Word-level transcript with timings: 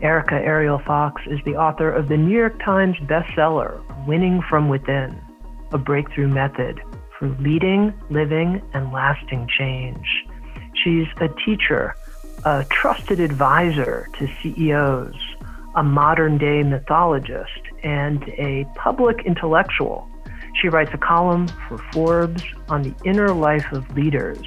Erica 0.00 0.36
Ariel 0.36 0.80
Fox 0.86 1.20
is 1.26 1.40
the 1.44 1.56
author 1.56 1.90
of 1.90 2.08
the 2.08 2.16
New 2.16 2.34
York 2.36 2.58
Times 2.64 2.96
bestseller, 3.02 3.82
Winning 4.06 4.40
from 4.48 4.68
Within 4.68 5.20
A 5.72 5.78
Breakthrough 5.78 6.28
Method 6.28 6.80
for 7.18 7.28
Leading, 7.40 7.92
Living, 8.10 8.62
and 8.74 8.92
Lasting 8.92 9.48
Change. 9.58 10.06
She's 10.74 11.08
a 11.20 11.26
teacher 11.44 11.96
a 12.44 12.64
trusted 12.70 13.20
advisor 13.20 14.08
to 14.18 14.28
CEOs, 14.42 15.14
a 15.76 15.82
modern 15.82 16.38
day 16.38 16.62
mythologist, 16.62 17.60
and 17.84 18.22
a 18.30 18.66
public 18.74 19.24
intellectual. 19.24 20.08
She 20.60 20.68
writes 20.68 20.90
a 20.92 20.98
column 20.98 21.48
for 21.68 21.78
Forbes 21.92 22.42
on 22.68 22.82
the 22.82 22.94
inner 23.04 23.32
life 23.32 23.70
of 23.72 23.88
leaders 23.94 24.42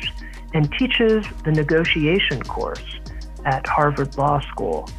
and 0.54 0.72
teaches 0.74 1.26
the 1.44 1.52
negotiation 1.52 2.42
course 2.44 3.00
at 3.46 3.66
Harvard 3.66 4.18
Law 4.18 4.40
School. 4.42 4.90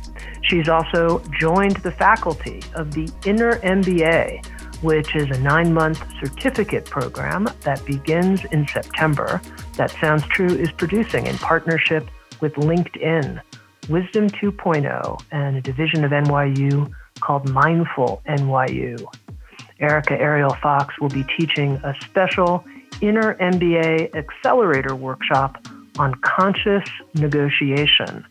She's 0.42 0.68
also 0.68 1.22
joined 1.38 1.76
the 1.78 1.90
faculty 1.90 2.62
of 2.74 2.92
the 2.92 3.10
Inner 3.24 3.58
MBA, 3.60 4.46
which 4.82 5.14
is 5.16 5.28
a 5.30 5.40
nine 5.40 5.72
month 5.72 6.04
certificate 6.20 6.84
program 6.84 7.48
that 7.62 7.84
begins 7.84 8.44
in 8.46 8.66
September 8.68 9.40
that 9.74 9.90
Sounds 9.90 10.26
True 10.28 10.54
is 10.54 10.70
producing 10.72 11.26
in 11.26 11.36
partnership 11.38 12.08
with 12.40 12.54
LinkedIn, 12.54 13.40
Wisdom 13.88 14.28
2.0, 14.28 15.22
and 15.30 15.56
a 15.56 15.60
division 15.60 16.04
of 16.04 16.10
NYU 16.10 16.92
called 17.20 17.48
Mindful 17.48 18.20
NYU. 18.28 19.06
Erica 19.80 20.18
Ariel 20.18 20.56
Fox 20.62 20.94
will 21.00 21.08
be 21.08 21.24
teaching 21.38 21.80
a 21.84 21.94
special 22.00 22.64
Inner 23.00 23.34
MBA 23.34 24.14
Accelerator 24.14 24.94
workshop 24.94 25.58
on 25.98 26.14
conscious 26.16 26.84
negotiation, 27.14 28.26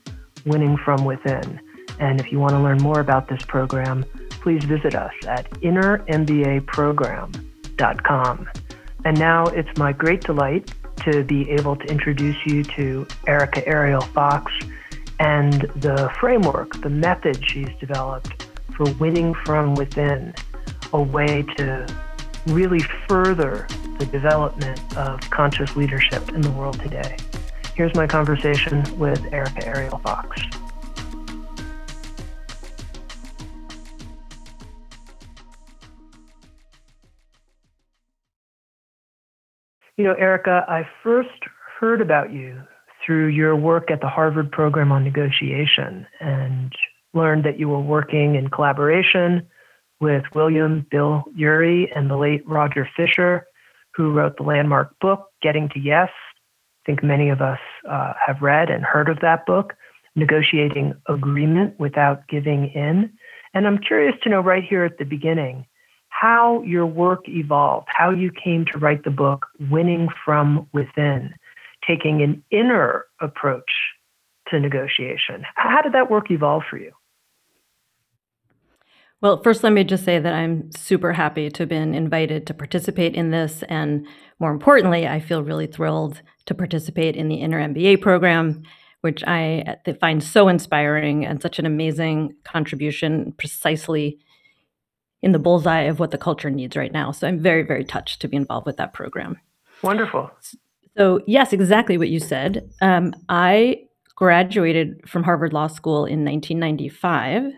winning 0.45 0.77
from 0.77 1.03
within. 1.05 1.59
And 1.99 2.19
if 2.19 2.31
you 2.31 2.39
want 2.39 2.51
to 2.53 2.59
learn 2.59 2.79
more 2.79 2.99
about 2.99 3.27
this 3.27 3.43
program, 3.43 4.03
please 4.29 4.63
visit 4.63 4.95
us 4.95 5.13
at 5.27 5.49
innermbaprogram.com. 5.61 8.49
And 9.05 9.19
now 9.19 9.45
it's 9.45 9.77
my 9.77 9.91
great 9.91 10.21
delight 10.21 10.73
to 10.97 11.23
be 11.23 11.49
able 11.51 11.75
to 11.75 11.85
introduce 11.85 12.37
you 12.45 12.63
to 12.63 13.07
Erica 13.27 13.67
Ariel 13.67 14.01
Fox 14.01 14.51
and 15.19 15.61
the 15.75 16.11
framework, 16.19 16.81
the 16.81 16.89
method 16.89 17.43
she's 17.45 17.69
developed 17.79 18.47
for 18.75 18.91
winning 18.93 19.33
from 19.45 19.75
within, 19.75 20.33
a 20.93 21.01
way 21.01 21.43
to 21.57 21.87
really 22.47 22.81
further 23.07 23.67
the 23.99 24.05
development 24.07 24.79
of 24.97 25.19
conscious 25.29 25.75
leadership 25.75 26.29
in 26.29 26.41
the 26.41 26.51
world 26.51 26.79
today. 26.79 27.17
Here's 27.75 27.95
my 27.95 28.07
conversation 28.07 28.83
with 28.97 29.33
Erica 29.33 29.67
Ariel 29.67 29.99
Fox. 29.99 30.41
You 39.97 40.03
know, 40.03 40.13
Erica, 40.13 40.65
I 40.67 40.85
first 41.03 41.29
heard 41.79 42.01
about 42.01 42.33
you 42.33 42.61
through 43.05 43.27
your 43.27 43.55
work 43.55 43.89
at 43.89 44.01
the 44.01 44.09
Harvard 44.09 44.51
Program 44.51 44.91
on 44.91 45.05
Negotiation 45.05 46.05
and 46.19 46.73
learned 47.13 47.45
that 47.45 47.57
you 47.57 47.69
were 47.69 47.79
working 47.79 48.35
in 48.35 48.49
collaboration 48.49 49.47
with 50.01 50.23
William 50.33 50.85
Bill 50.91 51.23
Ury 51.33 51.89
and 51.95 52.09
the 52.09 52.17
late 52.17 52.45
Roger 52.45 52.89
Fisher, 52.97 53.47
who 53.93 54.11
wrote 54.11 54.35
the 54.35 54.43
landmark 54.43 54.99
book, 54.99 55.29
Getting 55.41 55.69
to 55.69 55.79
Yes. 55.79 56.09
I 56.09 56.85
think 56.85 57.01
many 57.01 57.29
of 57.29 57.41
us 57.41 57.59
uh, 57.89 58.13
have 58.25 58.41
read 58.41 58.69
and 58.69 58.83
heard 58.83 59.07
of 59.07 59.21
that 59.21 59.45
book, 59.45 59.75
Negotiating 60.15 60.93
Agreement 61.07 61.79
Without 61.79 62.27
Giving 62.27 62.67
In. 62.67 63.13
And 63.53 63.65
I'm 63.65 63.77
curious 63.77 64.15
to 64.23 64.29
know 64.29 64.41
right 64.41 64.63
here 64.63 64.83
at 64.83 64.97
the 64.97 65.05
beginning 65.05 65.65
how 66.19 66.61
your 66.63 66.85
work 66.85 67.27
evolved, 67.27 67.87
how 67.89 68.09
you 68.09 68.31
came 68.31 68.65
to 68.71 68.77
write 68.77 69.03
the 69.03 69.09
book, 69.09 69.47
Winning 69.69 70.07
from 70.23 70.67
Within, 70.71 71.33
taking 71.85 72.21
an 72.21 72.41
inner 72.51 73.05
approach 73.19 73.69
to 74.47 74.59
negotiation. 74.59 75.43
How 75.55 75.81
did 75.81 75.93
that 75.93 76.09
work 76.09 76.31
evolve 76.31 76.63
for 76.69 76.77
you? 76.77 76.91
Well, 79.21 79.41
first, 79.41 79.63
let 79.63 79.73
me 79.73 79.83
just 79.83 80.05
say 80.05 80.19
that 80.19 80.33
I'm 80.33 80.71
super 80.71 81.13
happy 81.13 81.49
to 81.49 81.63
have 81.63 81.69
been 81.69 81.93
invited 81.95 82.47
to 82.47 82.53
participate 82.53 83.15
in 83.15 83.31
this. 83.31 83.63
And 83.63 84.05
more 84.39 84.51
importantly, 84.51 85.07
I 85.07 85.19
feel 85.19 85.43
really 85.43 85.67
thrilled 85.67 86.21
to 86.45 86.53
participate 86.53 87.15
in 87.15 87.27
the 87.27 87.37
Inner 87.37 87.59
MBA 87.59 88.01
program, 88.01 88.63
which 89.01 89.23
I 89.25 89.77
uh, 89.85 89.93
find 89.99 90.23
so 90.23 90.47
inspiring 90.47 91.25
and 91.25 91.41
such 91.41 91.59
an 91.59 91.65
amazing 91.65 92.35
contribution 92.43 93.33
precisely 93.37 94.19
in 95.25 95.31
the 95.31 95.39
bullseye 95.39 95.81
of 95.81 95.99
what 95.99 96.11
the 96.11 96.19
culture 96.19 96.51
needs 96.51 96.77
right 96.77 96.91
now. 96.91 97.11
So 97.11 97.27
I'm 97.27 97.39
very, 97.39 97.63
very 97.63 97.83
touched 97.83 98.21
to 98.21 98.27
be 98.27 98.37
involved 98.37 98.67
with 98.67 98.77
that 98.77 98.93
program. 98.93 99.39
Wonderful. 99.81 100.29
So, 100.95 101.19
yes, 101.25 101.51
exactly 101.51 101.97
what 101.97 102.09
you 102.09 102.19
said. 102.19 102.69
Um, 102.79 103.11
I 103.27 103.85
graduated 104.13 105.09
from 105.09 105.23
Harvard 105.23 105.51
Law 105.51 105.65
School 105.65 106.05
in 106.05 106.23
1995, 106.23 107.51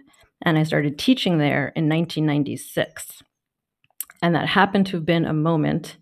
and 0.44 0.58
I 0.58 0.64
started 0.64 0.98
teaching 0.98 1.40
there 1.40 1.74
in 1.76 1.90
1996. 1.90 3.22
And 4.22 4.34
that 4.34 4.48
happened 4.48 4.88
to 4.88 4.98
have 4.98 5.06
been 5.06 5.26
a 5.26 5.34
moment 5.34 5.98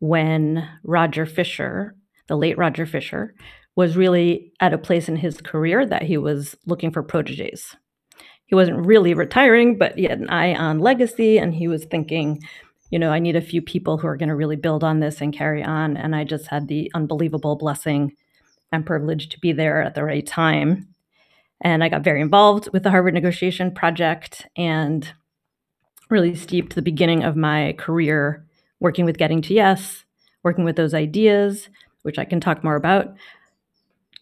when 0.00 0.68
Roger 0.82 1.26
Fisher, 1.26 1.94
the 2.26 2.36
late 2.36 2.58
Roger 2.58 2.86
Fisher, 2.86 3.36
was 3.76 3.96
really 3.96 4.52
at 4.58 4.74
a 4.74 4.78
place 4.78 5.08
in 5.08 5.14
his 5.14 5.40
career 5.40 5.86
that 5.86 6.02
he 6.02 6.18
was 6.18 6.56
looking 6.66 6.90
for 6.90 7.04
proteges 7.04 7.76
he 8.48 8.54
wasn't 8.54 8.86
really 8.86 9.12
retiring, 9.12 9.76
but 9.76 9.96
he 9.96 10.04
had 10.04 10.18
an 10.18 10.30
eye 10.30 10.54
on 10.54 10.78
legacy 10.78 11.38
and 11.38 11.54
he 11.54 11.68
was 11.68 11.84
thinking, 11.84 12.42
you 12.90 12.98
know, 12.98 13.10
I 13.10 13.18
need 13.18 13.36
a 13.36 13.42
few 13.42 13.60
people 13.60 13.98
who 13.98 14.08
are 14.08 14.16
going 14.16 14.30
to 14.30 14.34
really 14.34 14.56
build 14.56 14.82
on 14.82 15.00
this 15.00 15.20
and 15.20 15.34
carry 15.34 15.62
on. 15.62 15.98
And 15.98 16.16
I 16.16 16.24
just 16.24 16.46
had 16.46 16.66
the 16.66 16.90
unbelievable 16.94 17.56
blessing 17.56 18.16
and 18.72 18.86
privilege 18.86 19.28
to 19.28 19.40
be 19.40 19.52
there 19.52 19.82
at 19.82 19.94
the 19.94 20.02
right 20.02 20.26
time. 20.26 20.88
And 21.60 21.84
I 21.84 21.90
got 21.90 22.04
very 22.04 22.22
involved 22.22 22.70
with 22.72 22.84
the 22.84 22.90
Harvard 22.90 23.12
negotiation 23.12 23.70
project 23.70 24.46
and 24.56 25.12
really 26.08 26.34
steeped 26.34 26.74
the 26.74 26.82
beginning 26.82 27.24
of 27.24 27.36
my 27.36 27.74
career 27.78 28.46
working 28.80 29.04
with 29.04 29.18
Getting 29.18 29.42
to 29.42 29.54
Yes, 29.54 30.04
working 30.42 30.64
with 30.64 30.76
those 30.76 30.94
ideas, 30.94 31.68
which 32.02 32.18
I 32.18 32.24
can 32.24 32.40
talk 32.40 32.64
more 32.64 32.76
about. 32.76 33.14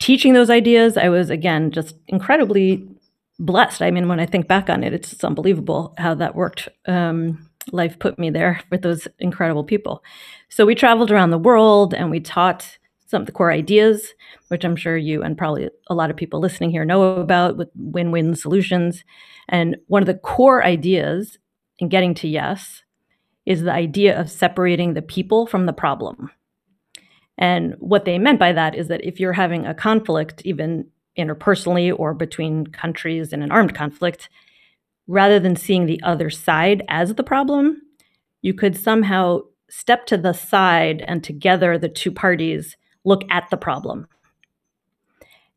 Teaching 0.00 0.32
those 0.32 0.50
ideas, 0.50 0.96
I 0.96 1.10
was 1.10 1.30
again 1.30 1.70
just 1.70 1.94
incredibly 2.08 2.88
blessed. 3.38 3.82
I 3.82 3.90
mean, 3.90 4.08
when 4.08 4.20
I 4.20 4.26
think 4.26 4.48
back 4.48 4.70
on 4.70 4.82
it, 4.82 4.92
it's, 4.92 5.22
unbelievable 5.24 5.94
how 5.98 6.14
that 6.14 6.34
worked. 6.34 6.68
Um, 6.86 7.48
life 7.72 7.98
put 7.98 8.18
me 8.18 8.30
there 8.30 8.60
with 8.70 8.82
those 8.82 9.08
incredible 9.18 9.64
people. 9.64 10.02
So 10.48 10.64
we 10.64 10.74
traveled 10.74 11.10
around 11.10 11.30
the 11.30 11.38
world 11.38 11.94
and 11.94 12.10
we 12.10 12.20
taught 12.20 12.78
some 13.06 13.22
of 13.22 13.26
the 13.26 13.32
core 13.32 13.52
ideas, 13.52 14.14
which 14.48 14.64
I'm 14.64 14.76
sure 14.76 14.96
you 14.96 15.22
and 15.22 15.38
probably 15.38 15.68
a 15.88 15.94
lot 15.94 16.10
of 16.10 16.16
people 16.16 16.40
listening 16.40 16.70
here 16.70 16.84
know 16.84 17.16
about 17.16 17.56
with 17.56 17.68
win 17.74 18.10
win 18.10 18.34
solutions. 18.34 19.04
And 19.48 19.76
one 19.86 20.02
of 20.02 20.06
the 20.06 20.14
core 20.14 20.64
ideas 20.64 21.38
in 21.78 21.88
getting 21.88 22.14
to 22.14 22.28
yes 22.28 22.82
is 23.44 23.62
the 23.62 23.72
idea 23.72 24.18
of 24.18 24.30
separating 24.30 24.94
the 24.94 25.02
people 25.02 25.46
from 25.46 25.66
the 25.66 25.72
problem. 25.72 26.30
And 27.38 27.74
what 27.78 28.04
they 28.04 28.18
meant 28.18 28.40
by 28.40 28.52
that 28.52 28.74
is 28.74 28.88
that 28.88 29.04
if 29.04 29.20
you're 29.20 29.34
having 29.34 29.66
a 29.66 29.74
conflict, 29.74 30.42
even 30.44 30.86
interpersonally 31.18 31.94
or 31.96 32.14
between 32.14 32.66
countries 32.66 33.32
in 33.32 33.42
an 33.42 33.52
armed 33.52 33.74
conflict, 33.74 34.28
rather 35.06 35.38
than 35.38 35.56
seeing 35.56 35.86
the 35.86 36.00
other 36.02 36.30
side 36.30 36.82
as 36.88 37.14
the 37.14 37.22
problem, 37.22 37.82
you 38.42 38.54
could 38.54 38.76
somehow 38.76 39.40
step 39.68 40.06
to 40.06 40.16
the 40.16 40.32
side 40.32 41.02
and 41.06 41.22
together 41.22 41.78
the 41.78 41.88
two 41.88 42.12
parties 42.12 42.76
look 43.04 43.22
at 43.30 43.48
the 43.50 43.56
problem. 43.56 44.06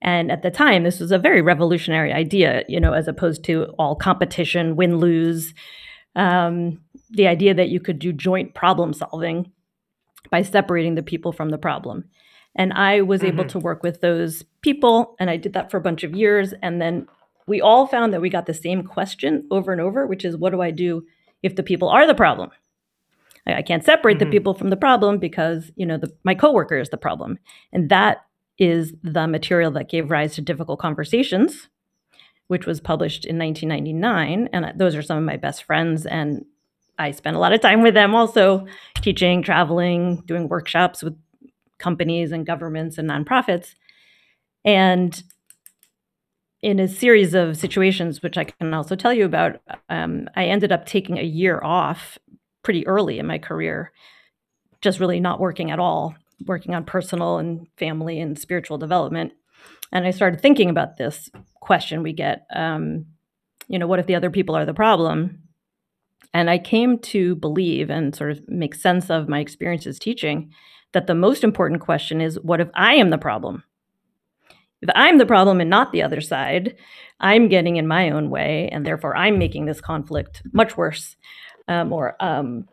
And 0.02 0.32
at 0.32 0.44
the 0.44 0.52
time, 0.52 0.84
this 0.84 1.00
was 1.00 1.12
a 1.12 1.20
very 1.20 1.42
revolutionary 1.42 2.14
idea, 2.14 2.64
you 2.70 2.80
know, 2.80 2.94
as 2.94 3.08
opposed 3.08 3.44
to 3.46 3.66
all 3.78 3.96
competition, 3.96 4.76
win 4.76 4.98
lose. 4.98 5.54
Um, 6.16 6.80
the 7.12 7.28
idea 7.28 7.54
that 7.54 7.70
you 7.70 7.80
could 7.80 8.00
do 8.00 8.14
joint 8.14 8.54
problem 8.54 8.94
solving 8.94 9.52
by 10.32 10.42
separating 10.42 10.96
the 10.96 11.04
people 11.04 11.32
from 11.32 11.50
the 11.50 11.58
problem. 11.58 12.06
And 12.60 12.74
I 12.74 13.02
was 13.02 13.22
mm-hmm. 13.22 13.40
able 13.40 13.46
to 13.46 13.58
work 13.58 13.84
with 13.84 14.02
those 14.02 14.44
people, 14.62 15.16
and 15.18 15.30
I 15.30 15.38
did 15.38 15.54
that 15.54 15.72
for 15.72 15.78
a 15.78 15.82
bunch 15.82 16.04
of 16.04 16.14
years. 16.14 16.54
And 16.62 16.82
then 16.82 17.08
we 17.48 17.62
all 17.62 17.88
found 17.88 18.14
that 18.14 18.22
we 18.22 18.30
got 18.30 18.48
the 18.48 18.54
same 18.54 18.84
question 18.84 19.48
over 19.50 19.72
and 19.72 19.80
over, 19.80 20.06
which 20.06 20.26
is 20.26 20.36
what 20.36 20.52
do 20.52 20.62
I 20.62 20.70
do 20.70 21.06
if 21.42 21.56
the 21.56 21.64
people 21.64 21.88
are 21.88 22.06
the 22.06 22.14
problem? 22.14 22.52
I, 23.48 23.62
can't 23.62 23.84
separate 23.84 24.18
mm-hmm. 24.18 24.30
the 24.30 24.32
people 24.32 24.54
from 24.54 24.70
the 24.70 24.78
problem 24.78 25.20
because, 25.20 25.72
you 25.78 25.86
know, 25.86 25.98
the, 25.98 26.14
my 26.24 26.36
coworker 26.36 26.78
is 26.78 26.90
the 26.90 26.98
problem. 26.98 27.40
And 27.72 27.90
that 27.90 28.26
is 28.60 28.94
the 29.02 29.26
material 29.26 29.72
that 29.72 29.90
gave 29.90 30.12
rise 30.12 30.36
to 30.36 30.42
Difficult 30.42 30.80
Conversations, 30.80 31.70
which 32.48 32.66
was 32.66 32.82
published 32.82 33.26
in 33.26 33.40
1999. 33.40 34.50
And 34.52 34.78
those 34.78 34.96
are 34.96 35.02
some 35.02 35.18
of 35.18 35.24
my 35.24 35.38
best 35.38 35.64
friends. 35.64 36.06
And 36.06 36.44
I 37.00 37.12
spent 37.12 37.38
a 37.38 37.40
lot 37.40 37.54
of 37.54 37.62
time 37.62 37.82
with 37.82 37.94
them 37.94 38.14
also 38.14 38.68
teaching, 39.02 39.42
traveling, 39.42 40.24
doing 40.28 40.50
workshops 40.50 41.02
with 41.02 41.16
companies 41.80 42.32
and 42.32 42.46
governments 42.46 42.98
and 42.98 43.10
nonprofits. 43.10 43.74
And 44.64 45.22
in 46.62 46.80
a 46.80 46.88
series 46.88 47.34
of 47.34 47.58
situations, 47.58 48.22
which 48.22 48.38
I 48.38 48.44
can 48.44 48.74
also 48.74 48.96
tell 48.96 49.14
you 49.14 49.26
about, 49.26 49.62
um, 49.90 50.30
I 50.36 50.46
ended 50.46 50.72
up 50.72 50.86
taking 50.86 51.18
a 51.18 51.24
year 51.24 51.60
off 51.64 52.18
pretty 52.64 52.86
early 52.86 53.18
in 53.18 53.26
my 53.26 53.38
career, 53.38 53.92
just 54.82 55.00
really 55.00 55.20
not 55.20 55.40
working 55.40 55.72
at 55.72 55.80
all, 55.80 56.16
working 56.46 56.76
on 56.76 56.84
personal 56.84 57.38
and 57.38 57.68
family 57.78 58.20
and 58.20 58.38
spiritual 58.38 58.78
development. 58.78 59.34
And 59.92 60.06
I 60.06 60.12
started 60.12 60.42
thinking 60.42 60.70
about 60.70 60.98
this 60.98 61.30
question 61.62 62.04
we 62.04 62.14
get 62.14 62.46
um, 62.54 63.06
you 63.70 63.80
know, 63.80 63.88
what 63.88 64.00
if 64.00 64.08
the 64.08 64.16
other 64.16 64.32
people 64.32 64.56
are 64.56 64.66
the 64.66 64.74
problem? 64.74 65.44
And 66.34 66.50
I 66.50 66.58
came 66.58 67.00
to 67.00 67.36
believe 67.36 67.90
and 67.90 68.16
sort 68.16 68.32
of 68.32 68.50
make 68.50 68.76
sense 68.76 69.10
of 69.10 69.30
my 69.30 69.40
experiences 69.40 69.98
teaching 69.98 70.52
that 70.94 71.08
the 71.08 71.16
most 71.16 71.44
important 71.44 71.82
question 71.82 72.22
is 72.22 72.40
what 72.40 72.62
if 72.62 72.70
I 72.74 72.96
am 72.96 73.10
the 73.10 73.18
problem? 73.18 73.64
If 74.82 74.90
I'm 74.96 75.18
the 75.18 75.26
problem 75.26 75.60
and 75.60 75.70
not 75.70 75.92
the 75.92 76.04
other 76.04 76.22
side, 76.22 76.76
I'm 77.20 77.50
getting 77.50 77.76
in 77.76 77.88
my 77.88 78.12
own 78.12 78.30
way, 78.30 78.70
and 78.72 78.86
therefore 78.86 79.16
I'm 79.16 79.38
making 79.38 79.66
this 79.66 79.82
conflict 79.82 80.42
much 80.54 80.78
worse. 80.78 81.18
Um, 81.68 81.92
or 81.92 82.16
um, 82.20 82.68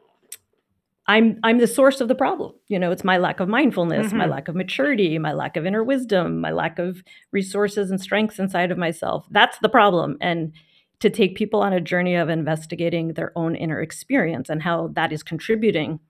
I'm 1.08 1.38
I'm 1.42 1.58
the 1.58 1.66
source 1.66 2.00
of 2.00 2.08
the 2.08 2.14
problem. 2.14 2.54
You 2.68 2.78
know, 2.78 2.90
it's 2.90 3.04
my 3.04 3.18
lack 3.18 3.40
of 3.40 3.48
mindfulness, 3.48 4.08
mm-hmm. 4.08 4.18
my 4.18 4.26
lack 4.26 4.48
of 4.48 4.56
maturity, 4.56 5.18
my 5.18 5.32
lack 5.32 5.56
of 5.56 5.66
inner 5.66 5.84
wisdom, 5.84 6.40
my 6.40 6.50
lack 6.50 6.78
of 6.78 7.02
resources 7.32 7.90
and 7.90 8.00
strengths 8.00 8.38
inside 8.38 8.70
of 8.70 8.78
myself. 8.78 9.26
That's 9.30 9.58
the 9.58 9.68
problem. 9.68 10.16
And 10.20 10.52
to 11.00 11.10
take 11.10 11.36
people 11.36 11.60
on 11.60 11.72
a 11.72 11.80
journey 11.80 12.16
of 12.16 12.28
investigating 12.28 13.12
their 13.12 13.32
own 13.36 13.54
inner 13.54 13.80
experience 13.80 14.48
and 14.48 14.62
how 14.62 14.88
that 14.94 15.12
is 15.12 15.22
contributing 15.22 16.00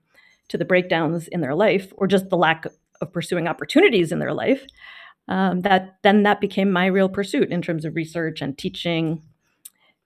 to 0.49 0.57
the 0.57 0.65
breakdowns 0.65 1.27
in 1.27 1.41
their 1.41 1.55
life 1.55 1.91
or 1.97 2.07
just 2.07 2.29
the 2.29 2.37
lack 2.37 2.65
of 3.01 3.11
pursuing 3.13 3.47
opportunities 3.47 4.11
in 4.11 4.19
their 4.19 4.33
life 4.33 4.65
um, 5.27 5.61
that 5.61 5.97
then 6.03 6.23
that 6.23 6.41
became 6.41 6.71
my 6.71 6.85
real 6.85 7.09
pursuit 7.09 7.51
in 7.51 7.61
terms 7.61 7.85
of 7.85 7.95
research 7.95 8.41
and 8.41 8.57
teaching 8.57 9.21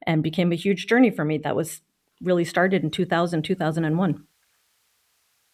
and 0.07 0.23
became 0.23 0.51
a 0.51 0.55
huge 0.55 0.87
journey 0.87 1.11
for 1.11 1.23
me 1.23 1.37
that 1.37 1.55
was 1.55 1.81
really 2.21 2.45
started 2.45 2.83
in 2.83 2.89
2000 2.89 3.43
2001 3.43 4.13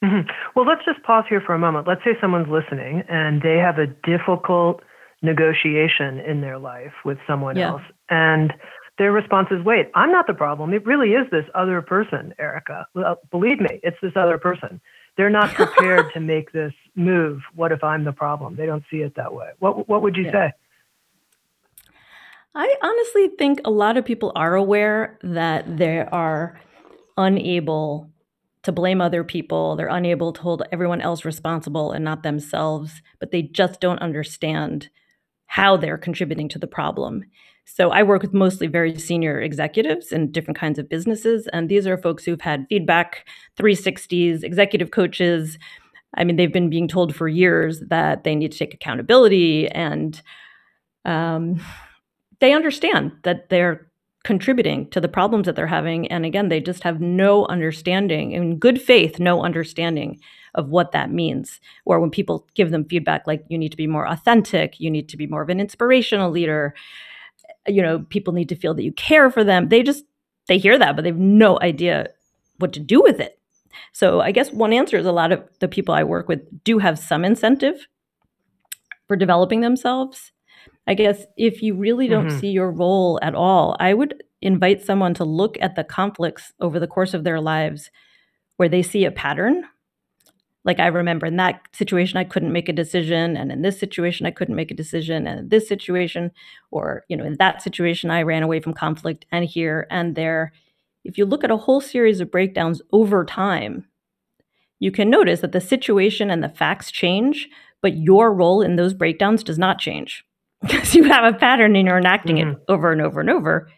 mm-hmm. 0.04 0.30
well 0.56 0.66
let's 0.66 0.84
just 0.86 1.02
pause 1.04 1.26
here 1.30 1.42
for 1.46 1.54
a 1.54 1.60
moment 1.60 1.88
let's 1.88 2.04
say 2.04 2.12
someone's 2.20 2.50
listening 2.50 3.04
and 3.10 3.42
they 3.42 3.58
have 3.58 3.78
a 3.78 3.88
difficult 4.04 4.82
negotiation 5.22 6.20
in 6.20 6.42
their 6.42 6.60
life 6.60 6.94
with 7.04 7.18
someone 7.26 7.58
yeah. 7.58 7.70
else 7.70 7.82
and 8.10 8.54
their 8.98 9.12
response 9.12 9.48
is, 9.52 9.64
wait, 9.64 9.92
I'm 9.96 10.12
not 10.12 10.28
the 10.28 10.34
problem. 10.34 10.74
It 10.74 10.86
really 10.86 11.12
is 11.12 11.30
this 11.32 11.46
other 11.54 11.82
person, 11.82 12.34
Erica. 12.40 12.88
Well, 12.94 13.20
believe 13.32 13.60
me, 13.60 13.80
it's 13.84 13.98
this 14.02 14.14
other 14.16 14.38
person. 14.38 14.82
They're 15.18 15.30
not 15.30 15.50
prepared 15.54 16.12
to 16.14 16.20
make 16.20 16.52
this 16.52 16.74
move. 16.96 17.42
What 17.56 17.72
if 17.72 17.84
I'm 17.84 18.04
the 18.04 18.12
problem? 18.12 18.56
They 18.56 18.66
don't 18.66 18.84
see 18.90 18.98
it 18.98 19.16
that 19.16 19.34
way. 19.34 19.50
What, 19.60 19.88
what 19.88 20.02
would 20.02 20.16
you 20.16 20.26
yeah. 20.26 20.32
say? 20.32 20.54
I 22.56 22.76
honestly 22.82 23.30
think 23.38 23.62
a 23.66 23.70
lot 23.70 23.98
of 23.98 24.06
people 24.06 24.32
are 24.36 24.56
aware 24.56 25.20
that 25.22 25.78
they 25.78 26.00
are 26.00 26.60
unable 27.16 28.10
to 28.64 28.72
blame 28.72 29.00
other 29.00 29.24
people. 29.24 29.76
They're 29.76 29.88
unable 29.88 30.34
to 30.34 30.42
hold 30.42 30.64
everyone 30.72 31.02
else 31.02 31.24
responsible 31.24 31.92
and 31.92 32.04
not 32.04 32.24
themselves, 32.24 33.04
but 33.20 33.32
they 33.32 33.44
just 33.44 33.80
don't 33.80 34.00
understand 34.00 34.90
how 35.46 35.78
they're 35.78 35.98
contributing 36.00 36.50
to 36.50 36.60
the 36.60 36.68
problem. 36.68 37.24
So 37.70 37.92
I 37.92 38.02
work 38.02 38.22
with 38.22 38.34
mostly 38.34 38.68
very 38.68 38.98
senior 38.98 39.42
executives 39.42 40.14
in 40.14 40.32
different 40.32 40.58
kinds 40.58 40.80
of 40.80 40.88
businesses. 40.88 41.48
And 41.52 41.68
these 41.68 41.86
are 41.86 41.98
folks 41.98 42.24
who've 42.24 42.40
had 42.40 42.66
feedback 42.70 43.28
360s, 43.60 44.42
executive 44.42 44.92
coaches. 44.92 45.60
I 46.16 46.24
mean, 46.24 46.38
they've 46.38 46.52
been 46.52 46.70
being 46.70 46.88
told 46.88 47.14
for 47.14 47.28
years 47.28 47.82
that 47.90 48.24
they 48.24 48.36
need 48.36 48.54
to 48.54 48.58
take 48.58 48.74
accountability 48.74 49.68
and 49.68 50.20
um, 51.04 51.60
they 52.40 52.54
understand 52.54 53.12
that 53.24 53.50
they're 53.50 53.86
contributing 54.24 54.90
to 54.92 55.02
the 55.02 55.10
problems 55.10 55.46
that 55.46 55.56
they're 55.58 55.68
having. 55.68 56.08
And 56.08 56.26
again, 56.26 56.48
they 56.48 56.62
just 56.62 56.84
have 56.84 57.02
no 57.02 57.46
understanding, 57.48 58.32
in 58.32 58.60
good 58.60 58.82
faith, 58.82 59.20
no 59.20 59.44
understanding 59.44 60.20
of 60.56 60.70
what 60.70 60.94
that 60.94 61.12
means. 61.12 61.60
Or 61.86 62.00
when 62.00 62.12
people 62.12 62.48
give 62.56 62.72
them 62.72 62.86
feedback 62.86 63.28
like, 63.28 63.44
you 63.50 63.58
need 63.58 63.72
to 63.72 63.78
be 63.78 63.88
more 63.88 64.08
authentic, 64.08 64.80
you 64.80 64.90
need 64.90 65.10
to 65.10 65.18
be 65.18 65.28
more 65.28 65.42
of 65.42 65.50
an 65.50 65.60
inspirational 65.60 66.32
leader, 66.32 66.74
you 67.68 67.82
know, 67.82 68.00
people 68.10 68.34
need 68.34 68.50
to 68.50 68.56
feel 68.56 68.74
that 68.74 68.84
you 68.84 68.92
care 68.94 69.30
for 69.30 69.44
them. 69.44 69.70
They 69.70 69.84
just 69.84 70.06
they 70.48 70.58
hear 70.58 70.78
that, 70.78 70.96
but 70.96 71.04
they 71.04 71.10
have 71.10 71.18
no 71.18 71.60
idea 71.62 72.08
what 72.58 72.74
to 72.74 72.80
do 72.80 73.02
with 73.02 73.20
it. 73.20 73.40
So 73.92 74.22
I 74.22 74.32
guess 74.32 74.52
one 74.52 74.74
answer 74.74 74.98
is 74.98 75.06
a 75.06 75.12
lot 75.12 75.32
of 75.32 75.44
the 75.60 75.68
people 75.68 75.94
I 75.94 76.04
work 76.04 76.28
with 76.28 76.42
do 76.64 76.80
have 76.80 76.98
some 76.98 77.26
incentive 77.26 77.88
for 79.08 79.16
developing 79.16 79.62
themselves. 79.62 80.32
I 80.88 80.94
guess 80.94 81.26
if 81.36 81.62
you 81.62 81.76
really 81.76 82.08
don't 82.08 82.28
mm-hmm. 82.28 82.40
see 82.40 82.50
your 82.50 82.72
role 82.72 83.20
at 83.22 83.36
all, 83.36 83.76
I 83.80 83.94
would 83.94 84.24
invite 84.42 84.86
someone 84.86 85.14
to 85.16 85.26
look 85.26 85.58
at 85.62 85.76
the 85.76 85.84
conflicts 85.84 86.54
over 86.60 86.80
the 86.80 86.88
course 86.88 87.14
of 87.14 87.24
their 87.24 87.42
lives 87.42 87.90
where 88.56 88.70
they 88.70 88.82
see 88.82 89.06
a 89.06 89.12
pattern 89.12 89.66
like 90.68 90.80
I 90.82 90.88
remember 90.88 91.26
in 91.26 91.38
that 91.38 91.62
situation 91.74 92.18
I 92.18 92.26
couldn't 92.26 92.52
make 92.52 92.68
a 92.70 92.74
decision 92.74 93.38
and 93.38 93.52
in 93.52 93.62
this 93.62 93.80
situation 93.80 94.26
I 94.26 94.32
couldn't 94.32 94.56
make 94.56 94.70
a 94.70 94.76
decision 94.76 95.26
and 95.26 95.40
in 95.40 95.50
this 95.50 95.68
situation 95.68 96.32
or 96.70 97.06
you 97.08 97.16
know 97.18 97.24
in 97.24 97.38
that 97.38 97.62
situation 97.64 98.12
I 98.12 98.22
ran 98.22 98.44
away 98.44 98.60
from 98.60 98.74
conflict 98.74 99.26
and 99.32 99.46
here 99.46 99.88
and 99.90 100.16
there 100.16 100.52
if 101.06 101.18
you 101.18 101.26
look 101.26 101.44
at 101.44 101.52
a 101.52 101.58
whole 101.58 101.82
series 101.82 102.20
of 102.20 102.30
breakdowns 102.30 102.82
over 102.92 103.26
time 103.26 103.88
you 104.80 104.92
can 104.92 105.10
notice 105.10 105.40
that 105.40 105.54
the 105.54 105.62
situation 105.62 106.30
and 106.30 106.44
the 106.44 106.50
facts 106.50 106.92
change 106.92 107.48
but 107.82 107.98
your 107.98 108.34
role 108.34 108.62
in 108.62 108.76
those 108.76 108.94
breakdowns 108.94 109.44
does 109.44 109.58
not 109.58 109.80
change 109.80 110.26
because 110.62 110.94
you 110.94 111.06
have 111.06 111.24
a 111.24 111.38
pattern 111.38 111.76
and 111.76 111.88
you're 111.88 111.98
enacting 111.98 112.36
mm-hmm. 112.36 112.52
it 112.52 112.60
over 112.68 112.92
and 112.92 113.02
over 113.02 113.22
and 113.22 113.30
over 113.30 113.70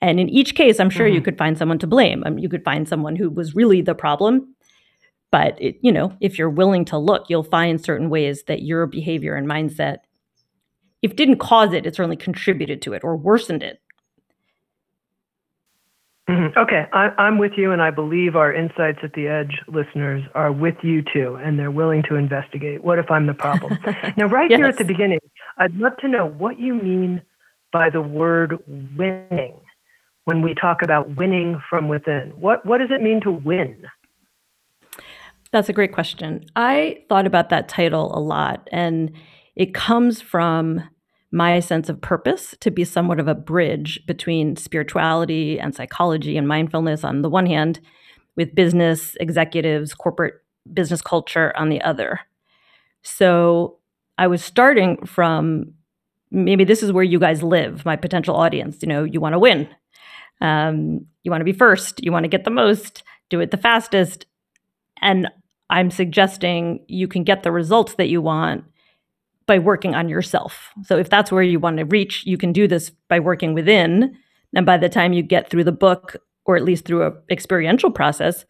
and 0.00 0.20
in 0.20 0.28
each 0.28 0.54
case, 0.54 0.80
I'm 0.80 0.90
sure 0.90 1.06
mm-hmm. 1.06 1.14
you 1.14 1.22
could 1.22 1.38
find 1.38 1.56
someone 1.56 1.78
to 1.78 1.86
blame. 1.86 2.24
I 2.26 2.28
mean, 2.28 2.40
you 2.40 2.50
could 2.50 2.62
find 2.62 2.86
someone 2.86 3.16
who 3.16 3.30
was 3.30 3.54
really 3.54 3.80
the 3.80 3.94
problem 3.94 4.53
but 5.34 5.60
it, 5.60 5.78
you 5.80 5.90
know, 5.90 6.16
if 6.20 6.38
you're 6.38 6.48
willing 6.48 6.84
to 6.84 6.96
look, 6.96 7.24
you'll 7.28 7.42
find 7.42 7.84
certain 7.84 8.08
ways 8.08 8.44
that 8.44 8.62
your 8.62 8.86
behavior 8.86 9.34
and 9.34 9.48
mindset, 9.48 9.96
if 11.02 11.16
didn't 11.16 11.38
cause 11.38 11.72
it, 11.72 11.84
it 11.84 11.96
certainly 11.96 12.14
contributed 12.14 12.80
to 12.82 12.92
it 12.92 13.02
or 13.02 13.16
worsened 13.16 13.60
it. 13.60 13.80
Mm-hmm. 16.30 16.56
Okay, 16.56 16.86
I, 16.92 17.08
I'm 17.18 17.38
with 17.38 17.50
you, 17.56 17.72
and 17.72 17.82
I 17.82 17.90
believe 17.90 18.36
our 18.36 18.54
Insights 18.54 19.00
at 19.02 19.14
the 19.14 19.26
Edge 19.26 19.60
listeners 19.66 20.22
are 20.36 20.52
with 20.52 20.76
you 20.84 21.02
too, 21.02 21.36
and 21.42 21.58
they're 21.58 21.72
willing 21.72 22.04
to 22.08 22.14
investigate. 22.14 22.84
What 22.84 23.00
if 23.00 23.10
I'm 23.10 23.26
the 23.26 23.34
problem? 23.34 23.76
now, 24.16 24.26
right 24.26 24.48
yes. 24.48 24.58
here 24.58 24.66
at 24.66 24.78
the 24.78 24.84
beginning, 24.84 25.18
I'd 25.58 25.74
love 25.74 25.96
to 25.96 26.06
know 26.06 26.28
what 26.28 26.60
you 26.60 26.74
mean 26.74 27.22
by 27.72 27.90
the 27.90 28.00
word 28.00 28.62
winning 28.96 29.58
when 30.26 30.42
we 30.42 30.54
talk 30.54 30.82
about 30.82 31.16
winning 31.16 31.60
from 31.68 31.88
within. 31.88 32.34
What 32.38 32.64
what 32.64 32.78
does 32.78 32.92
it 32.92 33.02
mean 33.02 33.20
to 33.22 33.32
win? 33.32 33.84
That's 35.54 35.68
a 35.68 35.72
great 35.72 35.92
question. 35.92 36.44
I 36.56 37.04
thought 37.08 37.28
about 37.28 37.50
that 37.50 37.68
title 37.68 38.10
a 38.12 38.18
lot, 38.18 38.68
and 38.72 39.12
it 39.54 39.72
comes 39.72 40.20
from 40.20 40.82
my 41.30 41.60
sense 41.60 41.88
of 41.88 42.00
purpose 42.00 42.56
to 42.58 42.72
be 42.72 42.82
somewhat 42.82 43.20
of 43.20 43.28
a 43.28 43.36
bridge 43.36 44.04
between 44.04 44.56
spirituality 44.56 45.60
and 45.60 45.72
psychology 45.72 46.36
and 46.36 46.48
mindfulness 46.48 47.04
on 47.04 47.22
the 47.22 47.30
one 47.30 47.46
hand, 47.46 47.80
with 48.34 48.56
business 48.56 49.16
executives, 49.20 49.94
corporate 49.94 50.34
business 50.72 51.00
culture 51.00 51.56
on 51.56 51.68
the 51.68 51.80
other. 51.82 52.18
So 53.02 53.78
I 54.18 54.26
was 54.26 54.42
starting 54.42 55.06
from 55.06 55.72
maybe 56.32 56.64
this 56.64 56.82
is 56.82 56.90
where 56.90 57.04
you 57.04 57.20
guys 57.20 57.44
live, 57.44 57.84
my 57.84 57.94
potential 57.94 58.34
audience. 58.34 58.78
You 58.82 58.88
know, 58.88 59.04
you 59.04 59.20
want 59.20 59.34
to 59.34 59.38
win, 59.38 59.68
um, 60.40 61.06
you 61.22 61.30
want 61.30 61.42
to 61.42 61.44
be 61.44 61.52
first, 61.52 62.02
you 62.02 62.10
want 62.10 62.24
to 62.24 62.28
get 62.28 62.42
the 62.42 62.50
most, 62.50 63.04
do 63.30 63.38
it 63.38 63.52
the 63.52 63.56
fastest. 63.56 64.26
And 65.00 65.28
I'm 65.74 65.90
suggesting 65.90 66.84
you 66.86 67.08
can 67.08 67.24
get 67.24 67.42
the 67.42 67.50
results 67.50 67.94
that 67.94 68.08
you 68.08 68.22
want 68.22 68.64
by 69.46 69.58
working 69.58 69.92
on 69.92 70.08
yourself. 70.08 70.70
So 70.84 70.96
if 70.96 71.10
that's 71.10 71.32
where 71.32 71.42
you 71.42 71.58
want 71.58 71.78
to 71.78 71.84
reach, 71.84 72.24
you 72.24 72.38
can 72.38 72.52
do 72.52 72.68
this 72.68 72.90
by 73.08 73.18
working 73.18 73.54
within. 73.54 74.16
And 74.54 74.64
by 74.64 74.78
the 74.78 74.88
time 74.88 75.12
you 75.12 75.22
get 75.22 75.50
through 75.50 75.64
the 75.64 75.72
book, 75.72 76.16
or 76.46 76.54
at 76.54 76.62
least 76.62 76.84
through 76.84 77.02
a 77.02 77.12
experiential 77.28 77.90
process, 77.90 78.44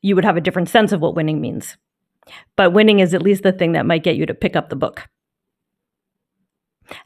you 0.00 0.14
would 0.14 0.24
have 0.24 0.36
a 0.36 0.40
different 0.40 0.68
sense 0.68 0.92
of 0.92 1.00
what 1.00 1.16
winning 1.16 1.40
means. 1.40 1.76
But 2.54 2.72
winning 2.72 3.00
is 3.00 3.14
at 3.14 3.22
least 3.22 3.42
the 3.42 3.50
thing 3.50 3.72
that 3.72 3.86
might 3.86 4.04
get 4.04 4.14
you 4.14 4.24
to 4.26 4.34
pick 4.34 4.54
up 4.54 4.68
the 4.68 4.76
book. 4.76 5.08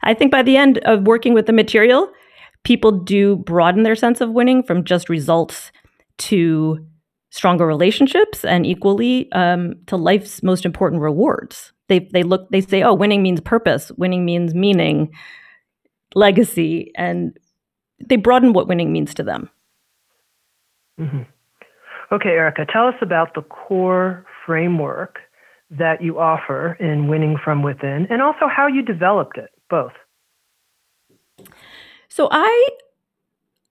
I 0.03 0.13
think 0.13 0.31
by 0.31 0.43
the 0.43 0.57
end 0.57 0.77
of 0.79 1.07
working 1.07 1.33
with 1.33 1.47
the 1.47 1.53
material, 1.53 2.11
people 2.63 2.91
do 2.91 3.37
broaden 3.37 3.81
their 3.81 3.95
sense 3.95 4.21
of 4.21 4.29
winning 4.29 4.61
from 4.61 4.83
just 4.83 5.09
results 5.09 5.71
to 6.19 6.85
stronger 7.33 7.65
relationships 7.65 8.45
and 8.45 8.63
equally 8.63 9.29
um, 9.31 9.73
to 9.87 9.97
life's 9.97 10.43
most 10.43 10.65
important 10.65 11.01
rewards. 11.01 11.73
They 11.89 12.07
they 12.13 12.21
look 12.21 12.47
they 12.51 12.61
say 12.61 12.83
oh 12.83 12.93
winning 12.93 13.23
means 13.23 13.41
purpose. 13.41 13.91
Winning 13.97 14.23
means 14.23 14.53
meaning 14.53 15.11
legacy 16.13 16.91
and 16.95 17.35
they 18.07 18.17
broaden 18.17 18.53
what 18.53 18.67
winning 18.67 18.93
means 18.93 19.15
to 19.15 19.23
them. 19.23 19.49
Mm-hmm. 20.99 21.23
okay 22.11 22.29
erica 22.29 22.67
tell 22.71 22.85
us 22.85 22.93
about 23.01 23.33
the 23.33 23.41
core 23.41 24.23
framework 24.45 25.17
that 25.71 26.03
you 26.03 26.19
offer 26.19 26.73
in 26.73 27.07
winning 27.07 27.35
from 27.43 27.63
within 27.63 28.05
and 28.11 28.21
also 28.21 28.47
how 28.47 28.67
you 28.67 28.83
developed 28.83 29.39
it 29.39 29.49
both. 29.71 29.93
So 32.09 32.27
i 32.29 32.69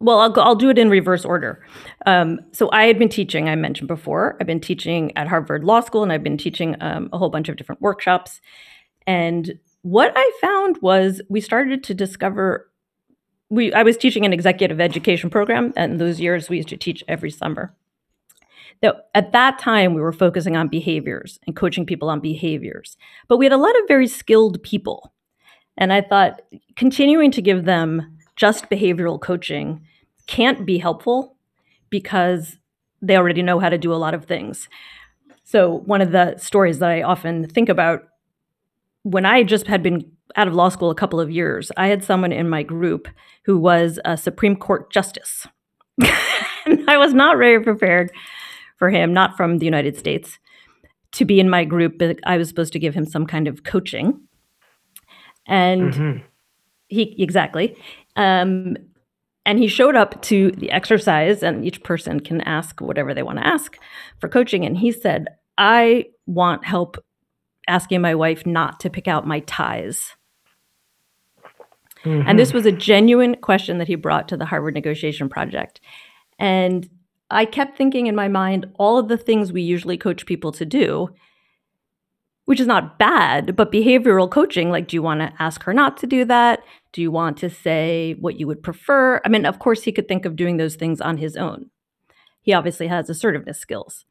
well, 0.02 0.18
I'll, 0.18 0.40
I'll 0.40 0.56
do 0.56 0.68
it 0.68 0.78
in 0.78 0.90
reverse 0.90 1.25
order. 1.25 1.64
Um, 2.06 2.40
so 2.52 2.68
I 2.73 2.85
had 2.85 2.99
been 2.99 3.09
teaching, 3.09 3.49
I 3.49 3.54
mentioned 3.54 3.88
before, 3.88 4.37
I've 4.40 4.47
been 4.47 4.61
teaching 4.61 5.16
at 5.16 5.28
Harvard 5.28 5.64
Law 5.64 5.80
School 5.80 6.02
and 6.02 6.12
I've 6.12 6.25
been 6.25 6.37
teaching 6.37 6.76
um, 6.80 7.09
a 7.12 7.18
whole 7.18 7.30
bunch 7.30 7.49
of 7.49 7.56
different 7.56 7.80
workshops. 7.80 8.40
And 9.06 9.59
what 9.82 10.12
I 10.14 10.32
found 10.40 10.78
was 10.82 11.23
we 11.28 11.40
started 11.40 11.85
to 11.85 11.94
discover 11.94 12.68
we 13.50 13.73
I 13.73 13.82
was 13.82 13.97
teaching 13.97 14.25
an 14.25 14.32
executive 14.32 14.80
education 14.80 15.28
program, 15.28 15.75
and 15.76 16.00
those 16.00 16.21
years 16.21 16.49
we 16.49 16.56
used 16.56 16.71
to 16.71 16.76
teach 16.76 17.04
every 17.06 17.30
summer. 17.30 17.75
now, 18.82 18.94
at 19.14 19.32
that 19.32 19.59
time 19.59 19.94
we 19.94 20.00
were 20.00 20.12
focusing 20.12 20.56
on 20.56 20.68
behaviors 20.68 21.38
and 21.47 21.54
coaching 21.54 21.85
people 21.85 22.09
on 22.09 22.21
behaviors, 22.21 22.97
but 23.28 23.37
we 23.37 23.44
had 23.44 23.52
a 23.52 23.59
lot 23.59 23.78
of 23.78 23.88
very 23.88 24.09
skilled 24.09 24.62
people, 24.62 25.12
and 25.76 25.92
I 25.92 26.00
thought 26.00 26.40
continuing 26.76 27.30
to 27.32 27.42
give 27.42 27.66
them 27.66 28.18
just 28.37 28.71
behavioral 28.71 29.21
coaching 29.21 29.87
can't 30.26 30.64
be 30.64 30.78
helpful 30.78 31.36
because 31.90 32.56
they 33.00 33.16
already 33.16 33.42
know 33.42 33.58
how 33.58 33.68
to 33.68 33.78
do 33.78 33.92
a 33.92 33.96
lot 33.96 34.14
of 34.14 34.24
things. 34.24 34.68
So, 35.44 35.80
one 35.84 36.00
of 36.00 36.12
the 36.12 36.36
stories 36.38 36.78
that 36.78 36.90
I 36.90 37.02
often 37.02 37.46
think 37.48 37.68
about 37.68 38.04
when 39.02 39.26
I 39.26 39.42
just 39.42 39.66
had 39.66 39.82
been 39.82 40.10
out 40.36 40.48
of 40.48 40.54
law 40.54 40.68
school 40.68 40.90
a 40.90 40.94
couple 40.94 41.20
of 41.20 41.30
years, 41.30 41.70
I 41.76 41.88
had 41.88 42.04
someone 42.04 42.32
in 42.32 42.48
my 42.48 42.62
group 42.62 43.08
who 43.44 43.58
was 43.58 43.98
a 44.04 44.16
Supreme 44.16 44.56
Court 44.56 44.90
justice. 44.90 45.46
and 46.00 46.84
I 46.88 46.96
was 46.96 47.12
not 47.12 47.36
very 47.36 47.62
prepared 47.62 48.12
for 48.76 48.88
him, 48.90 49.12
not 49.12 49.36
from 49.36 49.58
the 49.58 49.64
United 49.64 49.96
States, 49.96 50.38
to 51.12 51.24
be 51.24 51.40
in 51.40 51.50
my 51.50 51.64
group. 51.64 51.98
But 51.98 52.20
I 52.24 52.36
was 52.36 52.48
supposed 52.48 52.72
to 52.72 52.78
give 52.78 52.94
him 52.94 53.04
some 53.04 53.26
kind 53.26 53.48
of 53.48 53.64
coaching. 53.64 54.20
And 55.46 55.92
mm-hmm. 55.92 56.24
he, 56.88 57.20
exactly. 57.20 57.76
Um, 58.16 58.76
and 59.44 59.58
he 59.58 59.68
showed 59.68 59.96
up 59.96 60.22
to 60.22 60.50
the 60.52 60.70
exercise, 60.70 61.42
and 61.42 61.64
each 61.64 61.82
person 61.82 62.20
can 62.20 62.40
ask 62.42 62.80
whatever 62.80 63.12
they 63.12 63.22
want 63.22 63.38
to 63.38 63.46
ask 63.46 63.78
for 64.20 64.28
coaching. 64.28 64.64
And 64.64 64.76
he 64.76 64.92
said, 64.92 65.28
I 65.58 66.06
want 66.26 66.64
help 66.64 66.96
asking 67.68 68.00
my 68.00 68.14
wife 68.14 68.46
not 68.46 68.80
to 68.80 68.90
pick 68.90 69.08
out 69.08 69.26
my 69.26 69.40
ties. 69.40 70.16
Mm-hmm. 72.04 72.28
And 72.28 72.38
this 72.38 72.52
was 72.52 72.66
a 72.66 72.72
genuine 72.72 73.37
question 73.37 73.78
that 73.78 73.88
he 73.88 73.94
brought 73.94 74.28
to 74.28 74.37
the 74.37 74.46
Harvard 74.46 74.75
Negotiation 74.75 75.28
Project. 75.28 75.80
And 76.38 76.88
I 77.30 77.44
kept 77.44 77.76
thinking 77.76 78.06
in 78.06 78.16
my 78.16 78.28
mind 78.28 78.66
all 78.75 78.99
of 78.99 79.08
the 79.08 79.16
things 79.16 79.52
we 79.52 79.62
usually 79.62 79.96
coach 79.96 80.26
people 80.26 80.52
to 80.52 80.64
do, 80.64 81.08
which 82.44 82.61
is 82.61 82.66
not 82.66 82.99
bad, 82.99 83.54
but 83.56 83.72
behavioral 83.72 84.30
coaching, 84.30 84.70
like, 84.70 84.88
do 84.88 84.96
you 84.96 85.02
want 85.02 85.20
to 85.20 85.32
ask 85.38 85.62
her 85.62 85.72
not 85.72 85.96
to 85.99 86.06
do 86.06 86.25
that? 86.25 86.62
Do 86.92 87.00
you 87.00 87.11
want 87.11 87.37
to 87.38 87.49
say 87.49 88.16
what 88.18 88.38
you 88.38 88.46
would 88.46 88.62
prefer? 88.62 89.20
I 89.25 89.28
mean, 89.28 89.46
of 89.46 89.58
course, 89.58 89.82
he 89.82 89.92
could 89.92 90.08
think 90.08 90.25
of 90.25 90.37
doing 90.37 90.56
those 90.56 90.75
things 90.75 91.00
on 91.00 91.18
his 91.18 91.37
own. 91.37 91.70
He 92.40 92.52
obviously 92.52 92.88
has 92.88 93.08
assertiveness 93.08 93.58
skills. 93.58 94.04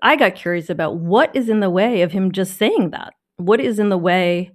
I 0.00 0.16
got 0.16 0.34
curious 0.34 0.70
about 0.70 0.96
what 0.96 1.34
is 1.36 1.50
in 1.50 1.60
the 1.60 1.68
way 1.68 2.00
of 2.00 2.12
him 2.12 2.32
just 2.32 2.56
saying 2.56 2.90
that. 2.90 3.12
What 3.36 3.60
is 3.60 3.78
in 3.78 3.90
the 3.90 3.98
way 3.98 4.52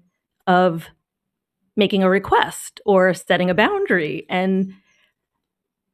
of 0.47 0.87
making 1.75 2.01
a 2.01 2.09
request 2.09 2.81
or 2.85 3.13
setting 3.13 3.51
a 3.51 3.55
boundary? 3.55 4.25
And 4.29 4.73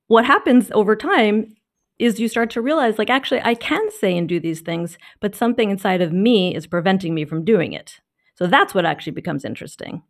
what 0.08 0.26
happens 0.26 0.72
over 0.74 0.96
time 0.96 1.56
is 2.00 2.20
you 2.20 2.28
start 2.28 2.50
to 2.52 2.62
realize, 2.62 2.98
like, 2.98 3.10
actually, 3.10 3.42
I 3.44 3.56
can 3.56 3.92
say 3.92 4.18
and 4.18 4.28
do 4.28 4.40
these 4.40 4.62
things, 4.62 4.98
but 5.20 5.36
something 5.36 5.70
inside 5.70 6.02
of 6.02 6.12
me 6.12 6.56
is 6.56 6.68
preventing 6.68 7.14
me 7.14 7.26
from 7.26 7.46
doing 7.46 7.74
it. 7.74 8.00
So 8.36 8.48
that's 8.48 8.74
what 8.74 8.86
actually 8.86 9.14
becomes 9.14 9.46
interesting 9.46 10.04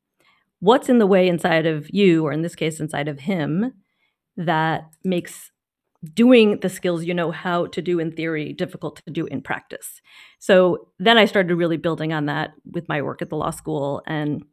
what's 0.63 0.87
in 0.87 0.97
the 0.97 1.05
way 1.05 1.27
inside 1.27 1.65
of 1.65 1.93
you, 1.93 2.25
or 2.25 2.31
in 2.31 2.41
this 2.41 2.55
case, 2.55 2.79
inside 2.79 3.09
of 3.09 3.19
him, 3.19 3.73
that 4.37 4.83
makes 5.03 5.51
doing 6.13 6.57
the 6.61 6.69
skills 6.69 7.03
you 7.03 7.13
know 7.13 7.31
how 7.31 7.65
to 7.65 7.81
do 7.81 7.99
in 7.99 8.13
theory 8.13 8.53
difficult 8.53 9.01
to 9.05 9.11
do 9.11 9.25
in 9.25 9.41
practice. 9.41 10.01
So 10.39 10.87
then 10.99 11.17
I 11.17 11.25
started 11.25 11.53
really 11.53 11.75
building 11.75 12.13
on 12.13 12.27
that 12.27 12.53
with 12.63 12.87
my 12.87 13.01
work 13.01 13.21
at 13.21 13.29
the 13.29 13.35
law 13.35 13.51
school. 13.51 14.01
And 14.07 14.45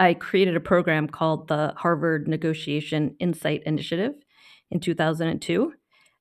I 0.00 0.12
created 0.14 0.56
a 0.56 0.60
program 0.60 1.06
called 1.06 1.46
the 1.46 1.72
Harvard 1.76 2.26
Negotiation 2.26 3.14
Insight 3.20 3.62
Initiative 3.64 4.14
in 4.72 4.80
2002 4.80 5.72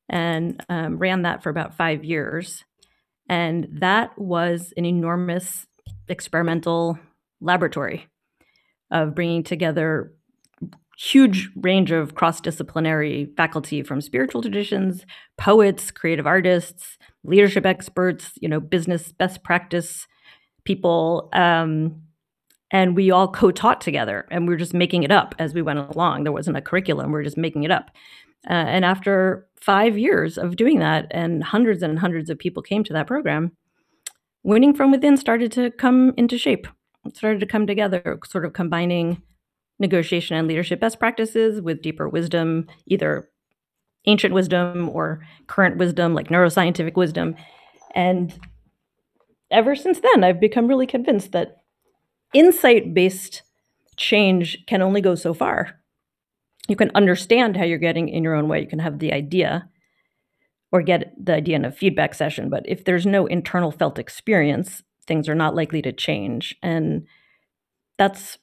and 0.09 0.63
um, 0.69 0.97
ran 0.97 1.23
that 1.23 1.43
for 1.43 1.49
about 1.49 1.75
five 1.75 2.03
years. 2.03 2.63
And 3.27 3.67
that 3.71 4.17
was 4.19 4.73
an 4.77 4.85
enormous 4.85 5.65
experimental 6.07 6.99
laboratory 7.41 8.07
of 8.91 9.15
bringing 9.15 9.43
together 9.43 10.13
huge 10.97 11.49
range 11.57 11.91
of 11.91 12.15
cross-disciplinary 12.15 13.29
faculty 13.35 13.83
from 13.83 13.99
spiritual 13.99 14.41
traditions 14.41 15.05
poets 15.37 15.91
creative 15.91 16.25
artists 16.25 16.97
leadership 17.23 17.65
experts 17.65 18.31
you 18.39 18.47
know 18.47 18.61
business 18.61 19.11
best 19.11 19.43
practice 19.43 20.07
people 20.63 21.29
um, 21.33 22.01
and 22.71 22.95
we 22.95 23.11
all 23.11 23.27
co-taught 23.27 23.81
together 23.81 24.25
and 24.31 24.47
we 24.47 24.53
were 24.53 24.57
just 24.57 24.73
making 24.73 25.03
it 25.03 25.11
up 25.11 25.35
as 25.37 25.53
we 25.53 25.61
went 25.61 25.79
along 25.79 26.23
there 26.23 26.31
wasn't 26.31 26.55
a 26.55 26.61
curriculum 26.61 27.11
we 27.11 27.19
are 27.19 27.23
just 27.23 27.37
making 27.37 27.63
it 27.63 27.71
up 27.71 27.91
uh, 28.49 28.53
and 28.53 28.85
after 28.85 29.47
five 29.59 29.97
years 29.97 30.37
of 30.37 30.55
doing 30.55 30.79
that 30.79 31.07
and 31.11 31.43
hundreds 31.43 31.81
and 31.81 31.99
hundreds 31.99 32.29
of 32.29 32.37
people 32.37 32.61
came 32.61 32.83
to 32.83 32.93
that 32.93 33.07
program 33.07 33.51
winning 34.45 34.75
from 34.75 34.91
within 34.91 35.17
started 35.17 35.51
to 35.51 35.71
come 35.71 36.13
into 36.17 36.37
shape 36.37 36.67
It 37.05 37.17
started 37.17 37.39
to 37.39 37.47
come 37.47 37.67
together, 37.67 38.19
sort 38.25 38.45
of 38.45 38.53
combining 38.53 39.21
negotiation 39.79 40.37
and 40.37 40.47
leadership 40.47 40.79
best 40.79 40.99
practices 40.99 41.59
with 41.61 41.81
deeper 41.81 42.07
wisdom, 42.07 42.67
either 42.85 43.27
ancient 44.05 44.33
wisdom 44.33 44.87
or 44.89 45.25
current 45.47 45.77
wisdom, 45.77 46.13
like 46.13 46.29
neuroscientific 46.29 46.95
wisdom. 46.95 47.35
And 47.95 48.37
ever 49.49 49.75
since 49.75 49.99
then, 49.99 50.23
I've 50.23 50.39
become 50.39 50.67
really 50.67 50.87
convinced 50.87 51.31
that 51.31 51.57
insight 52.33 52.93
based 52.93 53.41
change 53.97 54.63
can 54.67 54.81
only 54.81 55.01
go 55.01 55.15
so 55.15 55.33
far. 55.33 55.79
You 56.67 56.75
can 56.75 56.91
understand 56.95 57.57
how 57.57 57.63
you're 57.63 57.77
getting 57.77 58.09
in 58.09 58.23
your 58.23 58.35
own 58.35 58.47
way, 58.47 58.61
you 58.61 58.67
can 58.67 58.79
have 58.79 58.99
the 58.99 59.13
idea 59.13 59.69
or 60.71 60.81
get 60.81 61.13
the 61.23 61.35
idea 61.35 61.55
in 61.55 61.65
a 61.65 61.71
feedback 61.71 62.13
session. 62.13 62.49
But 62.49 62.63
if 62.67 62.83
there's 62.83 63.05
no 63.05 63.27
internal 63.27 63.71
felt 63.71 63.99
experience, 63.99 64.83
things 65.07 65.29
are 65.29 65.35
not 65.35 65.55
likely 65.55 65.81
to 65.83 65.91
change 65.91 66.55
and 66.63 67.05
that's 67.97 68.39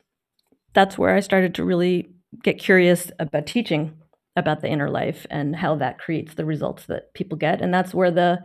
that's 0.74 0.96
where 0.96 1.14
i 1.14 1.18
started 1.18 1.56
to 1.56 1.64
really 1.64 2.08
get 2.44 2.56
curious 2.56 3.10
about 3.18 3.46
teaching 3.46 3.98
about 4.36 4.60
the 4.60 4.68
inner 4.68 4.88
life 4.88 5.26
and 5.28 5.56
how 5.56 5.74
that 5.74 5.98
creates 5.98 6.34
the 6.34 6.44
results 6.44 6.86
that 6.86 7.12
people 7.14 7.36
get 7.36 7.60
and 7.60 7.74
that's 7.74 7.92
where 7.92 8.12
the 8.12 8.38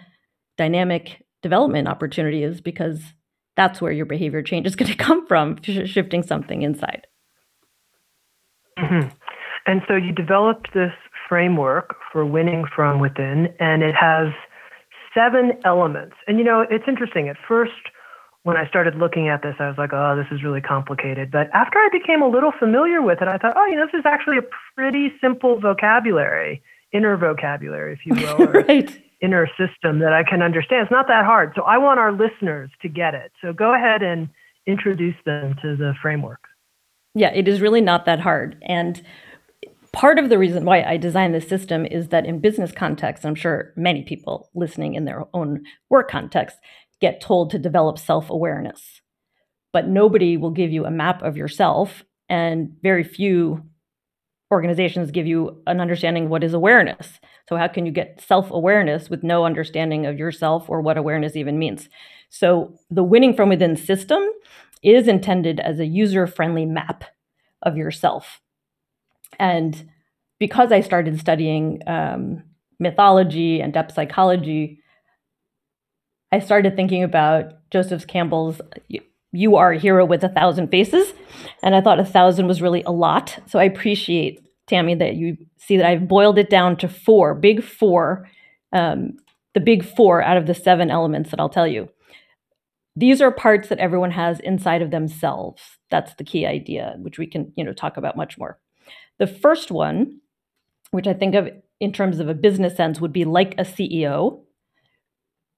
dynamic 0.57 1.23
development 1.41 1.87
opportunity 1.87 2.43
is 2.43 2.59
because 2.59 3.13
that's 3.55 3.81
where 3.81 3.91
your 3.91 4.05
behavior 4.05 4.41
change 4.41 4.67
is 4.67 4.75
going 4.75 4.91
to 4.91 4.97
come 4.97 5.27
from, 5.27 5.57
sh- 5.61 5.89
shifting 5.89 6.23
something 6.23 6.61
inside. 6.61 7.07
Mm-hmm. 8.79 9.09
And 9.67 9.81
so 9.87 9.95
you 9.95 10.13
developed 10.13 10.73
this 10.73 10.93
framework 11.27 11.95
for 12.11 12.25
winning 12.25 12.65
from 12.73 12.99
within, 12.99 13.53
and 13.59 13.83
it 13.83 13.95
has 13.95 14.29
seven 15.13 15.51
elements. 15.65 16.15
And 16.25 16.39
you 16.39 16.45
know, 16.45 16.65
it's 16.69 16.85
interesting. 16.87 17.27
At 17.27 17.35
first, 17.47 17.73
when 18.43 18.55
I 18.55 18.65
started 18.69 18.95
looking 18.95 19.27
at 19.27 19.41
this, 19.41 19.55
I 19.59 19.67
was 19.67 19.77
like, 19.77 19.91
oh, 19.91 20.15
this 20.15 20.27
is 20.31 20.41
really 20.41 20.61
complicated. 20.61 21.29
But 21.31 21.49
after 21.53 21.79
I 21.79 21.89
became 21.91 22.21
a 22.21 22.29
little 22.29 22.53
familiar 22.57 23.01
with 23.01 23.21
it, 23.21 23.27
I 23.27 23.37
thought, 23.37 23.55
oh, 23.57 23.65
you 23.65 23.75
know, 23.75 23.85
this 23.85 23.99
is 23.99 24.05
actually 24.05 24.37
a 24.37 24.45
pretty 24.73 25.11
simple 25.19 25.59
vocabulary, 25.59 26.63
inner 26.93 27.17
vocabulary, 27.17 27.93
if 27.93 28.05
you 28.05 28.15
will, 28.15 28.47
right. 28.67 28.89
inner 29.21 29.49
system 29.57 29.99
that 29.99 30.13
I 30.13 30.23
can 30.23 30.41
understand. 30.41 30.83
It's 30.83 30.91
not 30.91 31.07
that 31.09 31.25
hard. 31.25 31.51
So 31.55 31.63
I 31.63 31.77
want 31.77 31.99
our 31.99 32.13
listeners 32.13 32.69
to 32.83 32.87
get 32.87 33.13
it. 33.13 33.33
So 33.41 33.51
go 33.51 33.75
ahead 33.75 34.01
and 34.01 34.29
introduce 34.65 35.15
them 35.25 35.55
to 35.61 35.75
the 35.75 35.93
framework. 36.01 36.39
Yeah, 37.15 37.33
it 37.33 37.47
is 37.47 37.59
really 37.59 37.81
not 37.81 38.05
that 38.05 38.19
hard. 38.19 38.57
And 38.61 39.01
part 39.97 40.19
of 40.19 40.29
the 40.29 40.37
reason 40.37 40.63
why 40.63 40.83
I 40.83 40.95
designed 40.95 41.33
this 41.33 41.49
system 41.49 41.83
is 41.83 42.09
that 42.09 42.27
in 42.27 42.39
business 42.39 42.71
context, 42.71 43.25
I'm 43.25 43.33
sure 43.33 43.73
many 43.75 44.03
people 44.03 44.47
listening 44.53 44.93
in 44.93 45.05
their 45.05 45.25
own 45.33 45.63
work 45.89 46.11
context 46.11 46.55
get 47.01 47.19
told 47.19 47.49
to 47.49 47.57
develop 47.57 47.97
self 47.97 48.29
awareness. 48.29 49.01
But 49.73 49.87
nobody 49.87 50.37
will 50.37 50.51
give 50.51 50.71
you 50.71 50.85
a 50.85 50.91
map 50.91 51.23
of 51.23 51.35
yourself, 51.35 52.03
and 52.29 52.75
very 52.83 53.03
few 53.03 53.63
organizations 54.51 55.09
give 55.09 55.25
you 55.25 55.63
an 55.65 55.81
understanding 55.81 56.25
of 56.25 56.29
what 56.29 56.43
is 56.43 56.53
awareness. 56.53 57.19
So, 57.49 57.55
how 57.55 57.67
can 57.67 57.87
you 57.87 57.91
get 57.91 58.21
self 58.21 58.51
awareness 58.51 59.09
with 59.09 59.23
no 59.23 59.45
understanding 59.45 60.05
of 60.05 60.19
yourself 60.19 60.69
or 60.69 60.79
what 60.79 60.99
awareness 60.99 61.35
even 61.35 61.57
means? 61.57 61.89
So, 62.29 62.77
the 62.91 63.03
winning 63.03 63.33
from 63.35 63.49
within 63.49 63.75
system 63.75 64.21
is 64.83 65.07
intended 65.07 65.59
as 65.59 65.79
a 65.79 65.87
user 65.87 66.27
friendly 66.27 66.67
map 66.67 67.03
of 67.63 67.77
yourself. 67.77 68.41
And 69.39 69.89
because 70.39 70.71
I 70.71 70.81
started 70.81 71.19
studying 71.19 71.81
um, 71.87 72.43
mythology 72.79 73.61
and 73.61 73.73
depth 73.73 73.93
psychology, 73.93 74.79
I 76.31 76.39
started 76.39 76.75
thinking 76.75 77.03
about 77.03 77.53
Joseph 77.71 78.07
Campbell's 78.07 78.61
You 79.31 79.55
Are 79.55 79.71
a 79.71 79.79
Hero 79.79 80.05
with 80.05 80.23
a 80.23 80.29
Thousand 80.29 80.69
Faces. 80.69 81.13
And 81.63 81.75
I 81.75 81.81
thought 81.81 81.99
a 81.99 82.05
thousand 82.05 82.47
was 82.47 82.61
really 82.61 82.83
a 82.83 82.91
lot. 82.91 83.39
So 83.47 83.59
I 83.59 83.63
appreciate, 83.63 84.41
Tami, 84.69 84.97
that 84.99 85.15
you 85.15 85.37
see 85.57 85.77
that 85.77 85.85
I've 85.85 86.07
boiled 86.07 86.37
it 86.37 86.49
down 86.49 86.77
to 86.77 86.87
four, 86.87 87.33
big 87.33 87.63
four, 87.63 88.29
um, 88.73 89.17
the 89.53 89.59
big 89.59 89.83
four 89.85 90.21
out 90.21 90.37
of 90.37 90.45
the 90.45 90.53
seven 90.53 90.91
elements 90.91 91.31
that 91.31 91.39
I'll 91.39 91.49
tell 91.49 91.67
you. 91.67 91.89
These 92.95 93.21
are 93.21 93.31
parts 93.31 93.69
that 93.69 93.79
everyone 93.79 94.11
has 94.11 94.39
inside 94.39 94.81
of 94.81 94.91
themselves. 94.91 95.61
That's 95.89 96.15
the 96.15 96.23
key 96.23 96.45
idea, 96.45 96.95
which 96.97 97.17
we 97.17 97.27
can, 97.27 97.53
you 97.55 97.63
know, 97.63 97.73
talk 97.73 97.95
about 97.95 98.17
much 98.17 98.37
more. 98.37 98.59
The 99.19 99.27
first 99.27 99.71
one, 99.71 100.19
which 100.91 101.07
I 101.07 101.13
think 101.13 101.35
of 101.35 101.49
in 101.79 101.91
terms 101.91 102.19
of 102.19 102.27
a 102.27 102.33
business 102.33 102.75
sense, 102.75 102.99
would 102.99 103.13
be 103.13 103.25
like 103.25 103.53
a 103.53 103.63
CEO 103.63 104.41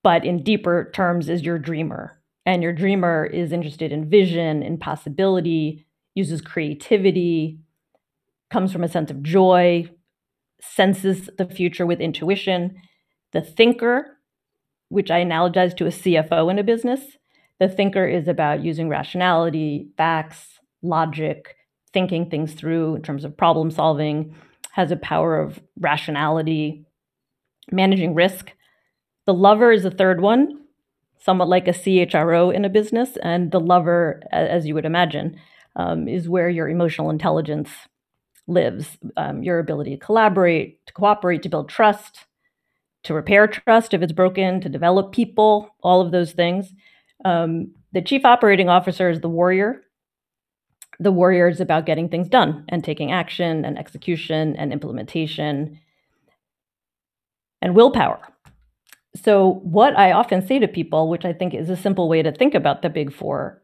but 0.03 0.25
in 0.25 0.43
deeper 0.43 0.91
terms 0.93 1.29
is 1.29 1.43
your 1.43 1.59
dreamer. 1.59 2.19
And 2.45 2.63
your 2.63 2.73
dreamer 2.73 3.25
is 3.25 3.51
interested 3.51 3.91
in 3.91 4.09
vision, 4.09 4.63
in 4.63 4.77
possibility, 4.77 5.85
uses 6.15 6.41
creativity, 6.41 7.59
comes 8.49 8.71
from 8.71 8.83
a 8.83 8.87
sense 8.87 9.11
of 9.11 9.21
joy, 9.21 9.89
senses 10.61 11.29
the 11.37 11.45
future 11.45 11.85
with 11.85 11.99
intuition. 11.99 12.81
The 13.33 13.41
thinker, 13.41 14.17
which 14.87 15.11
I 15.11 15.23
analogize 15.23 15.75
to 15.77 15.85
a 15.85 15.89
CFO 15.89 16.49
in 16.49 16.57
a 16.57 16.63
business, 16.63 17.01
the 17.59 17.69
thinker 17.69 18.07
is 18.07 18.27
about 18.27 18.63
using 18.63 18.89
rationality, 18.89 19.89
facts, 19.97 20.59
logic, 20.81 21.55
thinking 21.93 22.29
things 22.29 22.53
through 22.53 22.95
in 22.95 23.01
terms 23.01 23.23
of 23.25 23.37
problem 23.37 23.71
solving, 23.71 24.35
has 24.71 24.91
a 24.91 24.97
power 24.97 25.39
of 25.39 25.59
rationality, 25.77 26.85
managing 27.71 28.13
risk, 28.13 28.53
the 29.29 29.33
lover 29.35 29.71
is 29.71 29.83
the 29.83 29.91
third 29.91 30.21
one, 30.21 30.59
somewhat 31.19 31.49
like 31.49 31.67
a 31.67 31.71
CHRO 31.71 32.51
in 32.51 32.65
a 32.65 32.69
business. 32.69 33.15
And 33.21 33.51
the 33.51 33.59
lover, 33.59 34.23
as 34.31 34.65
you 34.65 34.73
would 34.73 34.85
imagine, 34.85 35.39
um, 35.75 36.07
is 36.07 36.27
where 36.27 36.49
your 36.49 36.67
emotional 36.67 37.11
intelligence 37.11 37.69
lives 38.47 38.97
um, 39.17 39.43
your 39.43 39.59
ability 39.59 39.91
to 39.91 40.03
collaborate, 40.03 40.83
to 40.87 40.93
cooperate, 40.93 41.43
to 41.43 41.49
build 41.49 41.69
trust, 41.69 42.25
to 43.03 43.13
repair 43.13 43.45
trust 43.45 43.93
if 43.93 44.01
it's 44.01 44.13
broken, 44.13 44.61
to 44.61 44.67
develop 44.67 45.11
people, 45.11 45.75
all 45.83 46.01
of 46.01 46.11
those 46.11 46.31
things. 46.31 46.73
Um, 47.23 47.73
the 47.93 48.01
chief 48.01 48.25
operating 48.25 48.67
officer 48.67 49.11
is 49.11 49.21
the 49.21 49.29
warrior. 49.29 49.83
The 50.99 51.11
warrior 51.11 51.47
is 51.47 51.61
about 51.61 51.85
getting 51.85 52.09
things 52.09 52.27
done 52.27 52.65
and 52.69 52.83
taking 52.83 53.11
action 53.11 53.63
and 53.63 53.77
execution 53.77 54.55
and 54.55 54.73
implementation 54.73 55.79
and 57.61 57.75
willpower 57.75 58.19
so, 59.15 59.59
what 59.63 59.97
I 59.97 60.11
often 60.11 60.45
say 60.45 60.59
to 60.59 60.67
people, 60.67 61.09
which 61.09 61.25
I 61.25 61.33
think 61.33 61.53
is 61.53 61.69
a 61.69 61.75
simple 61.75 62.07
way 62.07 62.21
to 62.21 62.31
think 62.31 62.53
about 62.53 62.81
the 62.81 62.89
big 62.89 63.11
four, 63.11 63.61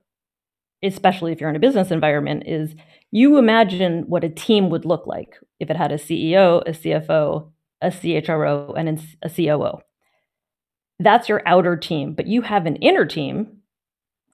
especially 0.81 1.31
if 1.31 1.39
you're 1.39 1.49
in 1.49 1.55
a 1.55 1.59
business 1.59 1.91
environment, 1.91 2.43
is 2.47 2.75
you 3.11 3.37
imagine 3.37 4.05
what 4.07 4.23
a 4.23 4.29
team 4.29 4.69
would 4.69 4.85
look 4.85 5.05
like 5.05 5.37
if 5.59 5.69
it 5.69 5.77
had 5.77 5.91
a 5.91 5.97
CEO, 5.97 6.63
a 6.65 6.71
CFO, 6.71 7.51
a 7.81 7.87
CHRO, 7.87 8.73
and 8.75 8.99
a 9.21 9.29
COO. 9.29 9.81
That's 10.99 11.29
your 11.29 11.43
outer 11.45 11.77
team, 11.77 12.13
but 12.13 12.27
you 12.27 12.41
have 12.41 12.65
an 12.65 12.77
inner 12.77 13.05
team 13.05 13.59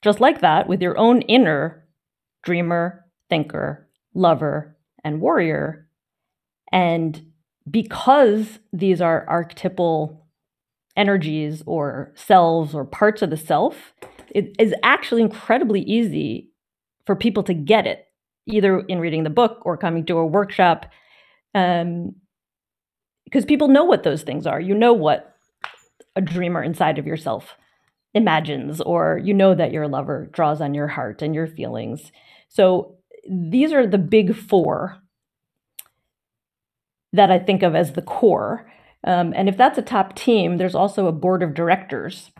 just 0.01 0.19
like 0.19 0.41
that 0.41 0.67
with 0.67 0.81
your 0.81 0.97
own 0.97 1.21
inner 1.23 1.80
dreamer, 2.43 3.05
thinker, 3.29 3.87
lover, 4.13 4.77
and 5.03 5.21
warrior. 5.21 5.87
And 6.71 7.31
because 7.69 8.59
these 8.73 9.01
are 9.01 9.25
archetypal 9.27 10.27
energies 10.95 11.63
or 11.65 12.11
selves 12.15 12.73
or 12.75 12.85
parts 12.85 13.21
of 13.21 13.29
the 13.29 13.37
self, 13.37 13.93
it 14.29 14.55
is 14.59 14.73
actually 14.83 15.21
incredibly 15.21 15.81
easy 15.81 16.49
for 17.05 17.15
people 17.15 17.43
to 17.43 17.53
get 17.53 17.87
it, 17.87 18.05
either 18.45 18.79
in 18.81 18.99
reading 18.99 19.23
the 19.23 19.29
book 19.29 19.61
or 19.65 19.77
coming 19.77 20.05
to 20.05 20.17
a 20.17 20.25
workshop. 20.25 20.85
Um, 21.53 22.15
because 23.25 23.45
people 23.45 23.69
know 23.69 23.85
what 23.85 24.03
those 24.03 24.23
things 24.23 24.45
are. 24.45 24.59
You 24.59 24.75
know 24.75 24.93
what 24.93 25.35
a 26.15 26.21
dreamer 26.21 26.61
inside 26.61 26.99
of 26.99 27.07
yourself 27.07 27.55
imagines, 28.13 28.81
or 28.81 29.19
you 29.23 29.33
know 29.33 29.55
that 29.55 29.71
your 29.71 29.87
lover 29.87 30.29
draws 30.31 30.61
on 30.61 30.73
your 30.73 30.87
heart 30.87 31.21
and 31.21 31.33
your 31.33 31.47
feelings. 31.47 32.11
So 32.49 32.97
these 33.29 33.71
are 33.71 33.87
the 33.87 33.97
big 33.97 34.35
four 34.35 34.97
that 37.13 37.31
I 37.31 37.39
think 37.39 37.63
of 37.63 37.75
as 37.75 37.93
the 37.93 38.01
core. 38.01 38.71
Um, 39.03 39.33
and 39.35 39.49
if 39.49 39.57
that's 39.57 39.77
a 39.77 39.83
top 39.83 40.15
team, 40.15 40.57
there's 40.57 40.75
also 40.75 41.07
a 41.07 41.11
board 41.11 41.43
of 41.43 41.53
directors. 41.53 42.31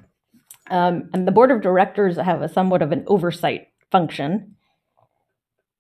Um, 0.69 1.09
and 1.13 1.27
the 1.27 1.31
board 1.31 1.51
of 1.51 1.61
directors 1.61 2.17
have 2.17 2.41
a 2.41 2.49
somewhat 2.49 2.81
of 2.81 2.91
an 2.91 3.03
oversight 3.07 3.67
function. 3.91 4.55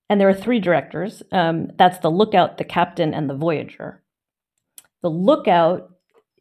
And 0.09 0.19
there 0.19 0.27
are 0.27 0.33
three 0.33 0.59
directors 0.59 1.23
um, 1.31 1.69
that's 1.77 1.99
the 1.99 2.11
lookout, 2.11 2.57
the 2.57 2.65
captain, 2.65 3.13
and 3.13 3.29
the 3.29 3.35
voyager. 3.35 4.03
The 5.01 5.09
lookout 5.09 5.91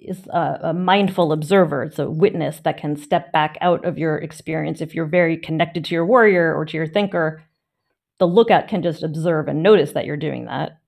is 0.09 0.27
a, 0.29 0.59
a, 0.63 0.75
mindful 0.75 1.33
observer, 1.33 1.85
it's 1.85 1.99
a 1.99 2.11
witness 2.11 2.61
that 2.61 2.79
can 2.79 2.97
step 2.97 3.33
back 3.33 3.57
out 3.61 3.85
of 3.85 3.99
your 3.99 4.17
experience. 4.19 4.81
If 4.81 4.95
you're 4.95 5.07
very 5.07 5.37
connected 5.37 5.85
to 5.85 5.95
your 5.95 6.07
warrior 6.07 6.55
or 6.55 6.65
to 6.65 6.77
your 6.77 6.87
thinker, 6.87 7.43
the 8.19 8.27
lookout 8.27 8.69
can 8.69 8.83
just 8.83 9.03
observe 9.03 9.49
and 9.49 9.63
notice 9.63 9.93
that 9.93 10.05
you're 10.05 10.17
doing 10.17 10.47
that. 10.47 10.81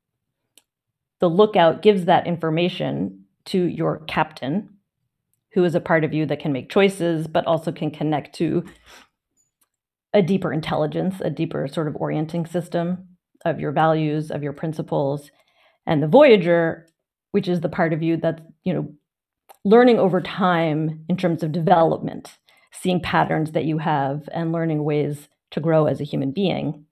The 1.20 1.30
lookout 1.30 1.82
gives 1.82 2.04
that 2.04 2.26
information 2.26 3.24
to 3.46 3.62
your 3.64 4.00
captain, 4.06 4.70
who 5.52 5.64
is 5.64 5.74
a 5.74 5.80
part 5.80 6.04
of 6.04 6.12
you 6.12 6.26
that 6.26 6.40
can 6.40 6.52
make 6.52 6.70
choices, 6.70 7.26
but 7.26 7.46
also 7.46 7.72
can 7.72 7.90
connect 7.90 8.34
to 8.36 8.64
a 10.12 10.22
deeper 10.22 10.52
intelligence, 10.52 11.20
a 11.20 11.30
deeper 11.30 11.66
sort 11.68 11.88
of 11.88 11.96
orienting 11.96 12.46
system 12.46 13.08
of 13.44 13.60
your 13.60 13.72
values, 13.72 14.30
of 14.30 14.42
your 14.42 14.52
principles. 14.52 15.30
And 15.86 16.02
the 16.02 16.08
Voyager, 16.08 16.86
which 17.32 17.48
is 17.48 17.60
the 17.60 17.68
part 17.68 17.92
of 17.92 18.02
you 18.02 18.16
that's, 18.16 18.42
you 18.62 18.74
know, 18.74 18.92
learning 19.64 19.98
over 19.98 20.20
time 20.20 21.04
in 21.08 21.16
terms 21.16 21.42
of 21.42 21.52
development, 21.52 22.38
seeing 22.72 23.00
patterns 23.00 23.52
that 23.52 23.64
you 23.64 23.78
have 23.78 24.28
and 24.32 24.52
learning 24.52 24.84
ways 24.84 25.28
to 25.52 25.60
grow 25.60 25.86
as 25.86 26.00
a 26.00 26.04
human 26.04 26.32
being. 26.32 26.84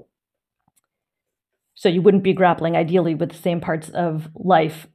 So 1.75 1.89
you 1.89 2.03
wouldn't 2.03 2.23
be 2.23 2.35
grappling 2.35 2.77
ideally 2.77 3.15
with 3.15 3.31
the 3.31 3.37
same 3.37 3.61
parts 3.61 3.89
of 3.91 4.29
life 4.35 4.87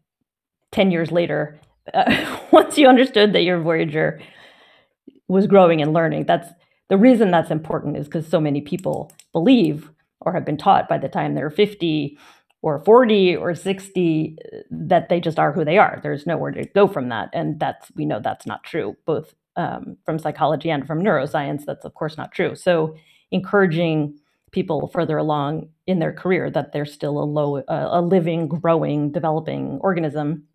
10 0.72 0.92
years 0.92 1.12
later, 1.12 1.60
uh, 1.94 2.40
once 2.52 2.78
you 2.78 2.88
understood 2.88 3.34
that 3.34 3.44
your 3.44 3.60
Voyager 3.60 4.22
was 5.28 5.48
growing 5.48 5.82
and 5.82 5.94
learning, 5.94 6.26
that's 6.26 6.50
the 6.90 6.98
reason 6.98 7.32
that's 7.32 7.50
important 7.50 7.98
is 7.98 8.06
because 8.06 8.28
so 8.28 8.40
many 8.40 8.62
people 8.62 9.12
believe 9.32 9.90
or 10.22 10.34
have 10.34 10.46
been 10.46 10.58
taught 10.58 10.88
by 10.88 10.98
the 10.98 11.08
time 11.08 11.34
they're 11.34 11.50
50 11.50 12.18
or 12.66 12.80
40 12.80 13.36
or 13.36 13.54
60 13.54 14.40
that 14.72 15.08
they 15.08 15.20
just 15.20 15.38
are 15.38 15.54
who 15.54 15.64
they 15.64 15.78
are. 15.78 16.00
There's 16.02 16.26
nowhere 16.26 16.50
to 16.50 16.66
go 16.66 16.88
from 16.88 17.10
that. 17.10 17.30
And 17.32 17.60
that's, 17.60 17.92
we 17.96 18.06
know 18.06 18.20
that's 18.20 18.48
not 18.48 18.64
true, 18.64 18.98
both 19.06 19.36
um, 19.56 19.98
from 20.04 20.18
psychology 20.18 20.72
and 20.72 20.86
from 20.88 21.04
neuroscience, 21.04 21.64
that's 21.64 21.86
of 21.86 21.94
course 21.94 22.18
not 22.18 22.32
true. 22.32 22.56
So, 22.56 22.96
encouraging 23.30 24.18
people 24.52 24.88
further 24.88 25.18
along 25.18 25.70
in 25.86 26.00
their 26.00 26.12
career 26.12 26.50
that 26.50 26.72
they're 26.72 26.88
still 26.88 27.20
a 27.20 27.24
low, 27.24 27.58
uh, 27.58 27.90
a 27.92 28.02
living, 28.02 28.48
growing, 28.48 29.12
developing 29.12 29.78
organism 29.82 30.46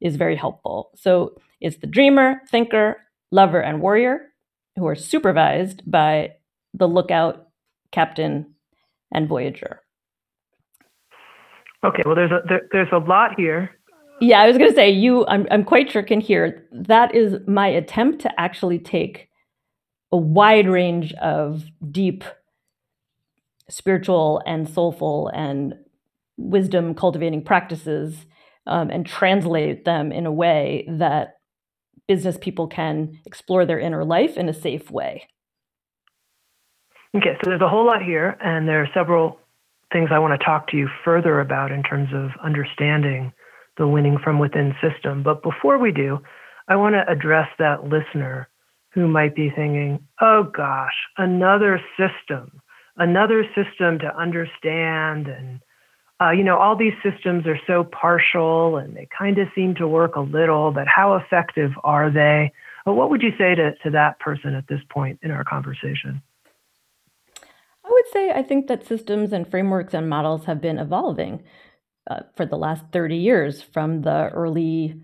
is 0.00 0.14
very 0.14 0.36
helpful. 0.36 0.92
So, 0.94 1.34
it's 1.60 1.78
the 1.78 1.88
dreamer, 1.88 2.42
thinker, 2.48 2.96
lover, 3.32 3.60
and 3.60 3.80
warrior 3.82 4.20
who 4.76 4.86
are 4.86 4.94
supervised 4.94 5.82
by 5.84 6.34
the 6.74 6.86
lookout, 6.86 7.48
captain, 7.90 8.54
and 9.12 9.28
voyager. 9.28 9.80
Okay, 11.84 12.02
well, 12.04 12.14
there's 12.14 12.30
a 12.30 12.40
there, 12.48 12.62
there's 12.72 12.92
a 12.92 12.98
lot 12.98 13.32
here. 13.36 13.70
Yeah, 14.20 14.40
I 14.40 14.46
was 14.46 14.58
going 14.58 14.68
to 14.68 14.76
say 14.76 14.90
you. 14.90 15.26
I'm 15.26 15.46
I'm 15.50 15.64
quite 15.64 15.90
sure 15.90 16.02
can 16.02 16.20
hear 16.20 16.66
that 16.72 17.14
is 17.14 17.36
my 17.46 17.68
attempt 17.68 18.20
to 18.22 18.40
actually 18.40 18.78
take 18.78 19.28
a 20.12 20.16
wide 20.16 20.68
range 20.68 21.14
of 21.14 21.64
deep 21.90 22.24
spiritual 23.68 24.42
and 24.46 24.68
soulful 24.68 25.28
and 25.28 25.74
wisdom 26.36 26.94
cultivating 26.94 27.42
practices 27.42 28.26
um, 28.66 28.90
and 28.90 29.06
translate 29.06 29.84
them 29.84 30.12
in 30.12 30.26
a 30.26 30.32
way 30.32 30.86
that 30.88 31.36
business 32.08 32.36
people 32.40 32.66
can 32.66 33.18
explore 33.24 33.64
their 33.64 33.78
inner 33.78 34.04
life 34.04 34.36
in 34.36 34.48
a 34.48 34.54
safe 34.54 34.90
way. 34.90 35.28
Okay, 37.16 37.36
so 37.42 37.50
there's 37.50 37.60
a 37.60 37.68
whole 37.68 37.86
lot 37.86 38.02
here, 38.02 38.36
and 38.40 38.68
there 38.68 38.82
are 38.82 38.88
several 38.94 39.39
things 39.92 40.10
I 40.12 40.18
want 40.18 40.38
to 40.38 40.44
talk 40.44 40.68
to 40.68 40.76
you 40.76 40.88
further 41.04 41.40
about 41.40 41.72
in 41.72 41.82
terms 41.82 42.10
of 42.12 42.30
understanding 42.42 43.32
the 43.76 43.86
winning 43.86 44.18
from 44.22 44.38
within 44.38 44.74
system. 44.80 45.22
But 45.22 45.42
before 45.42 45.78
we 45.78 45.92
do, 45.92 46.18
I 46.68 46.76
want 46.76 46.94
to 46.94 47.10
address 47.10 47.48
that 47.58 47.84
listener 47.84 48.48
who 48.90 49.08
might 49.08 49.34
be 49.34 49.50
thinking, 49.50 50.06
oh 50.20 50.44
gosh, 50.44 50.94
another 51.16 51.80
system, 51.96 52.60
another 52.96 53.44
system 53.54 53.98
to 54.00 54.16
understand 54.16 55.28
and 55.28 55.60
uh, 56.22 56.30
you 56.30 56.44
know, 56.44 56.58
all 56.58 56.76
these 56.76 56.92
systems 57.02 57.46
are 57.46 57.58
so 57.66 57.82
partial 57.82 58.76
and 58.76 58.94
they 58.94 59.08
kind 59.16 59.38
of 59.38 59.48
seem 59.54 59.74
to 59.74 59.88
work 59.88 60.16
a 60.16 60.20
little, 60.20 60.70
but 60.70 60.86
how 60.86 61.14
effective 61.14 61.70
are 61.82 62.10
they? 62.10 62.52
Well, 62.84 62.94
what 62.94 63.08
would 63.08 63.22
you 63.22 63.32
say 63.38 63.54
to, 63.54 63.74
to 63.84 63.90
that 63.90 64.18
person 64.20 64.54
at 64.54 64.68
this 64.68 64.80
point 64.90 65.18
in 65.22 65.30
our 65.30 65.44
conversation? 65.44 66.20
I 67.90 67.92
would 67.92 68.12
say 68.12 68.30
I 68.30 68.42
think 68.42 68.68
that 68.68 68.86
systems 68.86 69.32
and 69.32 69.50
frameworks 69.50 69.94
and 69.94 70.08
models 70.08 70.44
have 70.44 70.60
been 70.60 70.78
evolving 70.78 71.42
uh, 72.10 72.20
for 72.36 72.46
the 72.46 72.56
last 72.56 72.84
30 72.92 73.16
years 73.16 73.62
from 73.62 74.02
the 74.02 74.28
early 74.28 75.02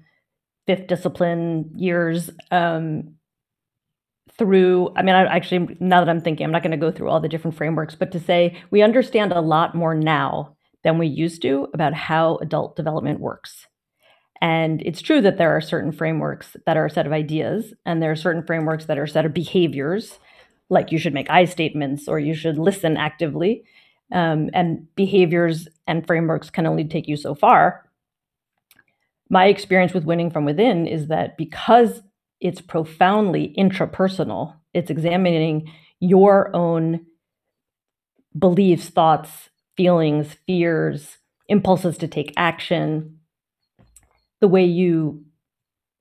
fifth 0.66 0.86
discipline 0.86 1.70
years 1.76 2.30
um, 2.50 3.14
through 4.38 4.92
i 4.96 5.02
mean 5.02 5.14
I 5.14 5.24
actually 5.24 5.76
now 5.80 6.00
that 6.00 6.10
i'm 6.10 6.20
thinking 6.20 6.44
i'm 6.44 6.52
not 6.52 6.62
going 6.62 6.72
to 6.72 6.76
go 6.76 6.90
through 6.90 7.08
all 7.08 7.20
the 7.20 7.28
different 7.28 7.56
frameworks 7.56 7.94
but 7.94 8.12
to 8.12 8.20
say 8.20 8.60
we 8.70 8.82
understand 8.82 9.32
a 9.32 9.40
lot 9.40 9.74
more 9.74 9.94
now 9.94 10.56
than 10.86 10.98
we 10.98 11.08
used 11.08 11.42
to 11.42 11.66
about 11.74 11.92
how 11.92 12.36
adult 12.36 12.76
development 12.76 13.18
works. 13.18 13.66
And 14.40 14.80
it's 14.82 15.02
true 15.02 15.20
that 15.22 15.36
there 15.36 15.50
are 15.50 15.60
certain 15.60 15.90
frameworks 15.90 16.56
that 16.64 16.76
are 16.76 16.86
a 16.86 16.90
set 16.90 17.06
of 17.06 17.12
ideas, 17.12 17.74
and 17.84 18.00
there 18.00 18.12
are 18.12 18.16
certain 18.16 18.46
frameworks 18.46 18.84
that 18.84 18.96
are 18.96 19.02
a 19.02 19.08
set 19.08 19.26
of 19.26 19.34
behaviors, 19.34 20.20
like 20.68 20.92
you 20.92 20.98
should 20.98 21.14
make 21.14 21.30
I 21.30 21.44
statements 21.44 22.08
or 22.08 22.18
you 22.18 22.34
should 22.34 22.58
listen 22.58 22.96
actively. 22.96 23.64
Um, 24.12 24.50
and 24.54 24.86
behaviors 24.94 25.68
and 25.86 26.06
frameworks 26.06 26.50
can 26.50 26.66
only 26.66 26.84
take 26.84 27.08
you 27.08 27.16
so 27.16 27.34
far. 27.34 27.88
My 29.28 29.46
experience 29.46 29.92
with 29.92 30.04
winning 30.04 30.30
from 30.30 30.44
within 30.44 30.86
is 30.86 31.08
that 31.08 31.36
because 31.36 32.02
it's 32.40 32.60
profoundly 32.60 33.54
intrapersonal, 33.58 34.54
it's 34.72 34.90
examining 34.90 35.72
your 35.98 36.54
own 36.54 37.06
beliefs, 38.38 38.88
thoughts, 38.88 39.48
feelings, 39.76 40.36
fears, 40.46 41.18
impulses 41.48 41.98
to 41.98 42.08
take 42.08 42.32
action, 42.36 43.18
the 44.40 44.48
way 44.48 44.64
you 44.64 45.24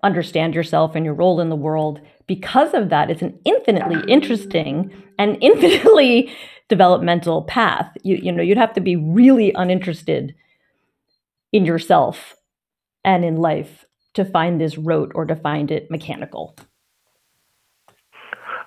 understand 0.03 0.53
yourself 0.53 0.95
and 0.95 1.05
your 1.05 1.13
role 1.13 1.39
in 1.39 1.49
the 1.49 1.55
world. 1.55 2.01
Because 2.27 2.73
of 2.73 2.89
that, 2.89 3.11
it's 3.11 3.21
an 3.21 3.39
infinitely 3.45 4.01
interesting 4.11 4.91
and 5.19 5.37
infinitely 5.41 6.31
developmental 6.69 7.43
path. 7.43 7.91
You, 8.03 8.17
you 8.17 8.31
know, 8.31 8.41
you'd 8.41 8.57
have 8.57 8.73
to 8.73 8.81
be 8.81 8.95
really 8.95 9.51
uninterested 9.53 10.35
in 11.51 11.65
yourself 11.65 12.35
and 13.03 13.23
in 13.23 13.37
life 13.37 13.85
to 14.15 14.25
find 14.25 14.59
this 14.59 14.77
rote 14.77 15.11
or 15.13 15.25
to 15.25 15.35
find 15.35 15.71
it 15.71 15.91
mechanical. 15.91 16.55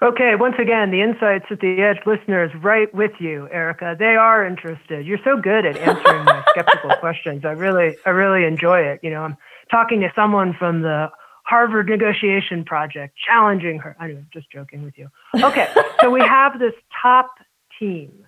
Okay, 0.00 0.34
once 0.38 0.54
again, 0.60 0.92
the 0.92 1.02
Insights 1.02 1.46
at 1.50 1.58
the 1.58 1.82
Edge 1.82 1.98
listeners, 2.06 2.52
right 2.62 2.92
with 2.94 3.10
you, 3.18 3.48
Erica. 3.50 3.96
They 3.98 4.14
are 4.14 4.46
interested. 4.46 5.04
You're 5.04 5.18
so 5.24 5.36
good 5.36 5.66
at 5.66 5.76
answering 5.76 6.24
my 6.24 6.44
skeptical 6.50 6.90
questions. 7.00 7.44
I 7.44 7.50
really, 7.50 7.96
I 8.06 8.10
really 8.10 8.46
enjoy 8.46 8.78
it. 8.78 9.00
You 9.02 9.10
know, 9.10 9.22
I'm 9.22 9.36
talking 9.72 10.00
to 10.02 10.12
someone 10.14 10.54
from 10.56 10.82
the 10.82 11.08
Harvard 11.48 11.88
Negotiation 11.88 12.62
Project, 12.62 13.16
challenging 13.26 13.78
her. 13.78 13.96
I'm 13.98 14.28
just 14.34 14.50
joking 14.50 14.82
with 14.82 14.98
you. 14.98 15.08
Okay, 15.42 15.66
so 16.00 16.10
we 16.10 16.20
have 16.28 16.58
this 16.58 16.74
top 17.02 17.30
team. 17.78 18.26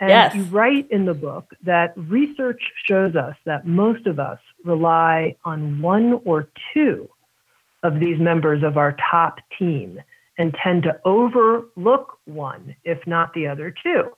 And 0.00 0.10
yes. 0.10 0.34
you 0.34 0.42
write 0.44 0.90
in 0.90 1.04
the 1.04 1.14
book 1.14 1.52
that 1.62 1.92
research 1.96 2.60
shows 2.84 3.14
us 3.14 3.36
that 3.44 3.64
most 3.64 4.06
of 4.08 4.18
us 4.18 4.40
rely 4.64 5.36
on 5.44 5.80
one 5.80 6.20
or 6.24 6.48
two 6.74 7.08
of 7.84 8.00
these 8.00 8.18
members 8.18 8.64
of 8.64 8.76
our 8.76 8.96
top 9.10 9.38
team 9.56 10.00
and 10.36 10.52
tend 10.60 10.82
to 10.84 11.00
overlook 11.04 12.18
one, 12.24 12.74
if 12.84 12.98
not 13.06 13.32
the 13.34 13.46
other 13.46 13.72
two. 13.82 14.10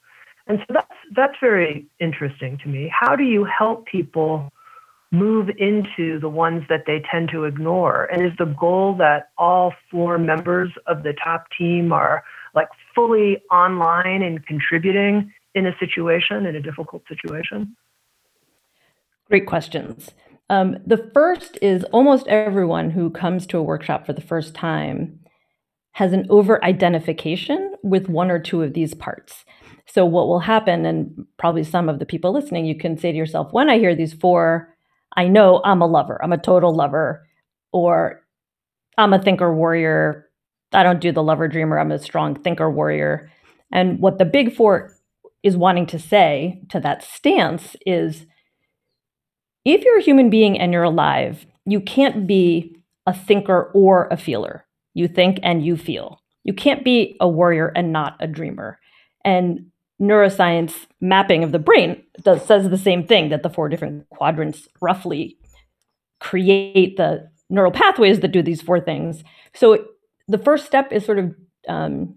And 0.47 0.61
so 0.61 0.65
that's 0.73 0.95
that's 1.15 1.37
very 1.41 1.87
interesting 1.99 2.59
to 2.63 2.69
me. 2.69 2.91
How 2.93 3.17
do 3.17 3.25
you 3.25 3.45
help 3.45 3.87
people 3.87 4.51
move 5.13 5.49
into 5.59 6.21
the 6.21 6.29
ones 6.29 6.63
that 6.69 6.85
they 6.87 7.03
tend 7.11 7.31
to 7.33 7.45
ignore? 7.45 8.05
And 8.07 8.25
is 8.25 8.33
the 8.39 8.47
goal 8.47 8.95
that 8.99 9.31
all 9.39 9.73
four 9.91 10.19
members 10.19 10.71
of 10.87 11.03
the 11.03 11.15
top 11.23 11.47
team 11.57 11.93
are 11.93 12.23
like 12.55 12.69
fully 12.95 13.43
online 13.51 14.23
and 14.23 14.45
contributing 14.47 15.33
in 15.55 15.67
a 15.67 15.73
situation, 15.79 16.47
in 16.47 16.55
a 16.55 16.63
difficult 16.63 17.03
situation? 17.09 17.77
Great 19.29 19.47
questions. 19.47 20.11
Um, 20.49 20.79
the 20.85 21.11
first 21.15 21.59
is 21.63 21.85
almost 21.85 22.27
everyone 22.27 22.91
who 22.91 23.11
comes 23.11 23.47
to 23.47 23.59
a 23.59 23.63
workshop 23.63 24.05
for 24.05 24.13
the 24.13 24.21
first 24.21 24.55
time 24.55 25.21
has 25.93 26.13
an 26.13 26.27
over 26.31 26.63
identification 26.65 27.75
with 27.83 28.09
one 28.09 28.31
or 28.31 28.39
two 28.39 28.63
of 28.63 28.75
these 28.75 28.95
parts. 28.95 29.45
So, 29.87 30.05
what 30.05 30.29
will 30.29 30.41
happen, 30.41 30.87
and 30.87 31.27
probably 31.37 31.65
some 31.65 31.89
of 31.89 31.99
the 31.99 32.07
people 32.07 32.33
listening, 32.33 32.65
you 32.65 32.77
can 32.77 32.97
say 32.97 33.11
to 33.13 33.19
yourself, 33.19 33.53
when 33.53 33.69
I 33.69 33.79
hear 33.79 33.95
these 33.95 34.13
four, 34.13 34.70
I 35.17 35.29
know 35.29 35.61
I'm 35.65 35.83
a 35.83 35.87
lover, 35.87 36.21
I'm 36.23 36.33
a 36.33 36.39
total 36.39 36.75
lover, 36.75 37.27
or 37.73 38.23
I'm 38.97 39.13
a 39.13 39.23
thinker 39.23 39.55
warrior. 39.55 40.27
I 40.73 40.83
don't 40.83 41.01
do 41.01 41.13
the 41.13 41.23
lover 41.23 41.49
dreamer, 41.49 41.79
I'm 41.79 41.93
a 41.93 41.99
strong 41.99 42.35
thinker 42.35 42.71
warrior. 42.71 43.31
And 43.73 43.99
what 44.01 44.19
the 44.19 44.25
big 44.25 44.55
four 44.55 44.97
is 45.43 45.57
wanting 45.57 45.87
to 45.87 45.99
say 45.99 46.61
to 46.69 46.81
that 46.81 47.03
stance 47.03 47.77
is 47.87 48.27
if 49.65 49.85
you're 49.85 49.99
a 49.99 50.03
human 50.03 50.31
being 50.31 50.59
and 50.59 50.73
you're 50.73 50.83
alive, 50.83 51.47
you 51.67 51.81
can't 51.81 52.27
be 52.27 52.77
a 53.07 53.13
thinker 53.13 53.71
or 53.75 54.09
a 54.11 54.17
feeler. 54.17 54.67
You 54.95 55.09
think 55.09 55.39
and 55.43 55.65
you 55.65 55.77
feel. 55.77 56.21
You 56.45 56.53
can't 56.53 56.85
be 56.85 57.17
a 57.21 57.29
warrior 57.29 57.73
and 57.75 57.93
not 57.93 58.17
a 58.21 58.27
dreamer. 58.27 58.79
And 59.25 59.70
neuroscience 60.01 60.87
mapping 61.01 61.45
of 61.45 61.53
the 61.53 61.59
brain 61.59 62.03
does 62.23 62.45
says 62.45 62.69
the 62.69 62.79
same 62.79 63.07
thing 63.07 63.29
that 63.29 63.43
the 63.43 63.51
four 63.51 63.69
different 63.69 64.09
quadrants 64.09 64.69
roughly 64.81 65.37
create 66.21 66.97
the 66.97 67.29
neural 67.49 67.73
pathways 67.73 68.21
that 68.21 68.33
do 68.33 68.43
these 68.43 68.63
four 68.63 68.81
things. 68.81 69.23
So 69.55 69.85
the 70.29 70.39
first 70.39 70.67
step 70.67 70.93
is 70.93 71.05
sort 71.05 71.19
of 71.19 71.35
um, 71.69 72.17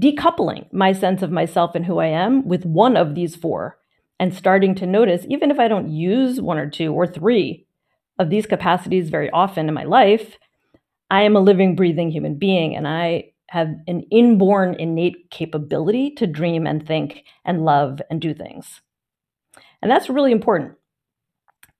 decoupling 0.00 0.72
my 0.72 0.92
sense 0.92 1.22
of 1.22 1.30
myself 1.30 1.74
and 1.74 1.84
who 1.84 1.98
I 1.98 2.06
am 2.06 2.46
with 2.46 2.64
one 2.64 2.96
of 2.96 3.14
these 3.14 3.36
four 3.36 3.78
and 4.18 4.32
starting 4.32 4.74
to 4.76 4.86
notice, 4.86 5.26
even 5.28 5.50
if 5.50 5.58
I 5.58 5.68
don't 5.68 5.90
use 5.90 6.40
one 6.40 6.58
or 6.58 6.70
two 6.70 6.92
or 6.92 7.06
three 7.06 7.66
of 8.18 8.30
these 8.30 8.46
capacities 8.46 9.10
very 9.10 9.28
often 9.30 9.68
in 9.68 9.74
my 9.74 9.84
life, 9.84 10.38
I 11.10 11.22
am 11.22 11.36
a 11.36 11.40
living, 11.40 11.76
breathing 11.76 12.10
human 12.10 12.36
being, 12.36 12.76
and 12.76 12.86
I 12.88 13.32
have 13.54 13.76
an 13.86 14.00
inborn, 14.10 14.74
innate 14.80 15.30
capability 15.30 16.10
to 16.10 16.26
dream 16.26 16.66
and 16.66 16.84
think 16.84 17.22
and 17.44 17.64
love 17.64 18.02
and 18.10 18.20
do 18.20 18.34
things. 18.34 18.80
And 19.80 19.88
that's 19.88 20.10
really 20.10 20.32
important. 20.32 20.72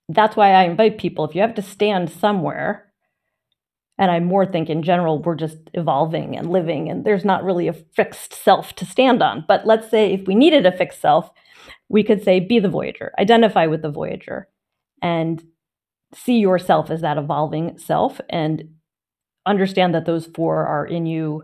That's 0.08 0.36
why 0.36 0.52
I 0.52 0.62
invite 0.62 0.98
people 0.98 1.24
if 1.24 1.34
you 1.34 1.40
have 1.40 1.56
to 1.56 1.62
stand 1.62 2.10
somewhere, 2.10 2.92
and 3.98 4.08
I 4.08 4.20
more 4.20 4.46
think 4.46 4.70
in 4.70 4.84
general, 4.84 5.20
we're 5.20 5.34
just 5.34 5.58
evolving 5.72 6.36
and 6.36 6.52
living, 6.52 6.88
and 6.88 7.04
there's 7.04 7.24
not 7.24 7.42
really 7.42 7.66
a 7.66 7.72
fixed 7.72 8.32
self 8.32 8.74
to 8.76 8.86
stand 8.86 9.20
on. 9.20 9.44
But 9.48 9.66
let's 9.66 9.90
say 9.90 10.12
if 10.12 10.28
we 10.28 10.36
needed 10.36 10.66
a 10.66 10.76
fixed 10.76 11.00
self, 11.00 11.28
we 11.88 12.04
could 12.04 12.22
say, 12.22 12.38
be 12.38 12.60
the 12.60 12.68
Voyager, 12.68 13.10
identify 13.18 13.66
with 13.66 13.82
the 13.82 13.90
Voyager, 13.90 14.46
and 15.02 15.42
see 16.14 16.38
yourself 16.38 16.88
as 16.88 17.00
that 17.00 17.18
evolving 17.18 17.78
self 17.78 18.20
and 18.30 18.62
understand 19.44 19.92
that 19.92 20.06
those 20.06 20.26
four 20.36 20.64
are 20.64 20.86
in 20.86 21.04
you 21.06 21.42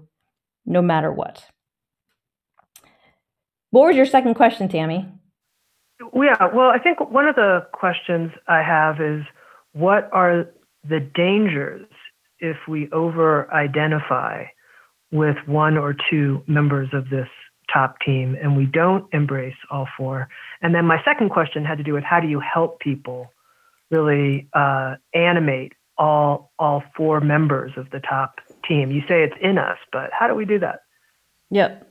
no 0.70 0.80
matter 0.80 1.12
what. 1.12 1.44
What 3.70 3.88
was 3.88 3.96
your 3.96 4.06
second 4.06 4.34
question, 4.34 4.68
Tami? 4.68 5.10
Yeah, 6.00 6.48
well, 6.54 6.70
I 6.70 6.78
think 6.78 6.98
one 7.10 7.28
of 7.28 7.34
the 7.34 7.66
questions 7.72 8.30
I 8.48 8.62
have 8.62 9.00
is 9.00 9.22
what 9.72 10.08
are 10.12 10.46
the 10.88 11.00
dangers 11.00 11.86
if 12.38 12.56
we 12.66 12.88
over 12.90 13.52
identify 13.52 14.44
with 15.12 15.36
one 15.46 15.76
or 15.76 15.94
two 16.08 16.42
members 16.46 16.88
of 16.92 17.10
this 17.10 17.28
top 17.72 17.96
team 18.00 18.36
and 18.40 18.56
we 18.56 18.64
don't 18.64 19.12
embrace 19.12 19.56
all 19.70 19.88
four? 19.96 20.28
And 20.62 20.74
then 20.74 20.86
my 20.86 21.02
second 21.04 21.30
question 21.30 21.64
had 21.64 21.78
to 21.78 21.84
do 21.84 21.92
with 21.92 22.04
how 22.04 22.20
do 22.20 22.28
you 22.28 22.40
help 22.40 22.80
people 22.80 23.30
really 23.90 24.48
uh, 24.54 24.96
animate 25.14 25.72
all 25.98 26.52
all 26.58 26.82
four 26.96 27.20
members 27.20 27.72
of 27.76 27.90
the 27.90 28.00
top 28.00 28.40
team? 28.66 28.90
You 28.90 29.00
say 29.02 29.22
it's 29.22 29.36
in 29.40 29.58
us, 29.58 29.78
but 29.92 30.10
how 30.18 30.28
do 30.28 30.34
we 30.34 30.44
do 30.44 30.58
that? 30.58 30.80
Yep. 31.50 31.86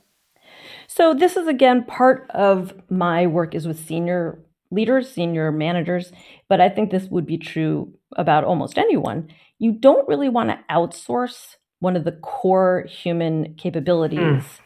So 0.88 1.14
this 1.14 1.38
is 1.38 1.48
again 1.48 1.84
part 1.84 2.30
of 2.32 2.74
my 2.90 3.28
work 3.28 3.54
is 3.54 3.68
with 3.68 3.86
senior 3.86 4.40
leaders, 4.72 5.12
senior 5.12 5.52
managers, 5.52 6.12
but 6.48 6.62
I 6.62 6.70
think 6.70 6.92
this 6.92 7.08
would 7.10 7.26
be 7.26 7.38
true 7.38 7.94
about 8.16 8.44
almost 8.44 8.78
anyone. 8.78 9.30
You 9.58 9.72
don't 9.72 10.08
really 10.08 10.30
want 10.30 10.50
to 10.50 10.60
outsource 10.70 11.56
one 11.80 11.96
of 11.96 12.04
the 12.04 12.12
core 12.12 12.86
human 12.88 13.56
capabilities 13.56 14.20
mm. 14.20 14.60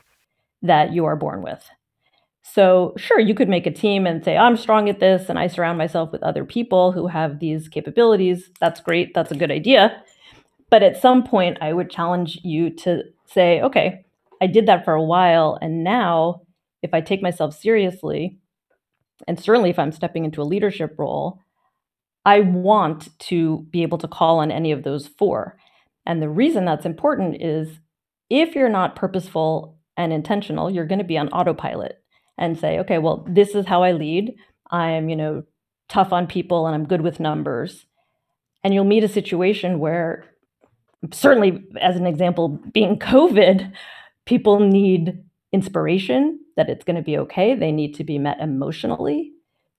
that 0.62 0.94
you 0.94 1.06
are 1.06 1.16
born 1.16 1.42
with. 1.42 1.63
So, 2.44 2.94
sure, 2.98 3.20
you 3.20 3.34
could 3.34 3.48
make 3.48 3.66
a 3.66 3.72
team 3.72 4.06
and 4.06 4.24
say, 4.24 4.36
I'm 4.36 4.58
strong 4.58 4.89
at 4.89 5.00
this, 5.00 5.30
and 5.30 5.39
I 5.39 5.48
surround 5.48 5.78
myself 5.78 6.12
with 6.12 6.22
other 6.24 6.44
people 6.44 6.92
who 6.92 7.08
have 7.08 7.39
these 7.39 7.70
capabilities. 7.70 8.50
That's 8.60 8.82
great. 8.82 9.13
That's 9.13 9.32
a 9.32 9.36
good 9.36 9.50
idea. 9.50 10.04
But 10.73 10.81
at 10.81 10.99
some 10.99 11.21
point, 11.21 11.59
I 11.62 11.71
would 11.71 11.91
challenge 11.91 12.39
you 12.41 12.71
to 12.77 13.03
say, 13.27 13.62
okay, 13.62 14.05
I 14.41 14.47
did 14.47 14.65
that 14.65 14.83
for 14.83 14.95
a 14.95 15.03
while. 15.03 15.55
And 15.62 15.83
now, 15.83 16.41
if 16.81 16.95
I 16.95 16.99
take 16.99 17.21
myself 17.21 17.55
seriously, 17.55 18.39
and 19.27 19.39
certainly 19.39 19.69
if 19.69 19.77
I'm 19.77 19.91
stepping 19.91 20.25
into 20.25 20.41
a 20.41 20.49
leadership 20.51 20.95
role, 20.97 21.39
I 22.25 22.39
want 22.39 23.09
to 23.29 23.67
be 23.69 23.83
able 23.83 23.99
to 23.99 24.07
call 24.07 24.39
on 24.39 24.49
any 24.49 24.71
of 24.71 24.81
those 24.81 25.05
four. 25.05 25.59
And 26.07 26.23
the 26.23 26.27
reason 26.27 26.65
that's 26.65 26.88
important 26.88 27.39
is 27.39 27.79
if 28.31 28.55
you're 28.55 28.67
not 28.67 28.95
purposeful 28.95 29.77
and 29.95 30.12
intentional, 30.12 30.71
you're 30.71 30.88
going 30.88 30.97
to 30.97 31.05
be 31.05 31.19
on 31.19 31.29
autopilot 31.29 32.01
and 32.36 32.57
say, 32.57 32.79
okay, 32.79 32.97
well, 32.97 33.27
this 33.29 33.53
is 33.53 33.67
how 33.67 33.83
I 33.83 33.91
lead. 33.91 34.33
I 34.71 34.89
am, 34.93 35.07
you 35.07 35.17
know, 35.17 35.43
tough 35.88 36.12
on 36.12 36.25
people 36.25 36.65
and 36.65 36.73
I'm 36.73 36.88
good 36.88 37.01
with 37.01 37.19
numbers. 37.19 37.86
And 38.63 38.73
you'll 38.73 38.86
meet 38.86 39.03
a 39.03 39.07
situation 39.07 39.77
where, 39.77 40.33
certainly 41.12 41.63
as 41.82 41.96
an 41.96 42.06
example, 42.06 42.60
being 42.72 42.98
COVID, 43.00 43.72
people 44.26 44.60
need 44.60 45.24
inspiration 45.52 46.39
that 46.56 46.70
it's 46.70 46.84
going 46.84 46.96
to 46.96 47.02
be 47.02 47.18
okay. 47.18 47.56
They 47.56 47.72
need 47.72 47.96
to 47.96 48.04
be 48.04 48.18
met 48.18 48.39
emotionally, 48.39 49.32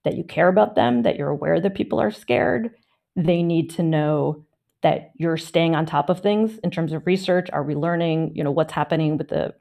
that 0.04 0.16
you 0.16 0.24
care 0.24 0.48
about 0.48 0.74
them, 0.74 1.02
that 1.02 1.16
you're 1.16 1.28
aware 1.28 1.60
that 1.60 1.74
people 1.74 2.00
are 2.00 2.10
scared. 2.10 2.70
They 3.16 3.42
need 3.42 3.70
to 3.70 3.82
know 3.82 4.44
that 4.82 5.12
you're 5.16 5.36
staying 5.38 5.74
on 5.74 5.86
top 5.86 6.10
of 6.10 6.20
things 6.20 6.58
in 6.58 6.70
terms 6.70 6.92
of 6.92 7.06
research. 7.06 7.48
Are 7.52 7.62
we 7.62 7.74
learning, 7.74 8.32
you 8.34 8.44
know, 8.44 8.50
what's 8.50 8.72
happening 8.72 9.16
with 9.16 9.28
the 9.28 9.54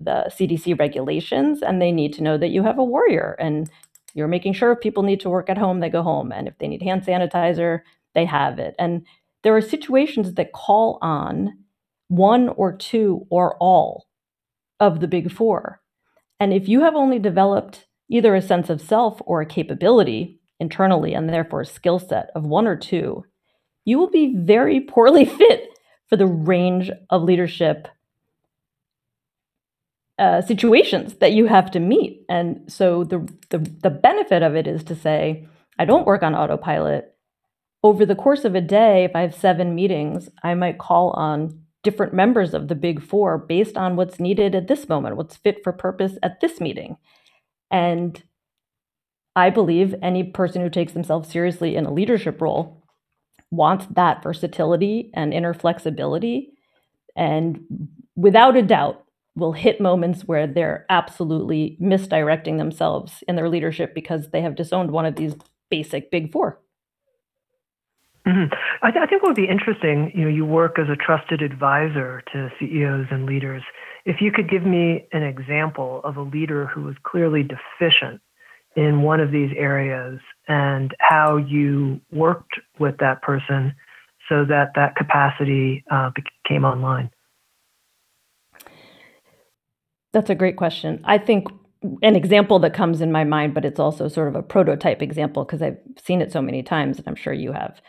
the 0.00 0.24
CDC 0.36 0.76
regulations 0.80 1.62
and 1.62 1.80
they 1.80 1.92
need 1.92 2.12
to 2.14 2.24
know 2.24 2.36
that 2.36 2.48
you 2.48 2.64
have 2.64 2.78
a 2.78 2.84
warrior 2.84 3.36
and 3.38 3.70
you're 4.14 4.26
making 4.26 4.52
sure 4.52 4.72
if 4.72 4.80
people 4.80 5.04
need 5.04 5.20
to 5.20 5.30
work 5.30 5.48
at 5.48 5.56
home, 5.56 5.78
they 5.78 5.88
go 5.88 6.02
home. 6.02 6.32
And 6.32 6.48
if 6.48 6.58
they 6.58 6.68
need 6.68 6.82
hand 6.82 7.04
sanitizer, 7.04 7.80
they 8.14 8.24
have 8.24 8.58
it. 8.58 8.74
And 8.80 9.06
there 9.42 9.56
are 9.56 9.60
situations 9.60 10.34
that 10.34 10.52
call 10.52 10.98
on 11.02 11.58
one 12.08 12.48
or 12.50 12.76
two 12.76 13.26
or 13.30 13.56
all 13.58 14.06
of 14.80 15.00
the 15.00 15.08
big 15.08 15.32
four. 15.32 15.80
And 16.40 16.52
if 16.52 16.68
you 16.68 16.80
have 16.82 16.94
only 16.94 17.18
developed 17.18 17.86
either 18.08 18.34
a 18.34 18.42
sense 18.42 18.68
of 18.68 18.80
self 18.80 19.20
or 19.24 19.40
a 19.40 19.46
capability 19.46 20.40
internally 20.60 21.14
and 21.14 21.28
therefore 21.28 21.62
a 21.62 21.66
skill 21.66 21.98
set 21.98 22.30
of 22.34 22.44
one 22.44 22.66
or 22.66 22.76
two, 22.76 23.24
you 23.84 23.98
will 23.98 24.10
be 24.10 24.34
very 24.36 24.80
poorly 24.80 25.24
fit 25.38 25.68
for 26.08 26.16
the 26.16 26.26
range 26.26 26.90
of 27.10 27.22
leadership 27.22 27.88
uh, 30.18 30.42
situations 30.42 31.14
that 31.14 31.32
you 31.32 31.46
have 31.46 31.70
to 31.70 31.80
meet. 31.80 32.24
And 32.28 32.70
so 32.70 33.02
the, 33.04 33.26
the 33.50 33.58
the 33.58 33.90
benefit 33.90 34.42
of 34.42 34.54
it 34.54 34.66
is 34.66 34.84
to 34.84 34.94
say, 34.94 35.48
I 35.78 35.84
don't 35.84 36.06
work 36.06 36.22
on 36.22 36.34
autopilot. 36.34 37.14
Over 37.82 38.06
the 38.06 38.14
course 38.14 38.44
of 38.44 38.54
a 38.54 38.60
day, 38.60 39.04
if 39.04 39.16
I 39.16 39.22
have 39.22 39.34
seven 39.34 39.74
meetings, 39.74 40.28
I 40.42 40.54
might 40.54 40.78
call 40.78 41.10
on 41.10 41.62
different 41.82 42.14
members 42.14 42.54
of 42.54 42.68
the 42.68 42.76
big 42.76 43.02
four 43.02 43.38
based 43.38 43.76
on 43.76 43.96
what's 43.96 44.20
needed 44.20 44.54
at 44.54 44.68
this 44.68 44.88
moment, 44.88 45.16
what's 45.16 45.36
fit 45.36 45.64
for 45.64 45.72
purpose 45.72 46.16
at 46.22 46.40
this 46.40 46.60
meeting. 46.60 46.96
And 47.72 48.22
I 49.34 49.50
believe 49.50 49.94
any 50.00 50.22
person 50.22 50.62
who 50.62 50.70
takes 50.70 50.92
themselves 50.92 51.28
seriously 51.28 51.74
in 51.74 51.86
a 51.86 51.92
leadership 51.92 52.40
role 52.40 52.84
wants 53.50 53.86
that 53.90 54.22
versatility 54.22 55.10
and 55.14 55.34
inner 55.34 55.54
flexibility. 55.54 56.52
And 57.16 57.88
without 58.14 58.56
a 58.56 58.62
doubt, 58.62 59.04
will 59.34 59.52
hit 59.52 59.80
moments 59.80 60.22
where 60.22 60.46
they're 60.46 60.84
absolutely 60.90 61.76
misdirecting 61.80 62.58
themselves 62.58 63.24
in 63.26 63.34
their 63.34 63.48
leadership 63.48 63.94
because 63.94 64.28
they 64.30 64.42
have 64.42 64.54
disowned 64.54 64.90
one 64.90 65.06
of 65.06 65.16
these 65.16 65.34
basic 65.70 66.10
big 66.10 66.30
4 66.30 66.60
mm-hmm. 68.26 68.54
I, 68.82 68.90
th- 68.90 69.02
I, 69.02 69.06
think 69.06 69.22
what 69.22 69.30
would 69.30 69.36
be 69.36 69.48
interesting, 69.48 70.12
you 70.14 70.24
know, 70.24 70.30
you 70.30 70.44
work 70.44 70.78
as 70.78 70.88
a 70.88 70.96
trusted 70.96 71.42
advisor 71.42 72.22
to 72.32 72.50
CEOs 72.58 73.06
and 73.10 73.26
leaders. 73.26 73.62
If 74.04 74.20
you 74.20 74.32
could 74.32 74.50
give 74.50 74.64
me 74.64 75.06
an 75.12 75.22
example 75.22 76.00
of 76.04 76.16
a 76.16 76.22
leader 76.22 76.66
who 76.66 76.82
was 76.82 76.96
clearly 77.02 77.42
deficient 77.42 78.20
in 78.74 79.02
one 79.02 79.20
of 79.20 79.30
these 79.30 79.50
areas 79.56 80.20
and 80.48 80.94
how 80.98 81.36
you 81.36 82.00
worked 82.10 82.58
with 82.78 82.96
that 82.98 83.22
person 83.22 83.74
so 84.28 84.44
that 84.44 84.72
that 84.74 84.96
capacity 84.96 85.84
uh, 85.90 86.10
became 86.14 86.64
online. 86.64 87.10
That's 90.12 90.30
a 90.30 90.34
great 90.34 90.56
question. 90.56 91.00
I 91.04 91.18
think 91.18 91.48
an 92.02 92.14
example 92.14 92.58
that 92.60 92.74
comes 92.74 93.00
in 93.00 93.10
my 93.10 93.24
mind, 93.24 93.54
but 93.54 93.64
it's 93.64 93.80
also 93.80 94.08
sort 94.08 94.28
of 94.28 94.36
a 94.36 94.42
prototype 94.42 95.02
example 95.02 95.44
because 95.44 95.62
I've 95.62 95.78
seen 96.02 96.20
it 96.20 96.30
so 96.30 96.40
many 96.40 96.62
times, 96.62 96.98
and 96.98 97.08
I'm 97.08 97.16
sure 97.16 97.32
you 97.32 97.52
have. 97.52 97.80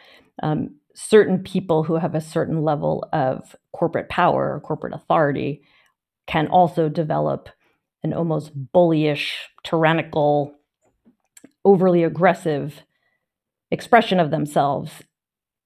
Um, 0.42 0.76
certain 0.96 1.44
people 1.44 1.84
who 1.84 1.96
have 1.96 2.16
a 2.16 2.22
certain 2.22 2.64
level 2.64 3.08
of 3.14 3.56
corporate 3.72 4.10
power 4.10 4.54
or 4.54 4.60
corporate 4.62 4.94
authority 4.94 5.64
can 6.28 6.48
also 6.48 6.90
develop 6.90 7.50
an 8.04 8.14
almost 8.14 8.52
bullyish, 8.74 9.32
tyrannical, 9.64 10.54
overly 11.66 12.04
aggressive 12.04 12.84
expression 13.72 14.20
of 14.20 14.32
themselves. 14.32 14.92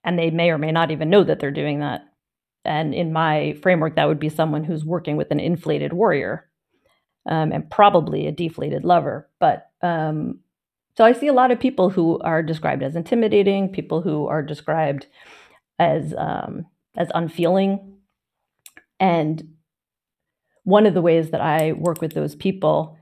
And 0.03 0.17
they 0.17 0.29
may 0.29 0.51
or 0.51 0.57
may 0.57 0.71
not 0.71 0.91
even 0.91 1.09
know 1.09 1.23
that 1.23 1.39
they're 1.39 1.51
doing 1.51 1.79
that. 1.79 2.05
And 2.63 2.93
in 2.93 3.13
my 3.13 3.57
framework, 3.61 3.95
that 3.95 4.07
would 4.07 4.19
be 4.19 4.29
someone 4.29 4.63
who's 4.63 4.85
working 4.85 5.17
with 5.17 5.31
an 5.31 5.39
inflated 5.39 5.93
warrior 5.93 6.49
um, 7.27 7.51
and 7.51 7.69
probably 7.69 8.27
a 8.27 8.31
deflated 8.31 8.85
lover. 8.85 9.29
But 9.39 9.69
um, 9.81 10.39
so 10.97 11.05
I 11.05 11.13
see 11.13 11.27
a 11.27 11.33
lot 11.33 11.51
of 11.51 11.59
people 11.59 11.91
who 11.91 12.17
are 12.19 12.41
described 12.41 12.81
as 12.81 12.95
intimidating, 12.95 13.69
people 13.69 14.01
who 14.01 14.25
are 14.25 14.41
described 14.41 15.05
as 15.77 16.15
um, 16.17 16.65
as 16.97 17.09
unfeeling, 17.13 17.99
and 18.99 19.53
one 20.63 20.87
of 20.87 20.95
the 20.95 21.01
ways 21.03 21.29
that 21.29 21.39
I 21.39 21.73
work 21.73 22.01
with 22.01 22.13
those 22.13 22.35
people, 22.35 22.97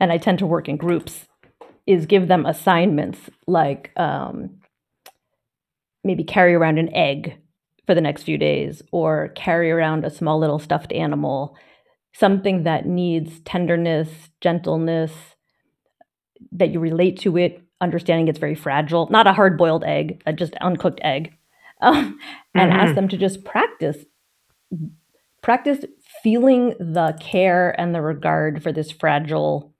and 0.00 0.10
I 0.10 0.16
tend 0.16 0.38
to 0.38 0.46
work 0.46 0.66
in 0.66 0.78
groups, 0.78 1.26
is 1.86 2.06
give 2.06 2.26
them 2.26 2.46
assignments 2.46 3.18
like 3.46 3.92
um, 3.96 4.58
maybe 6.02 6.24
carry 6.24 6.54
around 6.54 6.78
an 6.78 6.94
egg 6.94 7.36
for 7.86 7.94
the 7.94 8.00
next 8.00 8.22
few 8.22 8.38
days 8.38 8.80
or 8.92 9.28
carry 9.36 9.70
around 9.70 10.06
a 10.06 10.10
small 10.10 10.38
little 10.38 10.58
stuffed 10.58 10.92
animal, 10.92 11.54
something 12.14 12.62
that 12.62 12.86
needs 12.86 13.40
tenderness, 13.40 14.08
gentleness, 14.40 15.12
that 16.52 16.70
you 16.70 16.80
relate 16.80 17.18
to 17.20 17.36
it, 17.36 17.62
understanding 17.80 18.28
it's 18.28 18.38
very 18.38 18.54
fragile, 18.54 19.08
not 19.10 19.26
a 19.26 19.32
hard 19.32 19.58
boiled 19.58 19.84
egg, 19.84 20.22
a 20.26 20.32
just 20.32 20.54
uncooked 20.60 21.00
egg, 21.02 21.34
um, 21.80 22.18
and 22.54 22.72
mm-hmm. 22.72 22.80
ask 22.80 22.94
them 22.94 23.08
to 23.08 23.16
just 23.16 23.44
practice. 23.44 23.96
Practice 25.42 25.84
feeling 26.22 26.74
the 26.78 27.16
care 27.20 27.78
and 27.80 27.94
the 27.94 28.02
regard 28.02 28.62
for 28.62 28.72
this 28.72 28.90
fragile 28.90 29.72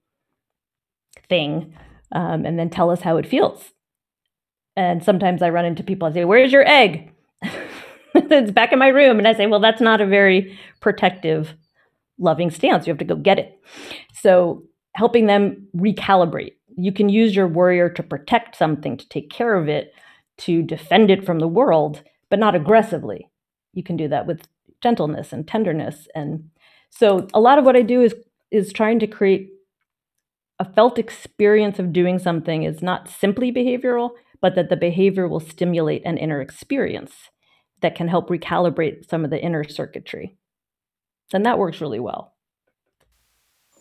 thing, 1.28 1.74
um, 2.12 2.44
and 2.44 2.58
then 2.58 2.70
tell 2.70 2.90
us 2.90 3.00
how 3.00 3.16
it 3.16 3.26
feels. 3.26 3.72
And 4.76 5.02
sometimes 5.02 5.42
I 5.42 5.50
run 5.50 5.64
into 5.64 5.82
people 5.82 6.06
and 6.06 6.14
say, 6.14 6.24
Where's 6.24 6.52
your 6.52 6.66
egg? 6.66 7.12
it's 8.14 8.50
back 8.50 8.72
in 8.72 8.78
my 8.78 8.88
room. 8.88 9.18
And 9.18 9.28
I 9.28 9.34
say, 9.34 9.46
well, 9.46 9.60
that's 9.60 9.80
not 9.80 10.00
a 10.00 10.06
very 10.06 10.58
protective, 10.80 11.54
loving 12.18 12.50
stance. 12.50 12.86
You 12.86 12.92
have 12.92 12.98
to 12.98 13.04
go 13.04 13.16
get 13.16 13.38
it. 13.38 13.58
So 14.14 14.64
helping 14.98 15.26
them 15.26 15.68
recalibrate. 15.76 16.54
You 16.76 16.90
can 16.90 17.08
use 17.08 17.36
your 17.36 17.46
warrior 17.46 17.88
to 17.90 18.02
protect 18.02 18.56
something, 18.56 18.96
to 18.96 19.08
take 19.08 19.30
care 19.30 19.54
of 19.54 19.68
it, 19.68 19.92
to 20.38 20.60
defend 20.60 21.08
it 21.08 21.24
from 21.24 21.38
the 21.38 21.46
world, 21.46 22.02
but 22.30 22.40
not 22.40 22.56
aggressively. 22.56 23.28
you 23.74 23.84
can 23.84 23.96
do 23.96 24.08
that 24.08 24.26
with 24.26 24.48
gentleness 24.82 25.32
and 25.32 25.46
tenderness. 25.46 26.08
And 26.16 26.50
so 26.90 27.28
a 27.32 27.38
lot 27.38 27.58
of 27.58 27.64
what 27.64 27.76
I 27.76 27.82
do 27.82 28.02
is 28.02 28.12
is 28.50 28.72
trying 28.72 28.98
to 28.98 29.06
create 29.06 29.50
a 30.58 30.64
felt 30.64 30.98
experience 30.98 31.78
of 31.78 31.92
doing 31.92 32.18
something 32.18 32.64
is 32.64 32.82
not 32.82 33.08
simply 33.08 33.52
behavioral, 33.52 34.10
but 34.40 34.56
that 34.56 34.68
the 34.68 34.76
behavior 34.76 35.28
will 35.28 35.38
stimulate 35.38 36.02
an 36.04 36.18
inner 36.18 36.40
experience 36.40 37.12
that 37.82 37.94
can 37.94 38.08
help 38.08 38.30
recalibrate 38.30 39.08
some 39.08 39.24
of 39.24 39.30
the 39.30 39.40
inner 39.40 39.62
circuitry. 39.62 40.36
And 41.32 41.46
that 41.46 41.58
works 41.58 41.80
really 41.80 42.00
well. 42.00 42.37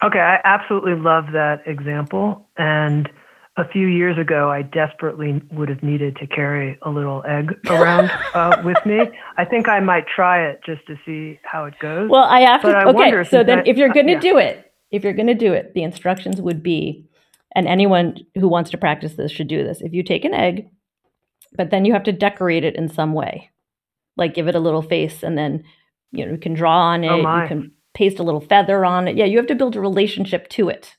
Okay, 0.03 0.19
I 0.19 0.39
absolutely 0.43 0.95
love 0.95 1.25
that 1.33 1.61
example. 1.65 2.47
And 2.57 3.09
a 3.57 3.67
few 3.67 3.87
years 3.87 4.17
ago, 4.19 4.51
I 4.51 4.61
desperately 4.61 5.41
would 5.51 5.69
have 5.69 5.81
needed 5.81 6.15
to 6.17 6.27
carry 6.27 6.77
a 6.83 6.89
little 6.89 7.23
egg 7.27 7.57
around 7.67 8.11
uh, 8.35 8.61
with 8.63 8.77
me. 8.85 8.99
I 9.37 9.45
think 9.45 9.67
I 9.67 9.79
might 9.79 10.05
try 10.07 10.45
it 10.47 10.61
just 10.63 10.85
to 10.87 10.95
see 11.05 11.39
how 11.43 11.65
it 11.65 11.73
goes. 11.79 12.09
Well, 12.09 12.23
I 12.23 12.41
have 12.41 12.61
to. 12.61 12.69
I 12.69 12.85
okay, 12.85 13.23
so 13.23 13.43
then 13.43 13.65
if 13.65 13.77
you're 13.77 13.89
going 13.89 14.07
to 14.07 14.13
uh, 14.13 14.15
yeah. 14.15 14.31
do 14.31 14.37
it, 14.37 14.71
if 14.91 15.03
you're 15.03 15.13
going 15.13 15.27
to 15.27 15.33
do 15.33 15.53
it, 15.53 15.73
the 15.73 15.83
instructions 15.83 16.39
would 16.39 16.61
be, 16.61 17.09
and 17.55 17.67
anyone 17.67 18.17
who 18.35 18.47
wants 18.47 18.69
to 18.71 18.77
practice 18.77 19.15
this 19.15 19.31
should 19.31 19.47
do 19.47 19.63
this. 19.63 19.81
If 19.81 19.93
you 19.93 20.03
take 20.03 20.23
an 20.23 20.35
egg, 20.35 20.69
but 21.55 21.71
then 21.71 21.83
you 21.83 21.93
have 21.93 22.03
to 22.03 22.11
decorate 22.11 22.63
it 22.63 22.75
in 22.75 22.89
some 22.89 23.13
way, 23.13 23.49
like 24.15 24.35
give 24.35 24.47
it 24.47 24.55
a 24.55 24.59
little 24.59 24.83
face, 24.83 25.23
and 25.23 25.35
then 25.35 25.63
you 26.11 26.25
know 26.25 26.33
you 26.33 26.37
can 26.37 26.53
draw 26.53 26.77
on 26.77 27.03
it. 27.03 27.09
Oh 27.09 27.41
you 27.41 27.47
can 27.47 27.71
paste 27.97 28.19
a 28.19 28.23
little 28.23 28.41
feather 28.41 28.85
on 28.85 29.07
it. 29.07 29.17
Yeah, 29.17 29.25
you 29.25 29.37
have 29.37 29.47
to 29.47 29.55
build 29.55 29.75
a 29.75 29.81
relationship 29.81 30.47
to 30.49 30.69
it. 30.69 30.95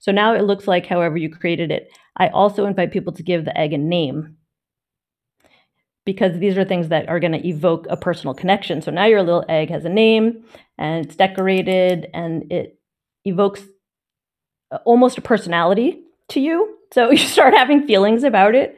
So 0.00 0.10
now 0.10 0.34
it 0.34 0.42
looks 0.42 0.66
like 0.66 0.84
however 0.84 1.16
you 1.16 1.30
created 1.30 1.70
it. 1.70 1.92
I 2.16 2.26
also 2.28 2.66
invite 2.66 2.90
people 2.90 3.12
to 3.12 3.22
give 3.22 3.44
the 3.44 3.56
egg 3.56 3.72
a 3.72 3.78
name 3.78 4.36
because 6.04 6.36
these 6.38 6.58
are 6.58 6.64
things 6.64 6.88
that 6.88 7.08
are 7.08 7.20
going 7.20 7.40
to 7.40 7.46
evoke 7.46 7.86
a 7.88 7.96
personal 7.96 8.34
connection. 8.34 8.82
So 8.82 8.90
now 8.90 9.04
your 9.04 9.22
little 9.22 9.44
egg 9.48 9.70
has 9.70 9.84
a 9.84 9.88
name 9.88 10.42
and 10.76 11.06
it's 11.06 11.14
decorated 11.14 12.08
and 12.12 12.50
it 12.50 12.80
evokes 13.24 13.62
almost 14.84 15.18
a 15.18 15.22
personality 15.22 16.02
to 16.30 16.40
you. 16.40 16.78
So 16.92 17.10
you 17.12 17.18
start 17.18 17.54
having 17.54 17.86
feelings 17.86 18.24
about 18.24 18.56
it. 18.56 18.76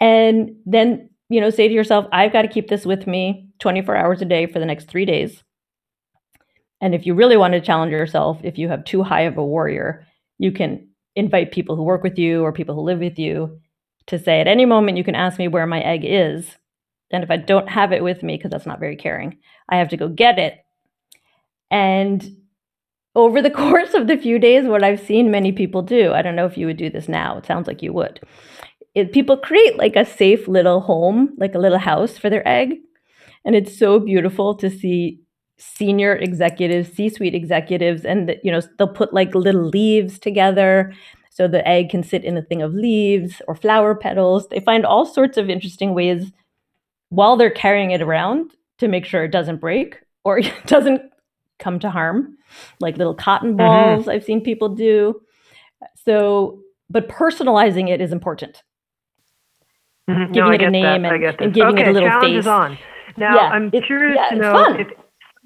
And 0.00 0.56
then, 0.64 1.10
you 1.28 1.42
know, 1.42 1.50
say 1.50 1.68
to 1.68 1.74
yourself, 1.74 2.06
I've 2.12 2.32
got 2.32 2.42
to 2.42 2.48
keep 2.48 2.68
this 2.68 2.86
with 2.86 3.06
me 3.06 3.50
24 3.58 3.94
hours 3.94 4.22
a 4.22 4.24
day 4.24 4.46
for 4.46 4.58
the 4.58 4.66
next 4.66 4.88
three 4.88 5.04
days. 5.04 5.42
And 6.80 6.94
if 6.94 7.06
you 7.06 7.14
really 7.14 7.36
want 7.36 7.54
to 7.54 7.60
challenge 7.60 7.92
yourself, 7.92 8.38
if 8.44 8.58
you 8.58 8.68
have 8.68 8.84
too 8.84 9.02
high 9.02 9.22
of 9.22 9.38
a 9.38 9.44
warrior, 9.44 10.06
you 10.38 10.52
can 10.52 10.88
invite 11.14 11.52
people 11.52 11.76
who 11.76 11.82
work 11.82 12.02
with 12.02 12.18
you 12.18 12.42
or 12.42 12.52
people 12.52 12.74
who 12.74 12.82
live 12.82 12.98
with 12.98 13.18
you 13.18 13.58
to 14.06 14.18
say, 14.18 14.40
at 14.40 14.46
any 14.46 14.66
moment, 14.66 14.98
you 14.98 15.04
can 15.04 15.14
ask 15.14 15.38
me 15.38 15.48
where 15.48 15.66
my 15.66 15.80
egg 15.80 16.02
is. 16.04 16.56
And 17.10 17.24
if 17.24 17.30
I 17.30 17.36
don't 17.36 17.68
have 17.68 17.92
it 17.92 18.04
with 18.04 18.22
me, 18.22 18.36
because 18.36 18.50
that's 18.50 18.66
not 18.66 18.80
very 18.80 18.96
caring, 18.96 19.38
I 19.68 19.76
have 19.76 19.88
to 19.90 19.96
go 19.96 20.08
get 20.08 20.38
it. 20.38 20.58
And 21.70 22.36
over 23.14 23.40
the 23.40 23.50
course 23.62 23.94
of 23.94 24.06
the 24.06 24.18
few 24.18 24.38
days, 24.38 24.66
what 24.66 24.84
I've 24.84 25.00
seen 25.00 25.30
many 25.30 25.52
people 25.52 25.82
do, 25.82 26.12
I 26.12 26.22
don't 26.22 26.36
know 26.36 26.46
if 26.46 26.58
you 26.58 26.66
would 26.66 26.76
do 26.76 26.90
this 26.90 27.08
now, 27.08 27.38
it 27.38 27.46
sounds 27.46 27.66
like 27.66 27.82
you 27.82 27.92
would. 27.92 28.20
It, 28.94 29.12
people 29.12 29.36
create 29.36 29.76
like 29.76 29.96
a 29.96 30.04
safe 30.04 30.48
little 30.48 30.80
home, 30.80 31.34
like 31.38 31.54
a 31.54 31.58
little 31.58 31.78
house 31.78 32.16
for 32.16 32.30
their 32.30 32.46
egg. 32.46 32.76
And 33.44 33.54
it's 33.54 33.78
so 33.78 33.98
beautiful 34.00 34.54
to 34.56 34.70
see 34.70 35.20
senior 35.58 36.14
executives, 36.14 36.92
C-suite 36.92 37.34
executives, 37.34 38.04
and 38.04 38.28
the, 38.28 38.40
you 38.42 38.52
know 38.52 38.60
they'll 38.78 38.88
put 38.88 39.14
like 39.14 39.34
little 39.34 39.64
leaves 39.64 40.18
together 40.18 40.92
so 41.30 41.46
the 41.46 41.66
egg 41.68 41.90
can 41.90 42.02
sit 42.02 42.24
in 42.24 42.36
a 42.36 42.42
thing 42.42 42.62
of 42.62 42.72
leaves 42.72 43.42
or 43.46 43.54
flower 43.54 43.94
petals. 43.94 44.48
They 44.48 44.60
find 44.60 44.86
all 44.86 45.04
sorts 45.04 45.36
of 45.36 45.50
interesting 45.50 45.92
ways 45.92 46.32
while 47.10 47.36
they're 47.36 47.50
carrying 47.50 47.90
it 47.90 48.00
around 48.00 48.52
to 48.78 48.88
make 48.88 49.04
sure 49.04 49.24
it 49.24 49.32
doesn't 49.32 49.60
break 49.60 49.98
or 50.24 50.38
it 50.38 50.52
doesn't 50.66 51.02
come 51.58 51.78
to 51.80 51.90
harm, 51.90 52.36
like 52.80 52.96
little 52.96 53.14
cotton 53.14 53.50
mm-hmm. 53.50 53.58
balls 53.58 54.02
mm-hmm. 54.02 54.10
I've 54.10 54.24
seen 54.24 54.40
people 54.40 54.70
do. 54.70 55.20
So, 56.04 56.60
but 56.88 57.08
personalizing 57.08 57.90
it 57.90 58.00
is 58.00 58.12
important. 58.12 58.62
Mm-hmm. 60.08 60.32
Giving 60.32 60.48
no, 60.48 60.54
it 60.54 60.62
a 60.62 60.70
name 60.70 61.04
and, 61.04 61.24
and, 61.24 61.54
giving 61.54 61.74
okay, 61.74 61.82
it 61.82 61.88
a 61.88 61.92
little 61.92 62.20
face. 62.20 62.46
on. 62.46 62.78
Now, 63.16 63.34
yeah, 63.34 63.48
I'm 63.48 63.70
curious 63.70 64.16
yeah, 64.16 64.28
to 64.30 64.36
know 64.36 64.74
if 64.74 64.88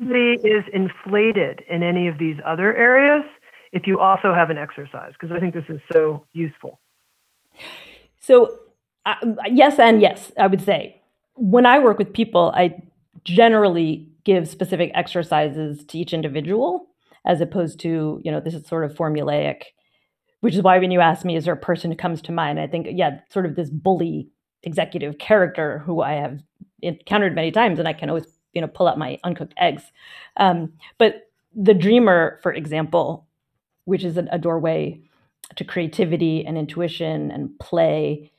somebody 0.01 0.37
is 0.43 0.65
inflated 0.73 1.63
in 1.69 1.83
any 1.83 2.09
of 2.09 2.19
these 2.19 2.37
other 2.45 2.75
areas, 2.75 3.25
if 3.73 3.87
you 3.87 4.01
also 4.01 4.35
have 4.35 4.51
an 4.51 4.59
exercise, 4.59 5.13
because 5.13 5.35
I 5.35 5.39
think 5.39 5.55
this 5.55 5.65
is 5.69 5.81
so 5.93 6.27
useful. 6.33 6.81
So, 8.19 8.59
uh, 9.07 9.15
yes, 9.47 9.79
and 9.79 10.01
yes, 10.01 10.33
I 10.39 10.47
would 10.47 10.63
say. 10.63 11.01
When 11.35 11.67
I 11.67 11.79
work 11.79 11.99
with 11.99 12.13
people, 12.13 12.53
I 12.55 12.83
generally 13.25 14.09
give 14.25 14.49
specific 14.49 14.91
exercises 14.95 15.85
to 15.85 15.99
each 15.99 16.13
individual 16.13 16.87
as 17.25 17.41
opposed 17.41 17.81
to, 17.81 18.21
you 18.25 18.33
know, 18.33 18.41
this 18.41 18.55
is 18.55 18.67
sort 18.67 18.85
of 18.85 18.97
formulaic, 18.97 19.63
which 20.41 20.55
is 20.55 20.63
why 20.63 20.79
when 20.79 20.91
you 20.91 21.01
ask 21.01 21.25
me, 21.25 21.37
is 21.37 21.45
there 21.45 21.55
a 21.55 21.59
person 21.59 21.91
who 21.91 21.97
comes 21.97 22.23
to 22.23 22.33
mind? 22.33 22.59
I 22.59 22.67
think, 22.67 22.87
yeah, 22.91 23.21
sort 23.31 23.47
of 23.47 23.57
this 23.57 23.71
bully 23.71 24.29
executive 24.63 25.19
character 25.19 25.81
who 25.81 26.01
I 26.03 26.15
have 26.15 26.41
encountered 26.83 27.35
many 27.35 27.51
times, 27.51 27.79
and 27.79 27.87
I 27.87 27.93
can 27.93 28.09
always 28.09 28.27
you 28.53 28.61
know 28.61 28.69
pull 28.69 28.89
out 28.89 28.99
my 28.99 29.19
uncooked 29.25 29.55
eggs. 29.57 29.83
Um, 30.37 30.73
but 30.99 31.31
the 31.55 31.75
dreamer 31.75 32.39
for 32.43 32.53
example 32.53 33.27
which 33.85 34.05
is 34.05 34.17
a 34.17 34.39
doorway 34.39 35.01
to 35.57 35.65
creativity 35.65 36.45
and 36.47 36.57
intuition 36.57 37.31
and 37.31 37.59
play 37.59 38.31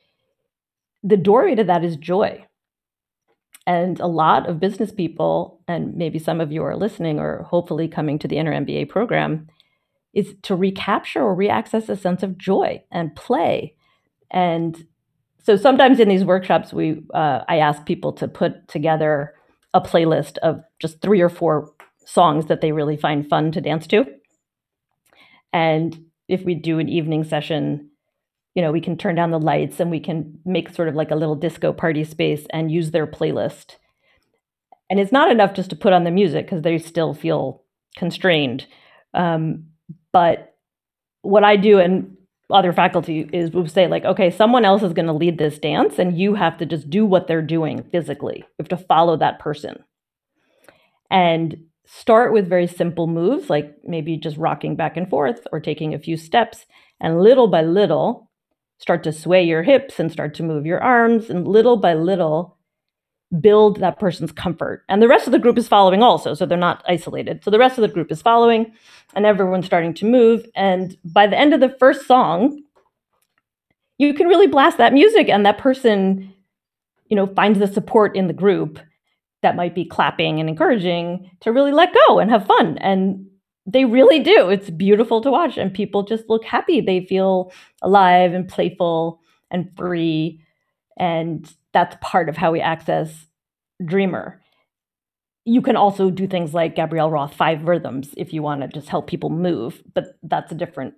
the 1.02 1.16
doorway 1.16 1.54
to 1.54 1.64
that 1.64 1.84
is 1.84 1.96
joy. 1.96 2.46
And 3.66 4.00
a 4.00 4.06
lot 4.06 4.48
of 4.48 4.60
business 4.60 4.92
people 4.92 5.60
and 5.68 5.94
maybe 5.94 6.18
some 6.18 6.40
of 6.40 6.52
you 6.52 6.64
are 6.64 6.76
listening 6.76 7.18
or 7.18 7.42
hopefully 7.42 7.86
coming 7.86 8.18
to 8.20 8.28
the 8.28 8.38
inner 8.38 8.52
mba 8.52 8.88
program 8.88 9.48
is 10.14 10.34
to 10.42 10.54
recapture 10.54 11.22
or 11.22 11.36
reaccess 11.36 11.88
a 11.88 11.96
sense 11.96 12.22
of 12.22 12.38
joy 12.38 12.82
and 12.90 13.14
play. 13.14 13.74
And 14.30 14.86
so 15.42 15.56
sometimes 15.56 16.00
in 16.00 16.08
these 16.08 16.24
workshops 16.24 16.72
we 16.72 17.02
uh, 17.14 17.40
i 17.48 17.58
ask 17.58 17.84
people 17.84 18.12
to 18.12 18.28
put 18.28 18.68
together 18.68 19.34
a 19.74 19.80
playlist 19.80 20.38
of 20.38 20.62
just 20.80 21.00
three 21.00 21.20
or 21.20 21.28
four 21.28 21.72
songs 22.04 22.46
that 22.46 22.60
they 22.60 22.72
really 22.72 22.96
find 22.96 23.28
fun 23.28 23.52
to 23.52 23.60
dance 23.60 23.86
to. 23.88 24.04
And 25.52 26.06
if 26.28 26.42
we 26.42 26.54
do 26.54 26.78
an 26.78 26.88
evening 26.88 27.24
session, 27.24 27.90
you 28.54 28.62
know, 28.62 28.72
we 28.72 28.80
can 28.80 28.96
turn 28.96 29.14
down 29.14 29.30
the 29.30 29.38
lights 29.38 29.80
and 29.80 29.90
we 29.90 30.00
can 30.00 30.38
make 30.44 30.70
sort 30.70 30.88
of 30.88 30.94
like 30.94 31.10
a 31.10 31.16
little 31.16 31.34
disco 31.34 31.72
party 31.72 32.04
space 32.04 32.46
and 32.50 32.70
use 32.70 32.90
their 32.90 33.06
playlist. 33.06 33.76
And 34.90 35.00
it's 35.00 35.12
not 35.12 35.30
enough 35.30 35.54
just 35.54 35.70
to 35.70 35.76
put 35.76 35.92
on 35.92 36.04
the 36.04 36.10
music 36.10 36.46
because 36.46 36.62
they 36.62 36.78
still 36.78 37.14
feel 37.14 37.62
constrained. 37.96 38.66
Um, 39.14 39.68
but 40.12 40.54
what 41.22 41.44
I 41.44 41.56
do, 41.56 41.78
and 41.78 42.11
other 42.52 42.72
faculty 42.72 43.28
is 43.32 43.50
would 43.50 43.70
say 43.70 43.86
like 43.86 44.04
okay 44.04 44.30
someone 44.30 44.64
else 44.64 44.82
is 44.82 44.92
going 44.92 45.06
to 45.06 45.12
lead 45.12 45.38
this 45.38 45.58
dance 45.58 45.98
and 45.98 46.18
you 46.18 46.34
have 46.34 46.58
to 46.58 46.66
just 46.66 46.88
do 46.90 47.04
what 47.04 47.26
they're 47.26 47.42
doing 47.42 47.82
physically. 47.84 48.38
You 48.38 48.54
have 48.60 48.68
to 48.68 48.76
follow 48.76 49.16
that 49.16 49.38
person. 49.38 49.82
And 51.10 51.64
start 51.84 52.32
with 52.32 52.48
very 52.48 52.66
simple 52.66 53.06
moves 53.06 53.50
like 53.50 53.74
maybe 53.84 54.16
just 54.16 54.36
rocking 54.36 54.76
back 54.76 54.96
and 54.96 55.10
forth 55.10 55.46
or 55.52 55.60
taking 55.60 55.92
a 55.92 55.98
few 55.98 56.16
steps 56.16 56.64
and 57.00 57.20
little 57.20 57.48
by 57.48 57.62
little 57.62 58.30
start 58.78 59.04
to 59.04 59.12
sway 59.12 59.42
your 59.42 59.62
hips 59.62 60.00
and 60.00 60.10
start 60.10 60.34
to 60.34 60.42
move 60.42 60.66
your 60.66 60.82
arms 60.82 61.28
and 61.30 61.46
little 61.46 61.76
by 61.76 61.94
little 61.94 62.56
build 63.40 63.80
that 63.80 63.98
person's 63.98 64.32
comfort. 64.32 64.84
And 64.88 65.00
the 65.00 65.08
rest 65.08 65.26
of 65.26 65.32
the 65.32 65.38
group 65.38 65.56
is 65.56 65.68
following 65.68 66.02
also, 66.02 66.34
so 66.34 66.44
they're 66.44 66.58
not 66.58 66.84
isolated. 66.86 67.42
So 67.42 67.50
the 67.50 67.58
rest 67.58 67.78
of 67.78 67.82
the 67.82 67.88
group 67.88 68.12
is 68.12 68.20
following, 68.20 68.72
and 69.14 69.24
everyone's 69.24 69.66
starting 69.66 69.94
to 69.94 70.04
move. 70.04 70.46
And 70.54 70.96
by 71.04 71.26
the 71.26 71.38
end 71.38 71.54
of 71.54 71.60
the 71.60 71.74
first 71.78 72.06
song, 72.06 72.62
you 73.98 74.12
can 74.14 74.26
really 74.26 74.48
blast 74.48 74.78
that 74.78 74.92
music, 74.92 75.28
and 75.28 75.46
that 75.46 75.58
person, 75.58 76.34
you 77.06 77.16
know, 77.16 77.26
finds 77.26 77.58
the 77.58 77.66
support 77.66 78.16
in 78.16 78.26
the 78.26 78.32
group 78.32 78.78
that 79.42 79.56
might 79.56 79.74
be 79.74 79.84
clapping 79.84 80.38
and 80.38 80.48
encouraging 80.48 81.30
to 81.40 81.52
really 81.52 81.72
let 81.72 81.94
go 82.06 82.18
and 82.18 82.30
have 82.30 82.46
fun. 82.46 82.78
And 82.78 83.26
they 83.64 83.84
really 83.84 84.20
do. 84.20 84.50
It's 84.50 84.70
beautiful 84.70 85.20
to 85.20 85.30
watch, 85.30 85.56
and 85.56 85.72
people 85.72 86.02
just 86.02 86.28
look 86.28 86.44
happy. 86.44 86.80
They 86.80 87.06
feel 87.06 87.52
alive 87.80 88.34
and 88.34 88.48
playful 88.48 89.20
and 89.50 89.70
free. 89.76 90.40
And 90.98 91.50
that's 91.72 91.96
part 92.00 92.28
of 92.28 92.36
how 92.36 92.52
we 92.52 92.60
access 92.60 93.26
Dreamer. 93.84 94.40
You 95.44 95.60
can 95.60 95.74
also 95.74 96.10
do 96.10 96.28
things 96.28 96.54
like 96.54 96.76
Gabrielle 96.76 97.10
Roth 97.10 97.34
five 97.34 97.66
rhythms 97.66 98.14
if 98.16 98.32
you 98.32 98.42
want 98.42 98.60
to 98.60 98.68
just 98.68 98.88
help 98.88 99.08
people 99.08 99.30
move, 99.30 99.82
but 99.92 100.16
that's 100.22 100.52
a 100.52 100.54
different 100.54 100.94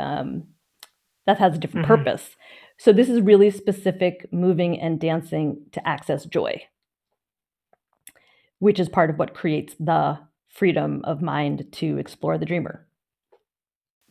um, 0.00 0.48
that 1.26 1.38
has 1.38 1.54
a 1.54 1.58
different 1.58 1.86
mm-hmm. 1.86 2.04
purpose. 2.04 2.36
So 2.78 2.92
this 2.92 3.08
is 3.08 3.20
really 3.20 3.50
specific 3.50 4.26
moving 4.32 4.80
and 4.80 5.00
dancing 5.00 5.66
to 5.72 5.86
access 5.86 6.24
joy, 6.24 6.62
which 8.58 8.80
is 8.80 8.88
part 8.88 9.10
of 9.10 9.18
what 9.18 9.34
creates 9.34 9.74
the 9.78 10.18
freedom 10.48 11.02
of 11.04 11.22
mind 11.22 11.66
to 11.72 11.98
explore 11.98 12.38
the 12.38 12.46
dreamer. 12.46 12.85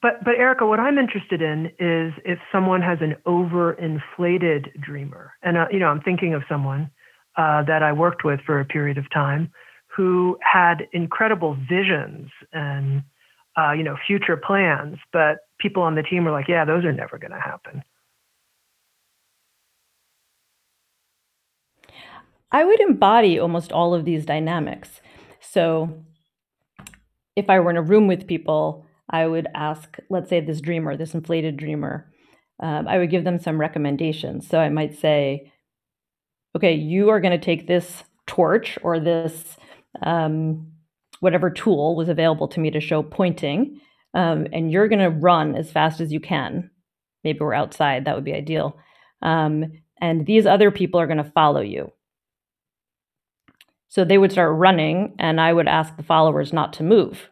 But 0.01 0.23
but 0.23 0.35
Erica, 0.35 0.65
what 0.67 0.79
I'm 0.79 0.97
interested 0.97 1.41
in 1.41 1.67
is 1.79 2.13
if 2.25 2.39
someone 2.51 2.81
has 2.81 2.99
an 3.01 3.15
overinflated 3.25 4.79
dreamer, 4.81 5.33
and 5.43 5.57
uh, 5.57 5.67
you 5.71 5.79
know, 5.79 5.87
I'm 5.87 6.01
thinking 6.01 6.33
of 6.33 6.43
someone 6.49 6.91
uh, 7.37 7.63
that 7.63 7.83
I 7.83 7.93
worked 7.93 8.23
with 8.23 8.39
for 8.45 8.59
a 8.59 8.65
period 8.65 8.97
of 8.97 9.09
time 9.11 9.51
who 9.95 10.37
had 10.41 10.87
incredible 10.93 11.57
visions 11.69 12.29
and 12.53 13.03
uh, 13.57 13.71
you 13.71 13.83
know 13.83 13.97
future 14.05 14.37
plans, 14.37 14.97
but 15.13 15.37
people 15.59 15.83
on 15.83 15.95
the 15.95 16.03
team 16.03 16.25
were 16.25 16.31
like, 16.31 16.47
"Yeah, 16.47 16.65
those 16.65 16.85
are 16.85 16.93
never 16.93 17.17
going 17.17 17.31
to 17.31 17.39
happen." 17.39 17.83
I 22.51 22.63
would 22.65 22.79
embody 22.81 23.39
almost 23.39 23.71
all 23.71 23.93
of 23.93 24.05
these 24.05 24.25
dynamics. 24.25 25.01
So, 25.41 26.03
if 27.35 27.49
I 27.49 27.59
were 27.59 27.71
in 27.71 27.77
a 27.77 27.81
room 27.81 28.07
with 28.07 28.27
people, 28.27 28.84
I 29.09 29.27
would 29.27 29.47
ask, 29.53 29.97
let's 30.09 30.29
say, 30.29 30.39
this 30.39 30.61
dreamer, 30.61 30.97
this 30.97 31.13
inflated 31.13 31.57
dreamer, 31.57 32.11
um, 32.59 32.87
I 32.87 32.97
would 32.97 33.11
give 33.11 33.23
them 33.23 33.39
some 33.39 33.59
recommendations. 33.59 34.47
So 34.47 34.59
I 34.59 34.69
might 34.69 34.97
say, 34.97 35.51
okay, 36.55 36.73
you 36.73 37.09
are 37.09 37.19
going 37.19 37.37
to 37.37 37.45
take 37.45 37.67
this 37.67 38.03
torch 38.27 38.77
or 38.81 38.99
this 38.99 39.57
um, 40.01 40.71
whatever 41.19 41.49
tool 41.49 41.95
was 41.95 42.09
available 42.09 42.47
to 42.49 42.59
me 42.59 42.71
to 42.71 42.79
show 42.79 43.03
pointing, 43.03 43.79
um, 44.13 44.47
and 44.53 44.71
you're 44.71 44.87
going 44.87 44.99
to 44.99 45.09
run 45.09 45.55
as 45.55 45.71
fast 45.71 45.99
as 45.99 46.11
you 46.11 46.19
can. 46.19 46.69
Maybe 47.23 47.39
we're 47.39 47.53
outside, 47.53 48.05
that 48.05 48.15
would 48.15 48.23
be 48.23 48.33
ideal. 48.33 48.77
Um, 49.21 49.71
and 50.01 50.25
these 50.25 50.45
other 50.45 50.71
people 50.71 50.99
are 50.99 51.07
going 51.07 51.23
to 51.23 51.31
follow 51.31 51.61
you. 51.61 51.91
So 53.89 54.03
they 54.03 54.17
would 54.17 54.31
start 54.31 54.57
running, 54.57 55.15
and 55.19 55.39
I 55.39 55.53
would 55.53 55.67
ask 55.67 55.95
the 55.95 56.03
followers 56.03 56.51
not 56.51 56.73
to 56.73 56.83
move. 56.83 57.29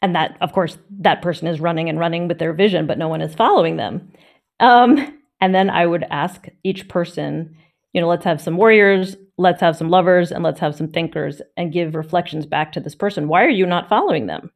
And 0.00 0.14
that, 0.14 0.36
of 0.40 0.52
course, 0.52 0.78
that 1.00 1.22
person 1.22 1.48
is 1.48 1.60
running 1.60 1.88
and 1.88 1.98
running 1.98 2.28
with 2.28 2.38
their 2.38 2.52
vision, 2.52 2.86
but 2.86 2.98
no 2.98 3.08
one 3.08 3.20
is 3.20 3.34
following 3.34 3.76
them. 3.76 4.12
Um, 4.60 5.18
and 5.40 5.54
then 5.54 5.70
I 5.70 5.86
would 5.86 6.04
ask 6.10 6.46
each 6.62 6.88
person, 6.88 7.56
you 7.92 8.00
know, 8.00 8.08
let's 8.08 8.24
have 8.24 8.40
some 8.40 8.56
warriors, 8.56 9.16
let's 9.38 9.60
have 9.60 9.76
some 9.76 9.90
lovers, 9.90 10.30
and 10.30 10.44
let's 10.44 10.60
have 10.60 10.74
some 10.74 10.88
thinkers, 10.88 11.42
and 11.56 11.72
give 11.72 11.94
reflections 11.94 12.46
back 12.46 12.72
to 12.72 12.80
this 12.80 12.94
person. 12.94 13.28
Why 13.28 13.44
are 13.44 13.50
you 13.50 13.66
not 13.66 13.88
following 13.88 14.26
them? 14.26 14.50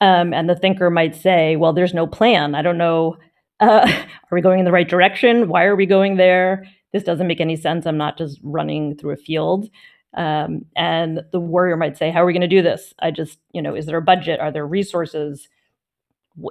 Um, 0.00 0.32
and 0.32 0.48
the 0.48 0.56
thinker 0.56 0.90
might 0.90 1.14
say, 1.14 1.56
well, 1.56 1.72
there's 1.72 1.94
no 1.94 2.06
plan. 2.06 2.54
I 2.54 2.62
don't 2.62 2.78
know. 2.78 3.16
Uh, 3.60 3.86
are 4.30 4.34
we 4.34 4.40
going 4.40 4.58
in 4.58 4.64
the 4.64 4.72
right 4.72 4.88
direction? 4.88 5.48
Why 5.48 5.64
are 5.64 5.76
we 5.76 5.86
going 5.86 6.16
there? 6.16 6.66
This 6.92 7.04
doesn't 7.04 7.26
make 7.26 7.40
any 7.40 7.56
sense. 7.56 7.86
I'm 7.86 7.98
not 7.98 8.18
just 8.18 8.40
running 8.42 8.96
through 8.96 9.12
a 9.12 9.16
field. 9.16 9.68
Um, 10.14 10.64
and 10.76 11.20
the 11.30 11.40
warrior 11.40 11.76
might 11.76 11.96
say, 11.96 12.10
How 12.10 12.22
are 12.22 12.26
we 12.26 12.32
going 12.32 12.40
to 12.40 12.48
do 12.48 12.62
this? 12.62 12.92
I 12.98 13.10
just, 13.10 13.38
you 13.52 13.62
know, 13.62 13.74
is 13.74 13.86
there 13.86 13.98
a 13.98 14.02
budget? 14.02 14.40
Are 14.40 14.50
there 14.50 14.66
resources? 14.66 15.48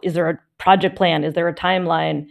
Is 0.04 0.14
there 0.14 0.30
a 0.30 0.40
project 0.58 0.96
plan? 0.96 1.24
Is 1.24 1.34
there 1.34 1.48
a 1.48 1.56
timeline? 1.56 2.28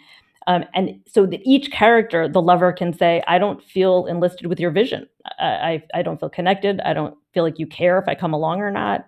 Um, 0.46 0.64
and 0.74 1.00
so 1.06 1.26
that 1.26 1.40
each 1.44 1.70
character, 1.70 2.26
the 2.26 2.40
lover 2.40 2.72
can 2.72 2.94
say, 2.94 3.22
I 3.26 3.38
don't 3.38 3.62
feel 3.62 4.06
enlisted 4.06 4.46
with 4.46 4.58
your 4.58 4.70
vision. 4.70 5.06
I, 5.38 5.44
I, 5.46 5.84
I 5.96 6.02
don't 6.02 6.18
feel 6.18 6.30
connected. 6.30 6.80
I 6.80 6.94
don't 6.94 7.14
feel 7.34 7.44
like 7.44 7.58
you 7.58 7.66
care 7.66 7.98
if 7.98 8.08
I 8.08 8.14
come 8.14 8.32
along 8.32 8.60
or 8.62 8.70
not. 8.70 9.06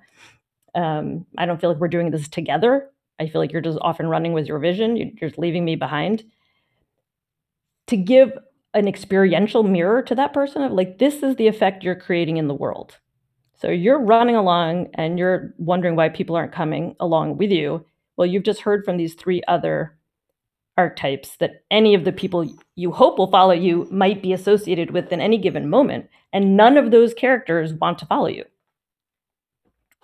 Um, 0.75 1.25
I 1.39 1.47
don't 1.47 1.59
feel 1.59 1.71
like 1.71 1.81
we're 1.81 1.89
doing 1.89 2.11
this 2.11 2.29
together. 2.29 2.91
I 3.18 3.27
feel 3.27 3.41
like 3.41 3.53
you're 3.53 3.62
just 3.62 3.79
off 3.81 4.01
and 4.01 4.11
running 4.11 4.35
with 4.35 4.47
your 4.47 4.59
vision. 4.59 4.97
You're 4.97 5.29
just 5.29 5.39
leaving 5.39 5.64
me 5.64 5.77
behind. 5.77 6.25
To 7.87 7.97
give 7.97 8.33
an 8.75 8.87
experiential 8.87 9.62
mirror 9.62 10.03
to 10.03 10.14
that 10.14 10.33
person 10.33 10.62
of 10.62 10.73
like, 10.73 10.99
this 10.99 11.23
is 11.23 11.37
the 11.37 11.49
effect 11.49 11.83
you're 11.83 11.95
creating 11.95 12.37
in 12.37 12.49
the 12.49 12.55
world. 12.55 12.99
So 13.57 13.68
you're 13.68 14.01
running 14.01 14.37
along 14.37 14.89
and 14.95 15.18
you're 15.18 15.53
wondering 15.59 15.97
why 15.97 16.09
people 16.09 16.37
aren't 16.37 16.53
coming 16.53 16.97
along 17.01 17.37
with 17.37 17.51
you. 17.51 17.85
Well, 18.16 18.27
you've 18.27 18.45
just 18.45 18.62
heard 18.62 18.85
from 18.85 18.97
these 18.97 19.14
three 19.14 19.43
other 19.49 19.97
archetypes 20.79 21.37
that 21.37 21.64
any 21.71 21.95
of 21.95 22.05
the 22.05 22.12
people 22.12 22.49
you 22.75 22.93
hope 22.93 23.18
will 23.18 23.31
follow 23.31 23.53
you 23.53 23.87
might 23.91 24.23
be 24.23 24.33
associated 24.33 24.93
with 24.93 25.12
in 25.12 25.21
any 25.21 25.37
given 25.37 25.68
moment. 25.68 26.09
And 26.33 26.57
none 26.57 26.77
of 26.77 26.91
those 26.91 27.12
characters 27.12 27.75
want 27.75 27.99
to 27.99 28.07
follow 28.07 28.29
you. 28.29 28.45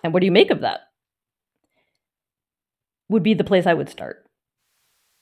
And 0.03 0.13
what 0.13 0.19
do 0.19 0.25
you 0.25 0.31
make 0.31 0.51
of 0.51 0.61
that? 0.61 0.81
Would 3.09 3.23
be 3.23 3.33
the 3.33 3.43
place 3.43 3.65
I 3.65 3.73
would 3.73 3.89
start. 3.89 4.25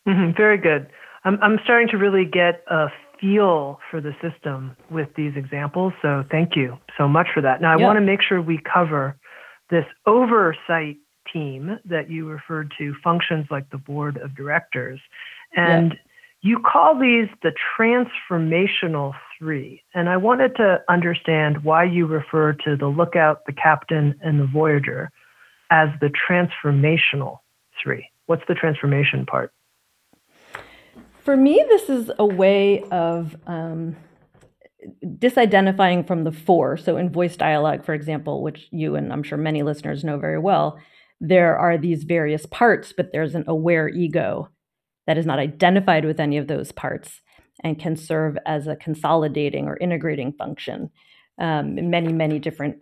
Mm-hmm, 0.07 0.35
very 0.35 0.57
good. 0.57 0.87
I'm, 1.23 1.39
I'm 1.41 1.59
starting 1.63 1.87
to 1.89 1.97
really 1.97 2.25
get 2.25 2.63
a 2.69 2.87
feel 3.25 3.79
for 3.89 4.01
the 4.01 4.13
system 4.21 4.75
with 4.91 5.09
these 5.15 5.33
examples. 5.35 5.93
So 6.01 6.23
thank 6.29 6.55
you 6.55 6.77
so 6.97 7.07
much 7.07 7.27
for 7.33 7.41
that. 7.41 7.61
Now, 7.61 7.71
I 7.71 7.75
want 7.75 7.97
to 7.97 8.01
make 8.01 8.21
sure 8.21 8.41
we 8.41 8.59
cover 8.71 9.17
this 9.69 9.85
oversight 10.05 10.97
team 11.31 11.79
that 11.85 12.09
you 12.09 12.27
referred 12.27 12.71
to 12.77 12.93
functions 13.03 13.47
like 13.49 13.69
the 13.71 13.77
board 13.77 14.17
of 14.17 14.35
directors. 14.35 14.99
And 15.55 15.95
you 16.41 16.59
call 16.59 16.99
these 16.99 17.27
the 17.41 17.51
transformational 17.79 19.13
three. 19.39 19.81
And 19.95 20.07
I 20.07 20.17
wanted 20.17 20.55
to 20.57 20.83
understand 20.87 21.63
why 21.63 21.83
you 21.85 22.05
refer 22.05 22.53
to 22.53 22.75
the 22.75 22.87
lookout, 22.87 23.45
the 23.47 23.53
captain, 23.53 24.13
and 24.21 24.39
the 24.39 24.45
voyager 24.45 25.09
as 25.71 25.89
the 25.99 26.11
transformational 26.29 27.39
three. 27.81 28.07
What's 28.27 28.43
the 28.47 28.53
transformation 28.53 29.25
part? 29.25 29.51
For 31.25 31.35
me, 31.35 31.65
this 31.67 31.89
is 31.89 32.11
a 32.19 32.25
way 32.25 32.83
of 32.91 33.35
um, 33.47 33.95
disidentifying 35.03 36.05
from 36.05 36.23
the 36.23 36.31
four. 36.31 36.77
So, 36.77 36.97
in 36.97 37.11
voice 37.11 37.35
dialogue, 37.35 37.83
for 37.83 37.95
example, 37.95 38.43
which 38.43 38.67
you 38.71 38.95
and 38.95 39.11
I'm 39.11 39.23
sure 39.23 39.39
many 39.39 39.63
listeners 39.63 40.03
know 40.03 40.19
very 40.19 40.37
well, 40.37 40.79
there 41.19 41.57
are 41.57 41.79
these 41.79 42.03
various 42.03 42.45
parts, 42.45 42.93
but 42.95 43.11
there's 43.11 43.33
an 43.33 43.43
aware 43.47 43.89
ego 43.89 44.49
that 45.07 45.17
is 45.17 45.25
not 45.25 45.39
identified 45.39 46.05
with 46.05 46.19
any 46.19 46.37
of 46.37 46.45
those 46.45 46.71
parts 46.71 47.21
and 47.63 47.79
can 47.79 47.95
serve 47.95 48.37
as 48.45 48.67
a 48.67 48.75
consolidating 48.75 49.67
or 49.67 49.77
integrating 49.77 50.31
function. 50.31 50.91
Um, 51.39 51.89
many, 51.89 52.13
many 52.13 52.37
different 52.37 52.77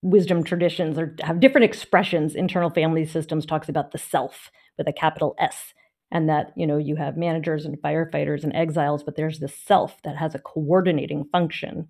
wisdom 0.00 0.44
traditions 0.44 0.96
or 0.96 1.16
have 1.22 1.40
different 1.40 1.64
expressions. 1.64 2.36
Internal 2.36 2.70
family 2.70 3.04
systems 3.04 3.44
talks 3.44 3.68
about 3.68 3.90
the 3.90 3.98
self 3.98 4.52
with 4.78 4.86
a 4.86 4.92
capital 4.92 5.34
S 5.40 5.74
and 6.14 6.28
that 6.28 6.52
you 6.56 6.66
know 6.66 6.78
you 6.78 6.96
have 6.96 7.18
managers 7.18 7.66
and 7.66 7.76
firefighters 7.82 8.44
and 8.44 8.54
exiles 8.54 9.02
but 9.02 9.16
there's 9.16 9.40
this 9.40 9.58
self 9.58 10.00
that 10.04 10.16
has 10.16 10.34
a 10.34 10.38
coordinating 10.38 11.24
function. 11.30 11.88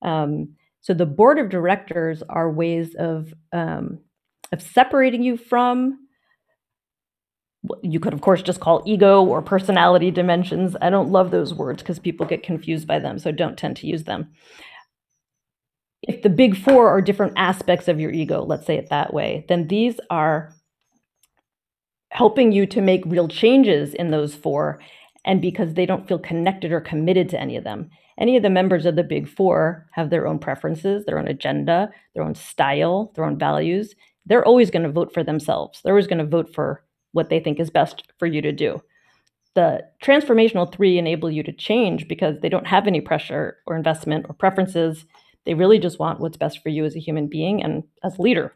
Um, 0.00 0.54
so 0.80 0.94
the 0.94 1.04
board 1.04 1.38
of 1.38 1.50
directors 1.50 2.22
are 2.30 2.50
ways 2.50 2.94
of 2.94 3.34
um, 3.52 3.98
of 4.52 4.62
separating 4.62 5.22
you 5.22 5.36
from 5.36 5.98
you 7.82 7.98
could 7.98 8.14
of 8.14 8.20
course 8.20 8.40
just 8.40 8.60
call 8.60 8.84
ego 8.86 9.22
or 9.24 9.42
personality 9.42 10.12
dimensions. 10.12 10.76
I 10.80 10.88
don't 10.88 11.10
love 11.10 11.32
those 11.32 11.52
words 11.52 11.82
because 11.82 11.98
people 11.98 12.24
get 12.24 12.44
confused 12.44 12.86
by 12.86 13.00
them 13.00 13.18
so 13.18 13.32
don't 13.32 13.58
tend 13.58 13.76
to 13.78 13.88
use 13.88 14.04
them. 14.04 14.30
If 16.02 16.22
the 16.22 16.30
big 16.30 16.56
four 16.56 16.88
are 16.88 17.02
different 17.02 17.32
aspects 17.36 17.88
of 17.88 17.98
your 17.98 18.12
ego 18.12 18.44
let's 18.44 18.66
say 18.66 18.76
it 18.76 18.88
that 18.90 19.12
way 19.12 19.44
then 19.48 19.66
these 19.66 19.98
are 20.10 20.54
helping 22.10 22.52
you 22.52 22.66
to 22.66 22.80
make 22.80 23.02
real 23.06 23.28
changes 23.28 23.94
in 23.94 24.10
those 24.10 24.34
four 24.34 24.80
and 25.24 25.42
because 25.42 25.74
they 25.74 25.86
don't 25.86 26.08
feel 26.08 26.18
connected 26.18 26.72
or 26.72 26.80
committed 26.80 27.28
to 27.28 27.40
any 27.40 27.56
of 27.56 27.64
them. 27.64 27.90
Any 28.18 28.36
of 28.36 28.42
the 28.42 28.50
members 28.50 28.86
of 28.86 28.96
the 28.96 29.04
big 29.04 29.28
four 29.28 29.86
have 29.92 30.10
their 30.10 30.26
own 30.26 30.38
preferences, 30.38 31.04
their 31.04 31.18
own 31.18 31.28
agenda, 31.28 31.90
their 32.14 32.24
own 32.24 32.34
style, 32.34 33.12
their 33.14 33.24
own 33.24 33.38
values. 33.38 33.94
They're 34.26 34.44
always 34.44 34.70
going 34.70 34.82
to 34.82 34.90
vote 34.90 35.12
for 35.14 35.22
themselves. 35.22 35.80
They're 35.82 35.92
always 35.92 36.06
going 36.06 36.18
to 36.18 36.26
vote 36.26 36.52
for 36.54 36.82
what 37.12 37.30
they 37.30 37.40
think 37.40 37.60
is 37.60 37.70
best 37.70 38.04
for 38.18 38.26
you 38.26 38.42
to 38.42 38.52
do. 38.52 38.82
The 39.54 39.84
transformational 40.02 40.72
three 40.72 40.98
enable 40.98 41.30
you 41.30 41.42
to 41.42 41.52
change 41.52 42.08
because 42.08 42.36
they 42.40 42.48
don't 42.48 42.66
have 42.66 42.86
any 42.86 43.00
pressure 43.00 43.58
or 43.66 43.76
investment 43.76 44.26
or 44.28 44.34
preferences. 44.34 45.04
They 45.44 45.54
really 45.54 45.78
just 45.78 45.98
want 45.98 46.20
what's 46.20 46.36
best 46.36 46.62
for 46.62 46.68
you 46.68 46.84
as 46.84 46.96
a 46.96 47.00
human 47.00 47.28
being 47.28 47.62
and 47.62 47.84
as 48.02 48.18
leader. 48.18 48.54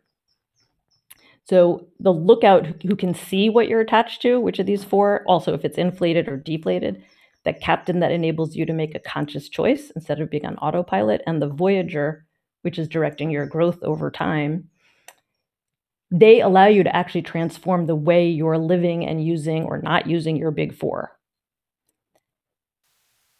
So 1.44 1.88
the 1.98 2.12
lookout 2.12 2.66
who 2.82 2.94
can 2.94 3.14
see 3.14 3.50
what 3.50 3.68
you're 3.68 3.80
attached 3.80 4.22
to, 4.22 4.40
which 4.40 4.58
of 4.58 4.66
these 4.66 4.84
four, 4.84 5.24
also 5.26 5.54
if 5.54 5.64
it's 5.64 5.78
inflated 5.78 6.28
or 6.28 6.36
deflated, 6.36 7.02
the 7.44 7.52
captain 7.52 7.98
that 8.00 8.12
enables 8.12 8.54
you 8.54 8.64
to 8.66 8.72
make 8.72 8.94
a 8.94 9.00
conscious 9.00 9.48
choice 9.48 9.90
instead 9.96 10.20
of 10.20 10.30
being 10.30 10.46
on 10.46 10.56
autopilot, 10.58 11.20
and 11.26 11.42
the 11.42 11.48
voyager, 11.48 12.24
which 12.62 12.78
is 12.78 12.86
directing 12.86 13.30
your 13.30 13.46
growth 13.46 13.82
over 13.82 14.10
time. 14.10 14.68
They 16.12 16.40
allow 16.40 16.66
you 16.66 16.84
to 16.84 16.94
actually 16.94 17.22
transform 17.22 17.86
the 17.86 17.96
way 17.96 18.28
you're 18.28 18.58
living 18.58 19.04
and 19.04 19.24
using 19.24 19.64
or 19.64 19.78
not 19.78 20.06
using 20.06 20.36
your 20.36 20.52
big 20.52 20.74
four. 20.74 21.18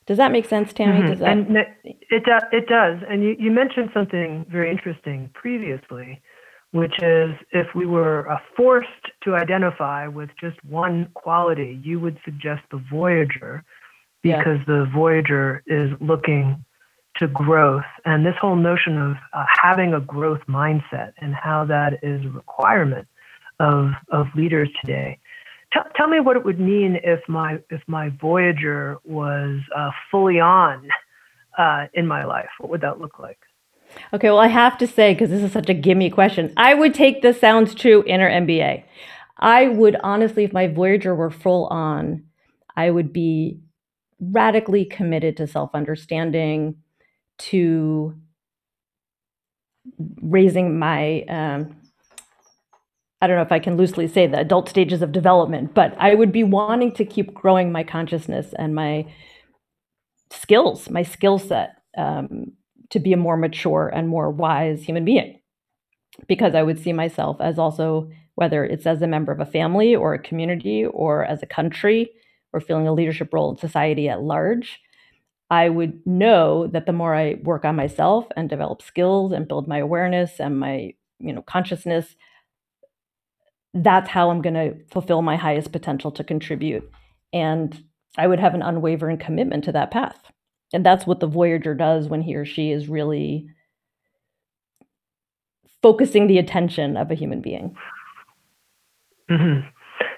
Does 0.06 0.16
that 0.16 0.32
make 0.32 0.48
sense, 0.48 0.72
Tami? 0.72 0.98
Mm-hmm. 0.98 1.06
Does 1.06 1.18
that... 1.20 1.30
And 1.30 1.56
it, 1.56 1.68
it 2.10 2.66
does. 2.66 2.98
And 3.08 3.22
you, 3.22 3.36
you 3.38 3.52
mentioned 3.52 3.90
something 3.94 4.44
very 4.50 4.70
interesting 4.72 5.30
previously, 5.32 6.20
which 6.72 7.02
is 7.02 7.30
if 7.52 7.66
we 7.74 7.86
were 7.86 8.28
uh, 8.30 8.38
forced 8.56 8.88
to 9.22 9.34
identify 9.34 10.06
with 10.08 10.30
just 10.40 10.62
one 10.64 11.08
quality, 11.14 11.80
you 11.84 12.00
would 12.00 12.18
suggest 12.24 12.62
the 12.70 12.82
Voyager 12.90 13.62
because 14.22 14.58
yeah. 14.60 14.64
the 14.66 14.90
Voyager 14.92 15.62
is 15.66 15.90
looking 16.00 16.64
to 17.18 17.28
growth. 17.28 17.84
And 18.04 18.24
this 18.24 18.34
whole 18.40 18.56
notion 18.56 18.96
of 18.96 19.16
uh, 19.34 19.44
having 19.62 19.92
a 19.92 20.00
growth 20.00 20.40
mindset 20.48 21.12
and 21.18 21.34
how 21.34 21.66
that 21.66 21.98
is 22.02 22.24
a 22.24 22.30
requirement 22.30 23.06
of, 23.60 23.90
of 24.10 24.26
leaders 24.34 24.70
today. 24.80 25.18
Tell, 25.72 25.84
tell 25.94 26.08
me 26.08 26.20
what 26.20 26.36
it 26.36 26.44
would 26.44 26.60
mean 26.60 26.98
if 27.02 27.20
my 27.28 27.58
if 27.70 27.80
my 27.86 28.10
Voyager 28.20 28.98
was 29.04 29.60
uh, 29.74 29.90
fully 30.10 30.38
on 30.38 30.88
uh, 31.58 31.86
in 31.94 32.06
my 32.06 32.24
life. 32.24 32.50
What 32.58 32.70
would 32.70 32.80
that 32.82 33.00
look 33.00 33.18
like? 33.18 33.38
Okay, 34.14 34.28
well, 34.28 34.38
I 34.38 34.48
have 34.48 34.76
to 34.78 34.86
say, 34.86 35.14
because 35.14 35.30
this 35.30 35.42
is 35.42 35.52
such 35.52 35.68
a 35.68 35.74
gimme 35.74 36.10
question, 36.10 36.52
I 36.56 36.74
would 36.74 36.94
take 36.94 37.22
the 37.22 37.32
sounds 37.32 37.74
true 37.74 38.04
inner 38.06 38.30
MBA. 38.30 38.84
I 39.38 39.68
would 39.68 39.96
honestly, 40.02 40.44
if 40.44 40.52
my 40.52 40.68
Voyager 40.68 41.14
were 41.14 41.30
full 41.30 41.66
on, 41.66 42.24
I 42.76 42.90
would 42.90 43.12
be 43.12 43.60
radically 44.20 44.84
committed 44.84 45.36
to 45.38 45.46
self 45.46 45.70
understanding, 45.74 46.76
to 47.38 48.14
raising 50.20 50.78
my, 50.78 51.22
um, 51.22 51.76
I 53.20 53.26
don't 53.26 53.36
know 53.36 53.42
if 53.42 53.52
I 53.52 53.58
can 53.58 53.76
loosely 53.76 54.08
say 54.08 54.26
the 54.26 54.38
adult 54.38 54.68
stages 54.68 55.02
of 55.02 55.12
development, 55.12 55.74
but 55.74 55.94
I 55.98 56.14
would 56.14 56.32
be 56.32 56.44
wanting 56.44 56.92
to 56.92 57.04
keep 57.04 57.34
growing 57.34 57.72
my 57.72 57.82
consciousness 57.82 58.52
and 58.56 58.74
my 58.74 59.06
skills, 60.30 60.88
my 60.90 61.02
skill 61.02 61.38
set, 61.38 61.76
um, 61.96 62.52
to 62.92 63.00
be 63.00 63.12
a 63.12 63.16
more 63.16 63.36
mature 63.36 63.90
and 63.92 64.08
more 64.08 64.30
wise 64.30 64.82
human 64.82 65.04
being. 65.04 65.40
Because 66.28 66.54
I 66.54 66.62
would 66.62 66.78
see 66.78 66.92
myself 66.92 67.40
as 67.40 67.58
also, 67.58 68.10
whether 68.34 68.64
it's 68.64 68.86
as 68.86 69.00
a 69.02 69.06
member 69.06 69.32
of 69.32 69.40
a 69.40 69.46
family 69.46 69.96
or 69.96 70.14
a 70.14 70.18
community 70.18 70.84
or 70.84 71.24
as 71.24 71.42
a 71.42 71.46
country 71.46 72.10
or 72.52 72.60
feeling 72.60 72.86
a 72.86 72.92
leadership 72.92 73.32
role 73.32 73.50
in 73.50 73.56
society 73.56 74.08
at 74.10 74.22
large, 74.22 74.78
I 75.50 75.70
would 75.70 76.06
know 76.06 76.66
that 76.68 76.84
the 76.84 76.92
more 76.92 77.14
I 77.14 77.40
work 77.42 77.64
on 77.64 77.76
myself 77.76 78.26
and 78.36 78.48
develop 78.48 78.82
skills 78.82 79.32
and 79.32 79.48
build 79.48 79.66
my 79.66 79.78
awareness 79.78 80.38
and 80.38 80.60
my, 80.60 80.94
you 81.18 81.32
know, 81.32 81.42
consciousness, 81.42 82.14
that's 83.72 84.10
how 84.10 84.30
I'm 84.30 84.42
going 84.42 84.54
to 84.54 84.74
fulfill 84.90 85.22
my 85.22 85.36
highest 85.36 85.72
potential 85.72 86.10
to 86.12 86.24
contribute. 86.24 86.90
And 87.32 87.84
I 88.18 88.26
would 88.26 88.40
have 88.40 88.54
an 88.54 88.62
unwavering 88.62 89.16
commitment 89.16 89.64
to 89.64 89.72
that 89.72 89.90
path. 89.90 90.30
And 90.72 90.84
that's 90.84 91.06
what 91.06 91.20
the 91.20 91.26
Voyager 91.26 91.74
does 91.74 92.08
when 92.08 92.22
he 92.22 92.34
or 92.34 92.44
she 92.44 92.70
is 92.70 92.88
really 92.88 93.48
focusing 95.82 96.26
the 96.28 96.38
attention 96.38 96.96
of 96.96 97.10
a 97.10 97.14
human 97.14 97.40
being. 97.40 97.76
Mm-hmm. 99.30 99.68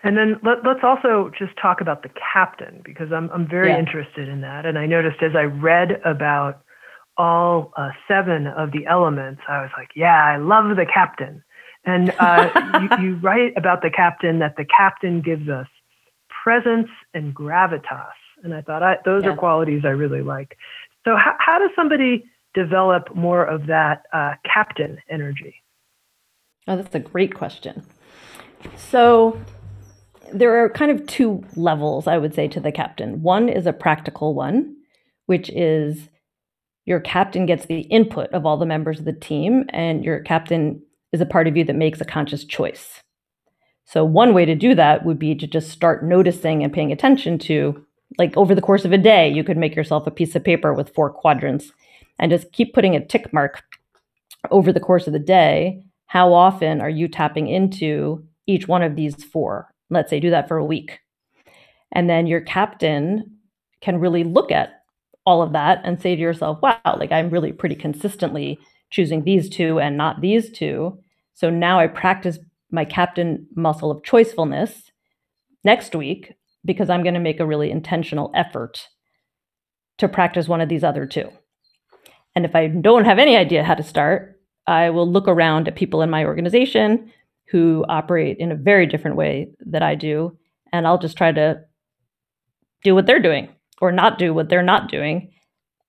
And 0.03 0.19
then 0.19 0.39
let, 0.45 0.59
us 0.67 0.83
also 0.83 1.31
just 1.37 1.53
talk 1.61 1.81
about 1.81 2.03
the 2.03 2.11
captain 2.33 2.83
because 2.85 3.11
I'm 3.11 3.31
I'm 3.31 3.49
very 3.49 3.71
yeah. 3.71 3.79
interested 3.79 4.29
in 4.29 4.43
that. 4.43 4.67
And 4.67 4.79
I 4.79 4.87
noticed 4.87 5.23
as 5.23 5.35
I 5.35 5.45
read 5.45 6.01
about 6.05 6.63
all 7.17 7.73
uh, 7.77 7.91
seven 8.07 8.47
of 8.47 8.73
the 8.73 8.87
elements, 8.87 9.41
I 9.49 9.63
was 9.63 9.71
like, 9.77 9.91
yeah, 9.97 10.23
I 10.25 10.37
love 10.37 10.77
the 10.77 10.87
captain. 10.87 11.43
And 11.87 12.13
uh, 12.19 12.89
you, 13.01 13.05
you 13.05 13.17
write 13.17 13.53
about 13.57 13.83
the 13.83 13.91
captain 13.91 14.41
that 14.41 14.57
the 14.57 14.65
captain 14.65 15.23
gives 15.23 15.49
us 15.49 15.69
presence 16.43 16.89
and 17.15 17.35
gravitas. 17.35 18.13
And 18.45 18.55
I 18.55 18.61
thought 18.61 18.83
I, 18.83 18.99
those 19.05 19.25
yeah. 19.25 19.31
are 19.31 19.37
qualities 19.37 19.83
I 19.85 19.89
really 19.89 20.23
like. 20.23 20.57
So 21.05 21.17
how, 21.17 21.35
how 21.39 21.59
does 21.59 21.71
somebody 21.75 22.25
develop 22.55 23.15
more 23.15 23.45
of 23.45 23.67
that 23.67 24.05
uh, 24.13 24.35
captain 24.45 24.99
energy? 25.11 25.57
Oh, 26.69 26.77
that's 26.77 26.95
a 26.95 27.01
great 27.01 27.35
question. 27.35 27.85
So 28.77 29.39
there 30.33 30.63
are 30.63 30.69
kind 30.69 30.91
of 30.91 31.07
two 31.07 31.45
levels, 31.57 32.07
I 32.07 32.19
would 32.19 32.35
say, 32.35 32.47
to 32.49 32.61
the 32.61 32.73
captain. 32.73 33.23
One 33.23 33.49
is 33.49 33.67
a 33.67 33.73
practical 33.73 34.35
one, 34.35 34.77
which 35.27 35.51
is 35.51 36.09
your 36.85 37.01
captain 37.01 37.47
gets 37.47 37.67
the 37.67 37.81
input 37.81 38.31
of 38.31 38.45
all 38.45 38.57
the 38.57 38.67
members 38.67 38.99
of 38.99 39.05
the 39.05 39.13
team, 39.13 39.65
and 39.71 40.05
your 40.05 40.21
captain 40.21 40.83
is 41.13 41.21
a 41.21 41.27
part 41.27 41.47
of 41.47 41.57
you 41.57 41.65
that 41.65 41.77
makes 41.77 42.01
a 42.01 42.05
conscious 42.05 42.45
choice. 42.45 43.01
So, 43.87 44.05
one 44.05 44.35
way 44.35 44.45
to 44.45 44.55
do 44.55 44.75
that 44.75 45.05
would 45.05 45.19
be 45.19 45.35
to 45.35 45.47
just 45.47 45.71
start 45.71 46.05
noticing 46.05 46.63
and 46.63 46.73
paying 46.73 46.93
attention 46.93 47.39
to, 47.41 47.85
like 48.19 48.37
over 48.37 48.55
the 48.55 48.61
course 48.63 48.85
of 48.85 48.93
a 48.93 48.99
day, 48.99 49.29
you 49.29 49.45
could 49.45 49.57
make 49.57 49.75
yourself 49.75 50.07
a 50.07 50.11
piece 50.11 50.35
of 50.35 50.45
paper 50.45 50.73
with 50.73 50.95
four 50.95 51.11
quadrants 51.11 51.73
and 52.19 52.31
just 52.31 52.53
keep 52.53 52.75
putting 52.75 52.95
a 52.95 53.05
tick 53.05 53.33
mark 53.33 53.63
over 54.51 54.73
the 54.73 54.81
course 54.81 55.07
of 55.07 55.13
the 55.13 55.19
day. 55.19 55.83
How 56.07 56.33
often 56.33 56.81
are 56.81 56.91
you 56.91 57.09
tapping 57.09 57.49
into 57.49 58.25
each 58.47 58.69
one 58.69 58.83
of 58.83 58.95
these 58.95 59.25
four? 59.25 59.73
Let's 59.91 60.11
say 60.11 60.21
do 60.21 60.31
that 60.31 60.49
for 60.49 60.57
a 60.57 60.65
week. 60.65 61.01
And 61.93 62.09
then 62.09 62.27
your 62.27 62.41
captain 62.41 63.39
can 63.81 63.99
really 63.99 64.25
look 64.25 64.51
at 64.51 64.83
all 65.27 65.43
of 65.43 65.53
that 65.53 65.81
and 65.85 66.01
say 66.01 66.15
to 66.15 66.23
yourself, 66.23 66.61
wow, 66.63 66.79
like 66.99 67.13
I'm 67.13 67.31
really 67.31 67.53
pretty 67.53 67.75
consistently 67.75 68.59
choosing 68.91 69.25
these 69.25 69.49
two 69.49 69.81
and 69.81 69.97
not 69.97 70.21
these 70.21 70.51
two. 70.51 70.99
So 71.35 71.51
now 71.51 71.81
I 71.81 71.87
practice 71.87 72.39
my 72.71 72.85
captain 72.85 73.47
muscle 73.57 73.91
of 73.91 74.03
choicefulness 74.03 74.91
next 75.65 75.95
week 75.95 76.35
because 76.65 76.91
I'm 76.91 77.03
going 77.03 77.15
to 77.15 77.21
make 77.21 77.41
a 77.41 77.47
really 77.47 77.71
intentional 77.71 78.31
effort 78.35 78.89
to 79.99 80.09
practice 80.09 80.49
one 80.49 80.61
of 80.61 80.69
these 80.69 80.85
other 80.85 81.07
two. 81.07 81.31
And 82.35 82.45
if 82.45 82.55
I 82.55 82.67
don't 82.67 83.05
have 83.05 83.19
any 83.19 83.37
idea 83.37 83.63
how 83.63 83.75
to 83.75 83.83
start, 83.83 84.41
I 84.67 84.91
will 84.91 85.11
look 85.11 85.29
around 85.29 85.69
at 85.69 85.77
people 85.77 86.03
in 86.03 86.11
my 86.11 86.25
organization 86.25 87.13
who 87.51 87.85
operate 87.89 88.39
in 88.39 88.51
a 88.51 88.57
very 88.57 88.87
different 88.87 89.17
way 89.17 89.49
that 89.67 89.83
I 89.83 89.95
do, 89.95 90.37
and 90.73 90.87
I'll 90.87 90.99
just 90.99 91.17
try 91.17 91.31
to 91.31 91.61
do 92.83 92.95
what 92.95 93.07
they're 93.07 93.21
doing 93.21 93.49
or 93.81 93.93
not 93.93 94.19
do 94.19 94.33
what 94.33 94.49
they're 94.49 94.63
not 94.63 94.91
doing 94.91 95.31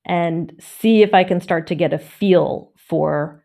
and 0.05 0.53
see 0.59 1.01
if 1.01 1.13
I 1.13 1.23
can 1.23 1.41
start 1.41 1.67
to 1.67 1.75
get 1.75 1.93
a 1.93 1.99
feel 1.99 2.71
for 2.75 3.43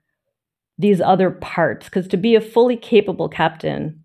these 0.78 1.00
other 1.00 1.30
parts. 1.30 1.86
Because 1.86 2.08
to 2.08 2.16
be 2.16 2.34
a 2.34 2.40
fully 2.40 2.76
capable 2.76 3.28
captain, 3.28 4.04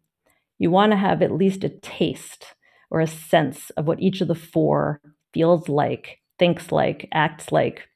you 0.58 0.72
want 0.72 0.92
to 0.92 0.98
have 0.98 1.22
at 1.22 1.34
least 1.34 1.64
a 1.64 1.70
taste 1.70 2.55
or 2.92 3.00
a 3.00 3.08
sense 3.08 3.70
of 3.72 3.88
what 3.88 4.00
each 4.00 4.22
of 4.22 4.28
the 4.28 4.36
four 4.36 5.02
feels 5.34 5.68
like, 5.70 6.20
thinks 6.40 6.72
like, 6.72 7.08
acts 7.12 7.52
like, 7.52 7.88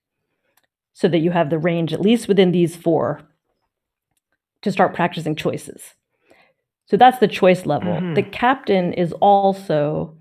so 0.93 1.07
that 1.07 1.19
you 1.19 1.31
have 1.31 1.49
the 1.49 1.59
range, 1.59 1.93
at 1.93 2.01
least 2.01 2.27
within 2.27 2.51
these 2.51 2.75
four, 2.75 3.21
to 4.61 4.71
start 4.71 4.93
practicing 4.93 5.35
choices. 5.35 5.95
So 6.85 6.97
that's 6.97 7.19
the 7.19 7.27
choice 7.27 7.65
level. 7.65 7.93
Mm-hmm. 7.93 8.15
The 8.15 8.23
captain 8.23 8.93
is 8.93 9.13
also 9.13 10.17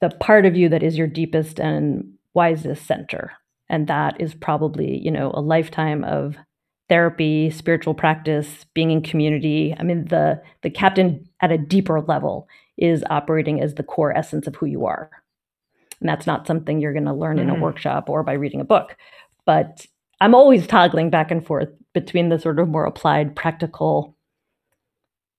the 0.00 0.10
part 0.10 0.44
of 0.46 0.54
you 0.54 0.68
that 0.68 0.82
is 0.82 0.98
your 0.98 1.06
deepest 1.06 1.58
and 1.58 2.12
wisest 2.34 2.86
center. 2.86 3.32
And 3.68 3.88
that 3.88 4.20
is 4.20 4.34
probably, 4.34 4.98
you 4.98 5.10
know, 5.10 5.32
a 5.34 5.40
lifetime 5.40 6.04
of 6.04 6.36
therapy, 6.88 7.50
spiritual 7.50 7.94
practice, 7.94 8.66
being 8.74 8.90
in 8.90 9.02
community. 9.02 9.74
I 9.76 9.82
mean, 9.82 10.04
the 10.04 10.40
the 10.62 10.70
captain 10.70 11.28
at 11.40 11.50
a 11.50 11.58
deeper 11.58 12.00
level 12.00 12.46
is 12.76 13.04
operating 13.10 13.60
as 13.60 13.74
the 13.74 13.82
core 13.82 14.16
essence 14.16 14.46
of 14.46 14.54
who 14.56 14.66
you 14.66 14.86
are. 14.86 15.10
And 16.00 16.08
that's 16.08 16.26
not 16.26 16.46
something 16.46 16.80
you're 16.80 16.92
going 16.92 17.06
to 17.06 17.14
learn 17.14 17.36
mm-hmm. 17.36 17.44
in 17.44 17.50
a 17.50 17.52
mm-hmm. 17.54 17.62
workshop 17.62 18.08
or 18.08 18.22
by 18.22 18.34
reading 18.34 18.60
a 18.60 18.64
book. 18.64 18.96
But 19.44 19.86
I'm 20.20 20.34
always 20.34 20.66
toggling 20.66 21.10
back 21.10 21.30
and 21.30 21.44
forth 21.44 21.68
between 21.94 22.28
the 22.28 22.38
sort 22.38 22.58
of 22.58 22.68
more 22.68 22.84
applied 22.84 23.36
practical 23.36 24.16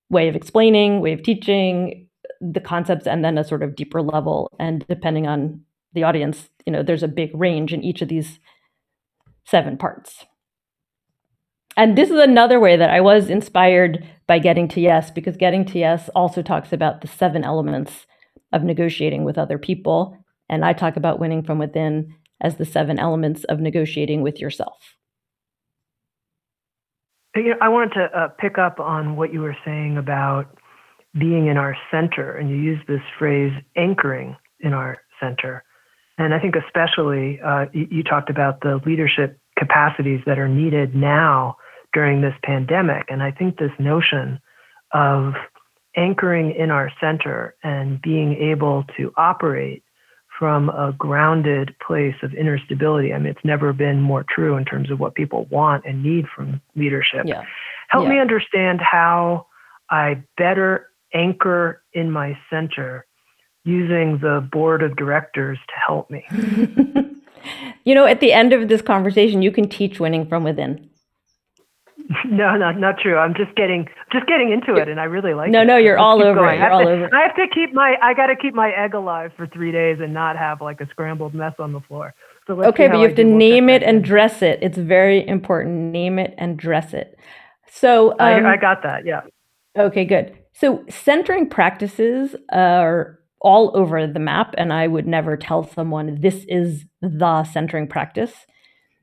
way 0.09 0.27
of 0.27 0.35
explaining, 0.35 1.01
way 1.01 1.13
of 1.13 1.23
teaching 1.23 2.07
the 2.39 2.61
concepts, 2.61 3.07
and 3.07 3.23
then 3.25 3.37
a 3.37 3.43
sort 3.43 3.63
of 3.63 3.75
deeper 3.75 4.01
level. 4.01 4.51
And 4.59 4.85
depending 4.87 5.27
on 5.27 5.61
the 5.93 6.03
audience, 6.03 6.49
you 6.65 6.71
know, 6.71 6.83
there's 6.83 7.03
a 7.03 7.07
big 7.07 7.31
range 7.33 7.73
in 7.73 7.83
each 7.83 8.01
of 8.01 8.07
these 8.07 8.39
seven 9.45 9.77
parts. 9.77 10.25
And 11.77 11.95
this 11.95 12.09
is 12.09 12.19
another 12.19 12.59
way 12.59 12.75
that 12.75 12.89
I 12.89 13.01
was 13.01 13.29
inspired 13.29 14.03
by 14.25 14.39
Getting 14.39 14.67
to 14.69 14.81
Yes, 14.81 15.11
because 15.11 15.37
Getting 15.37 15.63
to 15.65 15.77
Yes 15.77 16.09
also 16.15 16.41
talks 16.41 16.73
about 16.73 17.01
the 17.01 17.07
seven 17.07 17.43
elements 17.43 18.07
of 18.51 18.63
negotiating 18.63 19.23
with 19.23 19.37
other 19.37 19.59
people. 19.59 20.17
And 20.49 20.65
I 20.65 20.73
talk 20.73 20.97
about 20.97 21.19
winning 21.19 21.43
from 21.43 21.59
within 21.59 22.15
as 22.41 22.55
the 22.55 22.65
seven 22.65 22.97
elements 22.97 23.43
of 23.43 23.59
negotiating 23.59 24.23
with 24.23 24.39
yourself. 24.39 24.95
You 27.35 27.53
I 27.61 27.69
wanted 27.69 27.93
to 27.93 28.19
uh, 28.19 28.27
pick 28.39 28.57
up 28.57 28.79
on 28.79 29.15
what 29.15 29.31
you 29.31 29.41
were 29.41 29.55
saying 29.63 29.97
about 29.97 30.57
being 31.19 31.45
in 31.45 31.57
our 31.57 31.77
center, 31.91 32.35
and 32.35 32.49
you 32.49 32.55
used 32.55 32.87
this 32.87 33.01
phrase 33.19 33.51
anchoring 33.75 34.35
in 34.61 34.73
our 34.73 34.97
center. 35.19 35.63
And 36.17 36.33
I 36.33 36.39
think, 36.39 36.55
especially, 36.55 37.39
uh, 37.45 37.65
you, 37.71 37.87
you 37.91 38.03
talked 38.03 38.31
about 38.31 38.61
the 38.61 38.79
leadership 38.83 39.39
capacities 39.59 40.21
that 40.25 40.39
are 40.39 40.47
needed 40.47 40.95
now 40.95 41.57
during 41.93 42.21
this 42.21 42.35
pandemic. 42.43 43.05
And 43.09 43.23
I 43.23 43.31
think 43.31 43.57
this 43.57 43.71
notion 43.79 44.39
of 44.93 45.33
anchoring 45.95 46.51
in 46.51 46.71
our 46.71 46.91
center 47.01 47.55
and 47.63 48.01
being 48.01 48.35
able 48.35 48.85
to 48.97 49.11
operate 49.17 49.83
from 50.37 50.69
a 50.69 50.93
grounded 50.97 51.75
place 51.85 52.15
of 52.21 52.33
inner 52.35 52.59
stability. 52.59 53.11
I 53.11 53.17
mean, 53.17 53.27
it's 53.27 53.43
never 53.43 53.73
been 53.73 54.01
more 54.01 54.23
true 54.29 54.55
in 54.55 54.65
terms 54.65 54.91
of 54.91 54.99
what 54.99 55.15
people 55.15 55.45
want 55.49 55.85
and 55.85 56.03
need 56.03 56.27
from 56.27 56.61
leadership. 56.75 57.25
Yeah. 57.25 57.43
Help 57.89 58.03
yeah. 58.03 58.11
me 58.11 58.19
understand 58.19 58.79
how 58.79 59.47
I 59.89 60.21
better 60.37 60.89
anchor 61.13 61.81
in 61.93 62.11
my 62.11 62.37
center 62.49 63.05
using 63.63 64.19
the 64.19 64.47
board 64.51 64.83
of 64.83 64.95
directors 64.95 65.57
to 65.67 65.73
help 65.85 66.09
me. 66.11 66.25
you 67.83 67.95
know, 67.95 68.05
at 68.05 68.19
the 68.19 68.31
end 68.31 68.53
of 68.53 68.67
this 68.69 68.81
conversation, 68.81 69.41
you 69.41 69.51
can 69.51 69.67
teach 69.67 69.99
winning 69.99 70.27
from 70.27 70.43
within. 70.43 70.89
No, 72.25 72.55
no, 72.55 72.71
not 72.71 72.99
true. 72.99 73.17
I'm 73.17 73.33
just 73.33 73.53
getting 73.55 73.87
just 74.11 74.27
getting 74.27 74.51
into 74.51 74.79
it, 74.79 74.87
and 74.87 74.99
I 74.99 75.03
really 75.03 75.33
like 75.33 75.49
no, 75.49 75.61
it. 75.61 75.65
No, 75.65 75.73
no, 75.73 75.77
you're 75.77 75.97
all 75.97 76.21
over 76.21 76.39
going. 76.39 76.55
it. 76.55 76.59
You're 76.59 76.71
all 76.71 76.85
to, 76.85 76.89
over. 76.89 77.09
I 77.13 77.21
have 77.21 77.35
to 77.35 77.47
keep 77.53 77.73
my 77.73 77.95
I 78.01 78.13
got 78.13 78.27
to 78.27 78.35
keep 78.35 78.53
my 78.53 78.69
egg 78.71 78.93
alive 78.93 79.31
for 79.35 79.45
three 79.47 79.71
days 79.71 79.97
and 79.99 80.13
not 80.13 80.37
have 80.37 80.61
like 80.61 80.79
a 80.79 80.87
scrambled 80.87 81.33
mess 81.33 81.53
on 81.59 81.73
the 81.73 81.81
floor. 81.81 82.13
So 82.45 82.63
okay, 82.63 82.87
but 82.87 82.97
you 82.99 83.07
have 83.07 83.17
to 83.17 83.25
name 83.25 83.67
it 83.67 83.83
and 83.83 84.03
dress 84.03 84.41
it. 84.41 84.59
It's 84.61 84.77
very 84.77 85.27
important. 85.27 85.91
Name 85.91 86.17
it 86.17 86.33
and 86.37 86.57
dress 86.57 86.93
it. 86.93 87.17
So 87.69 88.11
um, 88.11 88.17
I, 88.19 88.53
I 88.53 88.57
got 88.57 88.83
that. 88.83 89.05
Yeah. 89.05 89.21
Okay, 89.77 90.05
good. 90.05 90.37
So 90.53 90.85
centering 90.89 91.49
practices 91.49 92.35
are 92.51 93.19
all 93.41 93.75
over 93.75 94.07
the 94.07 94.19
map, 94.19 94.55
and 94.57 94.71
I 94.71 94.87
would 94.87 95.07
never 95.07 95.37
tell 95.37 95.63
someone 95.63 96.21
this 96.21 96.45
is 96.47 96.85
the 97.01 97.43
centering 97.43 97.87
practice. 97.87 98.33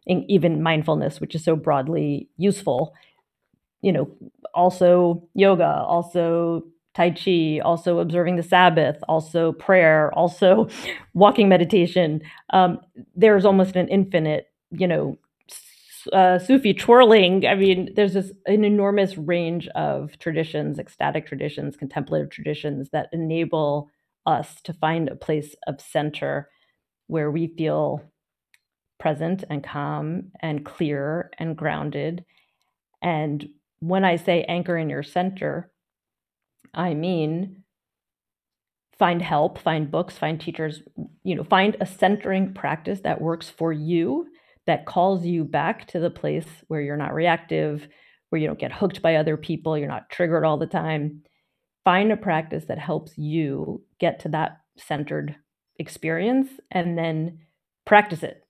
Even 0.07 0.63
mindfulness, 0.63 1.21
which 1.21 1.35
is 1.35 1.43
so 1.43 1.57
broadly 1.57 2.29
useful, 2.37 2.95
you 3.81 3.93
know, 3.93 4.11
also 4.55 5.27
yoga, 5.35 5.83
also 5.87 6.63
Tai 6.95 7.11
Chi, 7.11 7.59
also 7.65 7.99
observing 7.99 8.37
the 8.37 8.43
Sabbath, 8.43 8.97
also 9.09 9.53
prayer, 9.53 10.13
also 10.15 10.69
walking 11.15 11.49
meditation. 11.49 12.23
Um, 12.51 12.79
there's 13.17 13.45
almost 13.45 13.77
an 13.77 13.89
infinite, 13.89 14.47
you 14.71 14.87
know, 14.87 15.19
uh, 16.13 16.39
Sufi 16.39 16.75
twirling. 16.75 17.47
I 17.47 17.55
mean, 17.55 17.93
there's 17.97 18.15
this 18.15 18.33
an 18.47 18.65
enormous 18.65 19.17
range 19.17 19.69
of 19.69 20.19
traditions, 20.19 20.79
ecstatic 20.79 21.27
traditions, 21.27 21.77
contemplative 21.77 22.31
traditions 22.31 22.91
that 22.91 23.09
enable 23.13 23.91
us 24.27 24.61
to 24.63 24.73
find 24.73 25.09
a 25.09 25.17
place 25.17 25.55
of 25.67 25.81
center 25.81 26.49
where 27.07 27.31
we 27.31 27.49
feel 27.49 28.03
present 29.05 29.45
and 29.51 29.63
calm 29.63 30.31
and 30.41 30.65
clear 30.65 31.31
and 31.39 31.59
grounded. 31.59 32.25
And 33.03 33.47
when 33.81 34.03
I 34.03 34.17
say 34.17 34.45
anchor 34.45 34.79
in 34.79 34.89
your 34.89 35.03
center, 35.03 35.71
I 36.73 36.95
mean 36.95 37.65
find 38.99 39.21
help, 39.21 39.59
find 39.59 39.91
books, 39.91 40.17
find 40.17 40.41
teachers, 40.41 40.81
you 41.23 41.35
know, 41.35 41.45
find 41.45 41.77
a 41.81 41.87
centering 41.87 42.55
practice 42.55 43.01
that 43.01 43.21
works 43.21 43.51
for 43.51 43.75
you 43.75 44.27
that 44.67 44.87
calls 44.87 45.27
you 45.27 45.45
back 45.45 45.87
to 45.89 46.01
the 46.01 46.09
place 46.09 46.47
where 46.69 46.81
you're 46.81 46.97
not 46.97 47.13
reactive, 47.13 47.87
where 48.31 48.41
you 48.41 48.47
don't 48.47 48.59
get 48.59 48.73
hooked 48.73 49.03
by 49.03 49.17
other 49.17 49.37
people, 49.37 49.77
you're 49.77 49.87
not 49.87 50.09
triggered 50.09 50.47
all 50.47 50.57
the 50.57 50.67
time. 50.67 51.23
Find 51.85 52.11
a 52.11 52.17
practice 52.17 52.65
that 52.69 52.79
helps 52.79 53.19
you 53.19 53.85
get 54.01 54.21
to 54.21 54.31
that 54.31 54.61
centered 54.79 55.37
experience 55.79 56.49
and 56.71 56.97
then 56.97 57.41
practice 57.85 58.23
it. 58.23 58.44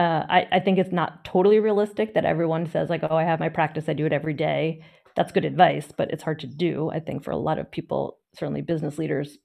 Uh, 0.00 0.24
I, 0.30 0.48
I 0.50 0.60
think 0.60 0.78
it's 0.78 0.92
not 0.92 1.26
totally 1.26 1.60
realistic 1.60 2.14
that 2.14 2.24
everyone 2.24 2.66
says, 2.66 2.88
like, 2.88 3.02
oh, 3.02 3.16
I 3.16 3.24
have 3.24 3.38
my 3.38 3.50
practice, 3.50 3.84
I 3.86 3.92
do 3.92 4.06
it 4.06 4.14
every 4.14 4.32
day. 4.32 4.82
That's 5.14 5.30
good 5.30 5.44
advice, 5.44 5.92
but 5.94 6.10
it's 6.10 6.22
hard 6.22 6.40
to 6.40 6.46
do, 6.46 6.90
I 6.90 7.00
think, 7.00 7.22
for 7.22 7.32
a 7.32 7.36
lot 7.36 7.58
of 7.58 7.70
people, 7.70 8.16
certainly 8.34 8.62
business 8.62 8.96
leaders, 8.96 9.36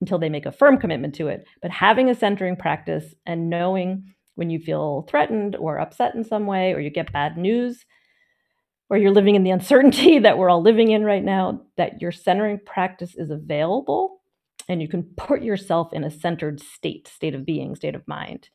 until 0.00 0.18
they 0.18 0.28
make 0.28 0.44
a 0.44 0.50
firm 0.50 0.78
commitment 0.78 1.14
to 1.14 1.28
it. 1.28 1.44
But 1.62 1.70
having 1.70 2.10
a 2.10 2.16
centering 2.16 2.56
practice 2.56 3.14
and 3.26 3.48
knowing 3.48 4.12
when 4.34 4.50
you 4.50 4.58
feel 4.58 5.06
threatened 5.08 5.54
or 5.54 5.78
upset 5.78 6.16
in 6.16 6.24
some 6.24 6.46
way, 6.46 6.72
or 6.72 6.80
you 6.80 6.90
get 6.90 7.12
bad 7.12 7.38
news, 7.38 7.84
or 8.90 8.96
you're 8.96 9.12
living 9.12 9.36
in 9.36 9.44
the 9.44 9.50
uncertainty 9.58 10.18
that 10.18 10.36
we're 10.36 10.50
all 10.50 10.62
living 10.62 10.90
in 10.90 11.04
right 11.04 11.22
now, 11.22 11.60
that 11.76 12.02
your 12.02 12.10
centering 12.10 12.58
practice 12.66 13.14
is 13.14 13.30
available 13.30 14.20
and 14.68 14.82
you 14.82 14.88
can 14.88 15.04
put 15.16 15.42
yourself 15.42 15.92
in 15.92 16.02
a 16.02 16.10
centered 16.10 16.58
state, 16.60 17.06
state 17.06 17.36
of 17.36 17.46
being, 17.46 17.76
state 17.76 17.94
of 17.94 18.08
mind. 18.08 18.48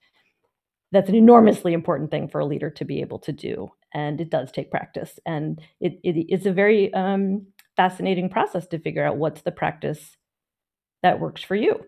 That's 0.92 1.10
an 1.10 1.16
enormously 1.16 1.74
important 1.74 2.12
thing 2.12 2.30
for 2.30 2.40
a 2.40 2.46
leader 2.46 2.70
to 2.70 2.86
be 2.86 3.02
able 3.02 3.20
to 3.20 3.32
do. 3.32 3.70
And 3.94 4.22
it 4.22 4.30
does 4.30 4.52
take 4.52 4.72
practice. 4.72 5.20
And 5.26 5.60
it, 5.82 6.00
it, 6.04 6.26
it's 6.30 6.46
a 6.46 6.54
very 6.54 6.94
um, 6.94 7.48
fascinating 7.76 8.30
process 8.30 8.68
to 8.68 8.80
figure 8.80 9.06
out 9.06 9.18
what's 9.18 9.42
the 9.42 9.52
practice 9.52 10.18
that 11.04 11.20
works 11.20 11.44
for 11.44 11.56
you. 11.56 11.86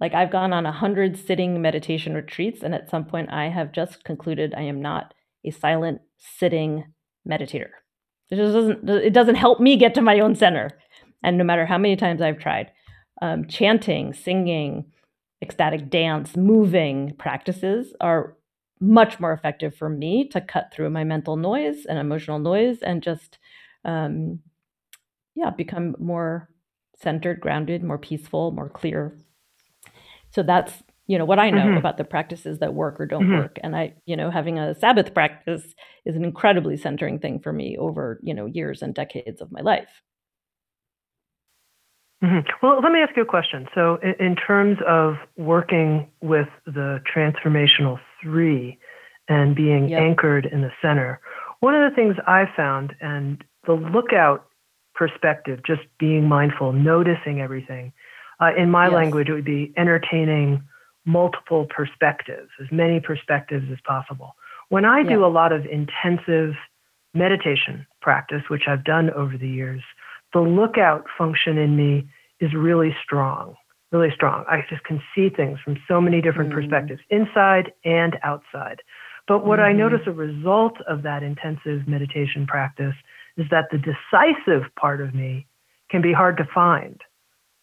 Like 0.00 0.14
I've 0.14 0.30
gone 0.30 0.52
on 0.52 0.66
a 0.66 0.72
hundred 0.72 1.16
sitting 1.16 1.60
meditation 1.60 2.14
retreats, 2.14 2.62
and 2.62 2.74
at 2.74 2.88
some 2.88 3.04
point 3.04 3.30
I 3.30 3.48
have 3.48 3.72
just 3.72 4.02
concluded 4.04 4.54
I 4.56 4.62
am 4.62 4.80
not 4.80 5.14
a 5.44 5.50
silent 5.50 6.00
sitting 6.16 6.84
meditator. 7.28 7.70
It 8.30 8.36
just 8.36 8.54
doesn't 8.54 8.88
it 8.88 9.12
doesn't 9.12 9.34
help 9.34 9.60
me 9.60 9.76
get 9.76 9.94
to 9.94 10.00
my 10.00 10.20
own 10.20 10.34
center. 10.34 10.70
And 11.22 11.36
no 11.36 11.44
matter 11.44 11.66
how 11.66 11.76
many 11.76 11.96
times 11.96 12.22
I've 12.22 12.38
tried, 12.38 12.70
um, 13.20 13.46
chanting, 13.46 14.14
singing, 14.14 14.86
ecstatic 15.42 15.90
dance, 15.90 16.34
moving 16.36 17.14
practices 17.18 17.92
are 18.00 18.36
much 18.80 19.20
more 19.20 19.32
effective 19.32 19.74
for 19.74 19.88
me 19.88 20.26
to 20.28 20.40
cut 20.40 20.72
through 20.72 20.90
my 20.90 21.04
mental 21.04 21.36
noise 21.36 21.84
and 21.86 21.98
emotional 21.98 22.38
noise 22.38 22.78
and 22.82 23.02
just 23.02 23.38
um, 23.84 24.40
yeah 25.34 25.50
become 25.50 25.94
more 25.98 26.48
centered 26.98 27.40
grounded 27.40 27.82
more 27.82 27.98
peaceful 27.98 28.52
more 28.52 28.68
clear 28.68 29.16
so 30.30 30.42
that's 30.42 30.82
you 31.06 31.18
know 31.18 31.24
what 31.24 31.38
i 31.38 31.50
know 31.50 31.58
mm-hmm. 31.58 31.76
about 31.76 31.96
the 31.96 32.04
practices 32.04 32.58
that 32.58 32.74
work 32.74 33.00
or 33.00 33.06
don't 33.06 33.24
mm-hmm. 33.24 33.38
work 33.38 33.58
and 33.62 33.74
i 33.74 33.92
you 34.06 34.16
know 34.16 34.30
having 34.30 34.58
a 34.58 34.74
sabbath 34.74 35.12
practice 35.14 35.74
is 36.04 36.16
an 36.16 36.24
incredibly 36.24 36.76
centering 36.76 37.18
thing 37.18 37.38
for 37.38 37.52
me 37.52 37.76
over 37.78 38.20
you 38.22 38.34
know 38.34 38.46
years 38.46 38.82
and 38.82 38.94
decades 38.94 39.40
of 39.40 39.50
my 39.50 39.60
life 39.60 40.02
mm-hmm. 42.22 42.66
well 42.66 42.80
let 42.82 42.92
me 42.92 43.00
ask 43.00 43.16
you 43.16 43.22
a 43.22 43.26
question 43.26 43.68
so 43.74 43.98
in, 44.18 44.36
terms 44.36 44.78
of 44.86 45.14
working 45.36 46.08
with 46.20 46.48
the 46.66 47.00
transformational 47.12 47.98
three 48.22 48.78
and 49.28 49.54
being 49.54 49.88
yep. 49.88 50.00
anchored 50.00 50.46
in 50.46 50.60
the 50.62 50.72
center 50.82 51.20
one 51.60 51.74
of 51.74 51.88
the 51.90 51.94
things 51.94 52.16
i 52.26 52.44
found 52.56 52.94
and 53.00 53.44
the 53.66 53.72
lookout 53.72 54.46
perspective 54.94 55.60
just 55.66 55.82
being 55.98 56.28
mindful 56.28 56.72
noticing 56.72 57.40
everything 57.40 57.92
uh, 58.40 58.50
in 58.56 58.70
my 58.70 58.86
yes. 58.86 58.94
language, 58.94 59.28
it 59.28 59.34
would 59.34 59.44
be 59.44 59.72
entertaining 59.76 60.62
multiple 61.04 61.66
perspectives, 61.66 62.50
as 62.60 62.68
many 62.70 63.00
perspectives 63.00 63.66
as 63.70 63.78
possible. 63.86 64.34
When 64.68 64.84
I 64.84 65.02
do 65.02 65.24
a 65.24 65.26
lot 65.26 65.52
of 65.52 65.66
intensive 65.66 66.54
meditation 67.12 67.86
practice, 68.00 68.42
which 68.48 68.62
I've 68.68 68.84
done 68.84 69.10
over 69.10 69.36
the 69.36 69.48
years, 69.48 69.82
the 70.32 70.40
lookout 70.40 71.06
function 71.16 71.58
in 71.58 71.76
me 71.76 72.08
is 72.40 72.54
really 72.54 72.94
strong, 73.02 73.56
really 73.92 74.10
strong. 74.14 74.44
I 74.48 74.62
just 74.68 74.84
can 74.84 75.02
see 75.14 75.28
things 75.28 75.58
from 75.64 75.76
so 75.88 76.00
many 76.00 76.20
different 76.20 76.50
mm. 76.50 76.54
perspectives, 76.54 77.00
inside 77.10 77.72
and 77.84 78.16
outside. 78.22 78.82
But 79.28 79.44
what 79.44 79.58
mm-hmm. 79.58 79.68
I 79.68 79.72
notice 79.72 80.00
a 80.06 80.12
result 80.12 80.74
of 80.88 81.02
that 81.02 81.22
intensive 81.22 81.86
meditation 81.86 82.46
practice 82.46 82.94
is 83.36 83.46
that 83.50 83.66
the 83.70 83.78
decisive 83.78 84.74
part 84.76 85.00
of 85.00 85.14
me 85.14 85.46
can 85.90 86.02
be 86.02 86.12
hard 86.12 86.36
to 86.38 86.44
find 86.54 87.00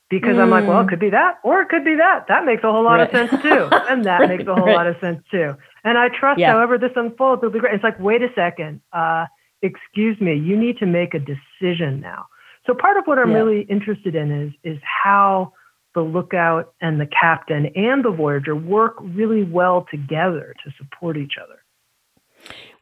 because 0.10 0.36
mm. 0.36 0.42
I'm 0.42 0.50
like, 0.50 0.68
well, 0.68 0.80
it 0.80 0.86
mm. 0.86 0.90
could 0.90 1.00
be 1.00 1.10
that, 1.10 1.40
or 1.44 1.62
it 1.62 1.70
could 1.70 1.84
be 1.84 1.96
that. 1.96 2.26
That 2.28 2.46
makes 2.46 2.64
a 2.64 2.72
whole 2.72 2.84
lot 2.84 3.00
right. 3.00 3.14
of 3.14 3.30
sense 3.30 3.42
too, 3.42 3.70
and 3.90 4.06
that 4.06 4.22
right, 4.22 4.30
makes 4.30 4.48
a 4.48 4.56
whole 4.56 4.66
right. 4.66 4.76
lot 4.76 4.88
of 4.88 4.96
sense 5.02 5.24
too. 5.30 5.56
And 5.84 5.98
I 5.98 6.10
trust, 6.10 6.40
yeah. 6.40 6.52
however 6.52 6.78
this 6.78 6.92
unfolds, 6.96 7.42
it'll 7.42 7.52
be 7.52 7.60
great. 7.60 7.74
It's 7.74 7.84
like, 7.84 8.00
wait 8.00 8.22
a 8.22 8.30
second, 8.36 8.82
uh, 8.94 9.26
excuse 9.62 10.20
me, 10.22 10.36
you 10.36 10.58
need 10.58 10.78
to 10.78 10.86
make 10.86 11.14
a 11.14 11.20
decision 11.20 12.00
now. 12.00 12.28
So 12.68 12.74
part 12.74 12.98
of 12.98 13.06
what 13.06 13.18
I'm 13.18 13.32
yeah. 13.32 13.38
really 13.38 13.62
interested 13.64 14.14
in 14.14 14.32
is 14.32 14.54
is 14.64 14.78
how 14.84 15.54
the 15.96 16.02
lookout 16.02 16.74
and 16.82 17.00
the 17.00 17.08
captain 17.08 17.68
and 17.76 18.06
the 18.06 18.12
voyager 18.12 18.56
work 18.56 18.96
really 19.00 19.44
well 19.44 19.88
together 19.90 20.54
to 20.64 20.72
support 20.78 21.18
each 21.18 21.36
other. 21.42 21.64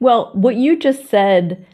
Well, 0.02 0.32
what 0.34 0.56
you 0.56 0.78
just 0.78 1.08
said 1.08 1.66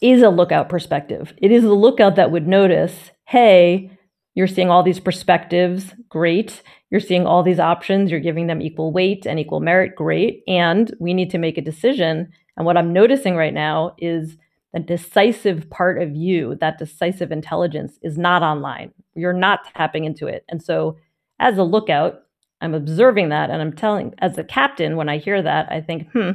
is 0.00 0.22
a 0.22 0.28
lookout 0.28 0.68
perspective. 0.68 1.32
It 1.38 1.50
is 1.50 1.62
the 1.62 1.74
lookout 1.74 2.14
that 2.16 2.30
would 2.30 2.46
notice, 2.46 3.10
hey, 3.24 3.90
you're 4.34 4.46
seeing 4.46 4.70
all 4.70 4.82
these 4.82 5.00
perspectives, 5.00 5.94
great. 6.08 6.62
You're 6.90 7.00
seeing 7.00 7.26
all 7.26 7.42
these 7.42 7.58
options, 7.58 8.10
you're 8.10 8.20
giving 8.20 8.46
them 8.46 8.62
equal 8.62 8.92
weight 8.92 9.26
and 9.26 9.40
equal 9.40 9.60
merit, 9.60 9.96
great. 9.96 10.44
And 10.46 10.94
we 11.00 11.14
need 11.14 11.30
to 11.30 11.38
make 11.38 11.58
a 11.58 11.62
decision. 11.62 12.32
And 12.56 12.64
what 12.64 12.76
I'm 12.76 12.92
noticing 12.92 13.34
right 13.34 13.54
now 13.54 13.96
is 13.98 14.36
the 14.76 14.80
decisive 14.80 15.70
part 15.70 16.02
of 16.02 16.14
you, 16.14 16.54
that 16.56 16.76
decisive 16.76 17.32
intelligence, 17.32 17.98
is 18.02 18.18
not 18.18 18.42
online. 18.42 18.92
You're 19.14 19.32
not 19.32 19.64
tapping 19.74 20.04
into 20.04 20.26
it. 20.26 20.44
And 20.50 20.62
so, 20.62 20.98
as 21.40 21.56
a 21.56 21.62
lookout, 21.62 22.24
I'm 22.60 22.74
observing 22.74 23.30
that 23.30 23.48
and 23.48 23.62
I'm 23.62 23.72
telling, 23.72 24.14
as 24.18 24.36
a 24.36 24.44
captain, 24.44 24.96
when 24.96 25.08
I 25.08 25.16
hear 25.16 25.40
that, 25.40 25.72
I 25.72 25.80
think, 25.80 26.10
hmm, 26.12 26.30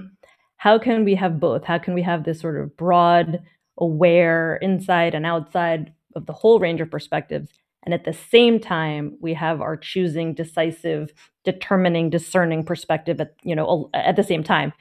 how 0.57 0.79
can 0.79 1.05
we 1.05 1.13
have 1.15 1.39
both? 1.39 1.65
How 1.65 1.77
can 1.77 1.93
we 1.93 2.01
have 2.01 2.23
this 2.23 2.39
sort 2.39 2.59
of 2.59 2.75
broad, 2.75 3.43
aware, 3.77 4.55
inside 4.55 5.13
and 5.13 5.25
outside 5.25 5.93
of 6.15 6.25
the 6.25 6.33
whole 6.33 6.59
range 6.59 6.81
of 6.81 6.89
perspectives? 6.89 7.49
And 7.83 7.93
at 7.93 8.05
the 8.05 8.13
same 8.13 8.59
time, 8.59 9.17
we 9.21 9.35
have 9.35 9.61
our 9.61 9.77
choosing, 9.77 10.33
decisive, 10.33 11.13
determining, 11.43 12.09
discerning 12.09 12.63
perspective 12.63 13.21
at, 13.21 13.35
you 13.43 13.55
know, 13.55 13.91
at 13.93 14.15
the 14.15 14.23
same 14.23 14.43
time. 14.43 14.73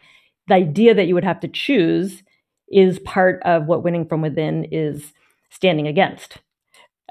The 0.48 0.54
idea 0.54 0.94
that 0.94 1.06
you 1.06 1.14
would 1.14 1.24
have 1.24 1.40
to 1.40 1.48
choose 1.48 2.22
is 2.70 2.98
part 3.00 3.42
of 3.44 3.66
what 3.66 3.82
winning 3.82 4.06
from 4.06 4.22
within 4.22 4.64
is 4.70 5.12
standing 5.50 5.86
against. 5.86 6.38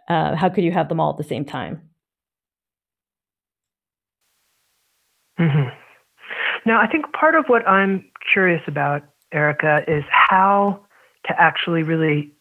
Uh, 0.08 0.36
how 0.36 0.50
could 0.50 0.64
you 0.64 0.72
have 0.72 0.90
them 0.90 1.00
all 1.00 1.12
at 1.12 1.18
the 1.18 1.24
same 1.24 1.46
time? 1.46 1.82
Mm-hmm. 5.40 5.70
Now, 6.66 6.82
I 6.82 6.88
think 6.88 7.12
part 7.14 7.36
of 7.36 7.46
what 7.48 7.68
I'm 7.68 8.06
curious 8.34 8.62
about, 8.68 9.04
Erica, 9.32 9.84
is 9.88 10.04
how 10.10 10.82
to 11.28 11.40
actually 11.40 11.84
really 11.84 12.32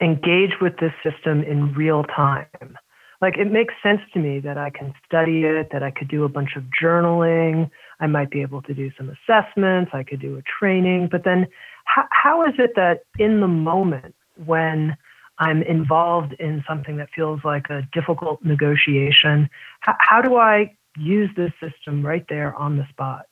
engage 0.00 0.60
with 0.60 0.74
this 0.78 0.92
system 1.02 1.42
in 1.42 1.72
real 1.74 2.04
time. 2.04 2.76
Like 3.20 3.38
it 3.38 3.50
makes 3.50 3.72
sense 3.82 4.00
to 4.12 4.18
me 4.18 4.40
that 4.40 4.58
I 4.58 4.70
can 4.70 4.92
study 5.06 5.44
it, 5.44 5.68
that 5.72 5.82
I 5.82 5.90
could 5.90 6.08
do 6.08 6.24
a 6.24 6.28
bunch 6.28 6.56
of 6.56 6.64
journaling, 6.82 7.70
I 8.00 8.06
might 8.06 8.30
be 8.30 8.42
able 8.42 8.60
to 8.62 8.74
do 8.74 8.90
some 8.98 9.08
assessments, 9.08 9.92
I 9.94 10.02
could 10.02 10.20
do 10.20 10.36
a 10.36 10.42
training, 10.42 11.08
but 11.10 11.24
then 11.24 11.46
how, 11.84 12.04
how 12.10 12.46
is 12.46 12.54
it 12.58 12.72
that 12.76 13.00
in 13.18 13.40
the 13.40 13.48
moment 13.48 14.14
when 14.44 14.96
I'm 15.38 15.62
involved 15.62 16.34
in 16.38 16.62
something 16.68 16.96
that 16.96 17.08
feels 17.14 17.40
like 17.44 17.70
a 17.70 17.82
difficult 17.92 18.44
negotiation, 18.44 19.48
how, 19.80 19.94
how 19.98 20.22
do 20.22 20.36
I 20.36 20.76
use 20.96 21.30
this 21.36 21.52
system 21.60 22.04
right 22.04 22.24
there 22.28 22.54
on 22.56 22.76
the 22.76 22.86
spot? 22.90 23.26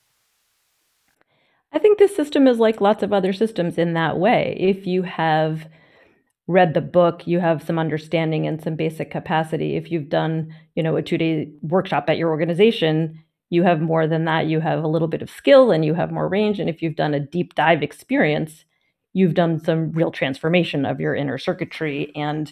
I 1.72 1.78
think 1.78 1.98
this 1.98 2.14
system 2.14 2.46
is 2.46 2.58
like 2.58 2.80
lots 2.80 3.02
of 3.02 3.12
other 3.12 3.32
systems 3.32 3.78
in 3.78 3.94
that 3.94 4.18
way. 4.18 4.56
If 4.58 4.86
you 4.86 5.02
have 5.02 5.68
read 6.46 6.74
the 6.74 6.80
book, 6.80 7.26
you 7.26 7.40
have 7.40 7.62
some 7.62 7.78
understanding 7.78 8.46
and 8.46 8.62
some 8.62 8.76
basic 8.76 9.10
capacity. 9.10 9.76
If 9.76 9.90
you've 9.90 10.08
done, 10.08 10.54
you 10.74 10.82
know, 10.82 10.96
a 10.96 11.02
two-day 11.02 11.50
workshop 11.62 12.10
at 12.10 12.18
your 12.18 12.30
organization, 12.30 13.18
you 13.52 13.62
have 13.64 13.82
more 13.82 14.06
than 14.06 14.24
that. 14.24 14.46
You 14.46 14.60
have 14.60 14.82
a 14.82 14.88
little 14.88 15.08
bit 15.08 15.20
of 15.20 15.28
skill 15.28 15.72
and 15.72 15.84
you 15.84 15.92
have 15.92 16.10
more 16.10 16.26
range. 16.26 16.58
And 16.58 16.70
if 16.70 16.80
you've 16.80 16.96
done 16.96 17.12
a 17.12 17.20
deep 17.20 17.54
dive 17.54 17.82
experience, 17.82 18.64
you've 19.12 19.34
done 19.34 19.62
some 19.62 19.92
real 19.92 20.10
transformation 20.10 20.86
of 20.86 21.00
your 21.00 21.14
inner 21.14 21.36
circuitry 21.36 22.10
and 22.16 22.50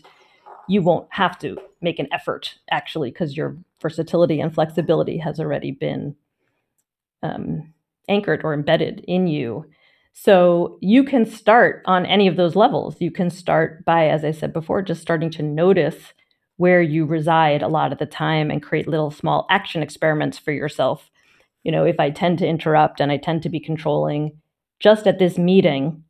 you 0.68 0.82
won't 0.82 1.08
have 1.08 1.38
to 1.38 1.56
make 1.80 1.98
an 1.98 2.08
effort 2.12 2.58
actually 2.70 3.10
because 3.10 3.34
your 3.34 3.56
versatility 3.80 4.42
and 4.42 4.52
flexibility 4.52 5.16
has 5.16 5.40
already 5.40 5.70
been 5.70 6.14
um, 7.22 7.72
anchored 8.06 8.42
or 8.44 8.52
embedded 8.52 9.02
in 9.08 9.26
you. 9.26 9.64
So 10.12 10.76
you 10.82 11.02
can 11.02 11.24
start 11.24 11.80
on 11.86 12.04
any 12.04 12.28
of 12.28 12.36
those 12.36 12.56
levels. 12.56 13.00
You 13.00 13.10
can 13.10 13.30
start 13.30 13.86
by, 13.86 14.08
as 14.08 14.22
I 14.22 14.32
said 14.32 14.52
before, 14.52 14.82
just 14.82 15.00
starting 15.00 15.30
to 15.30 15.42
notice 15.42 16.12
where 16.60 16.82
you 16.82 17.06
reside 17.06 17.62
a 17.62 17.68
lot 17.68 17.90
of 17.90 17.98
the 17.98 18.04
time 18.04 18.50
and 18.50 18.62
create 18.62 18.86
little 18.86 19.10
small 19.10 19.46
action 19.48 19.82
experiments 19.82 20.36
for 20.36 20.52
yourself. 20.52 21.10
You 21.62 21.72
know, 21.72 21.86
if 21.86 21.98
I 21.98 22.10
tend 22.10 22.38
to 22.40 22.46
interrupt 22.46 23.00
and 23.00 23.10
I 23.10 23.16
tend 23.16 23.42
to 23.44 23.48
be 23.48 23.58
controlling, 23.58 24.36
just 24.78 25.06
at 25.06 25.18
this 25.18 25.38
meeting, 25.38 26.04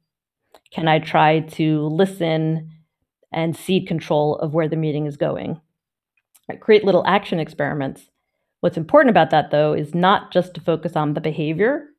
can 0.73 0.89
I 0.89 0.99
try 0.99 1.39
to 1.39 1.83
listen 1.83 2.69
and 3.33 3.57
cede 3.57 3.87
control 3.87 4.39
of 4.39 4.53
where 4.53 4.69
the 4.69 4.75
meeting 4.75 5.07
is 5.07 5.17
going? 5.17 5.61
Right, 6.49 6.61
create 6.61 6.83
little 6.83 7.07
action 7.07 7.39
experiments. 7.39 8.11
What's 8.59 8.77
important 8.77 9.11
about 9.11 9.31
that, 9.31 9.53
though, 9.53 9.73
is 9.73 9.95
not 9.95 10.33
just 10.33 10.55
to 10.55 10.61
focus 10.61 10.97
on 10.97 11.15
the 11.15 11.21
behavior, 11.21 11.91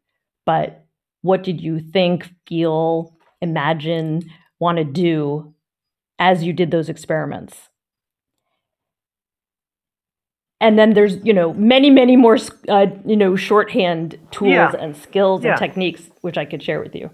but 0.46 0.86
what 1.22 1.44
did 1.44 1.62
you 1.62 1.80
think, 1.80 2.30
feel, 2.50 3.16
imagine, 3.40 4.30
want 4.60 4.78
to 4.78 4.84
do 4.84 5.56
as 6.20 6.44
you 6.44 6.52
did 6.52 6.70
those 6.70 6.90
experiments? 6.90 7.70
And 10.62 10.78
then 10.78 10.94
there's, 10.94 11.18
you 11.26 11.34
know, 11.34 11.54
many, 11.56 11.90
many 11.90 12.16
more, 12.16 12.38
uh, 12.70 12.86
you 13.04 13.18
know, 13.18 13.36
shorthand 13.36 14.18
tools 14.30 14.52
Yeah, 14.52 14.72
and 14.80 14.96
skills 14.96 15.44
and 15.44 15.58
techniques, 15.58 16.04
which 16.22 16.38
I 16.38 16.46
could 16.46 16.62
share 16.62 16.80
with 16.80 16.96
you. 16.96 17.10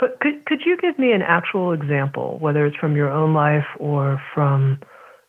But 0.00 0.18
could 0.18 0.46
could 0.46 0.62
you 0.64 0.78
give 0.78 0.98
me 0.98 1.12
an 1.12 1.20
actual 1.20 1.72
example, 1.72 2.38
whether 2.40 2.64
it's 2.64 2.76
from 2.76 2.96
your 2.96 3.10
own 3.10 3.34
life 3.34 3.66
or 3.78 4.20
from 4.34 4.80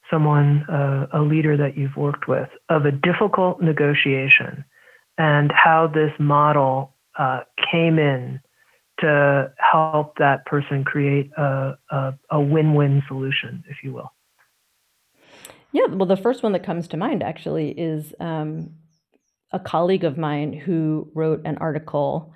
someone, 0.10 0.64
uh, 0.70 1.08
a 1.14 1.22
leader 1.22 1.58
that 1.58 1.78
you've 1.78 1.98
worked 1.98 2.28
with, 2.28 2.50
of 2.70 2.86
a 2.86 2.92
difficult 2.92 3.62
negotiation 3.62 4.64
and 5.18 5.52
how 5.52 5.88
this 5.88 6.12
model 6.20 6.96
uh, 7.20 7.42
came 7.72 8.00
in 8.00 8.40
to 9.00 9.52
help 9.58 10.18
that 10.18 10.46
person 10.46 10.84
create 10.84 11.32
a, 11.38 11.78
a, 11.92 12.14
a 12.30 12.42
win-win 12.42 13.04
solution, 13.08 13.64
if 13.70 13.78
you 13.84 13.92
will? 13.94 14.12
Yeah, 15.74 15.86
well, 15.90 16.06
the 16.06 16.18
first 16.18 16.44
one 16.44 16.52
that 16.52 16.66
comes 16.66 16.88
to 16.90 16.98
mind 16.98 17.24
actually 17.24 17.72
is 17.72 18.14
um, 18.20 18.72
a 19.52 19.60
colleague 19.60 20.04
of 20.04 20.18
mine 20.18 20.54
who 20.54 21.10
wrote 21.16 21.42
an 21.46 21.58
article 21.58 22.34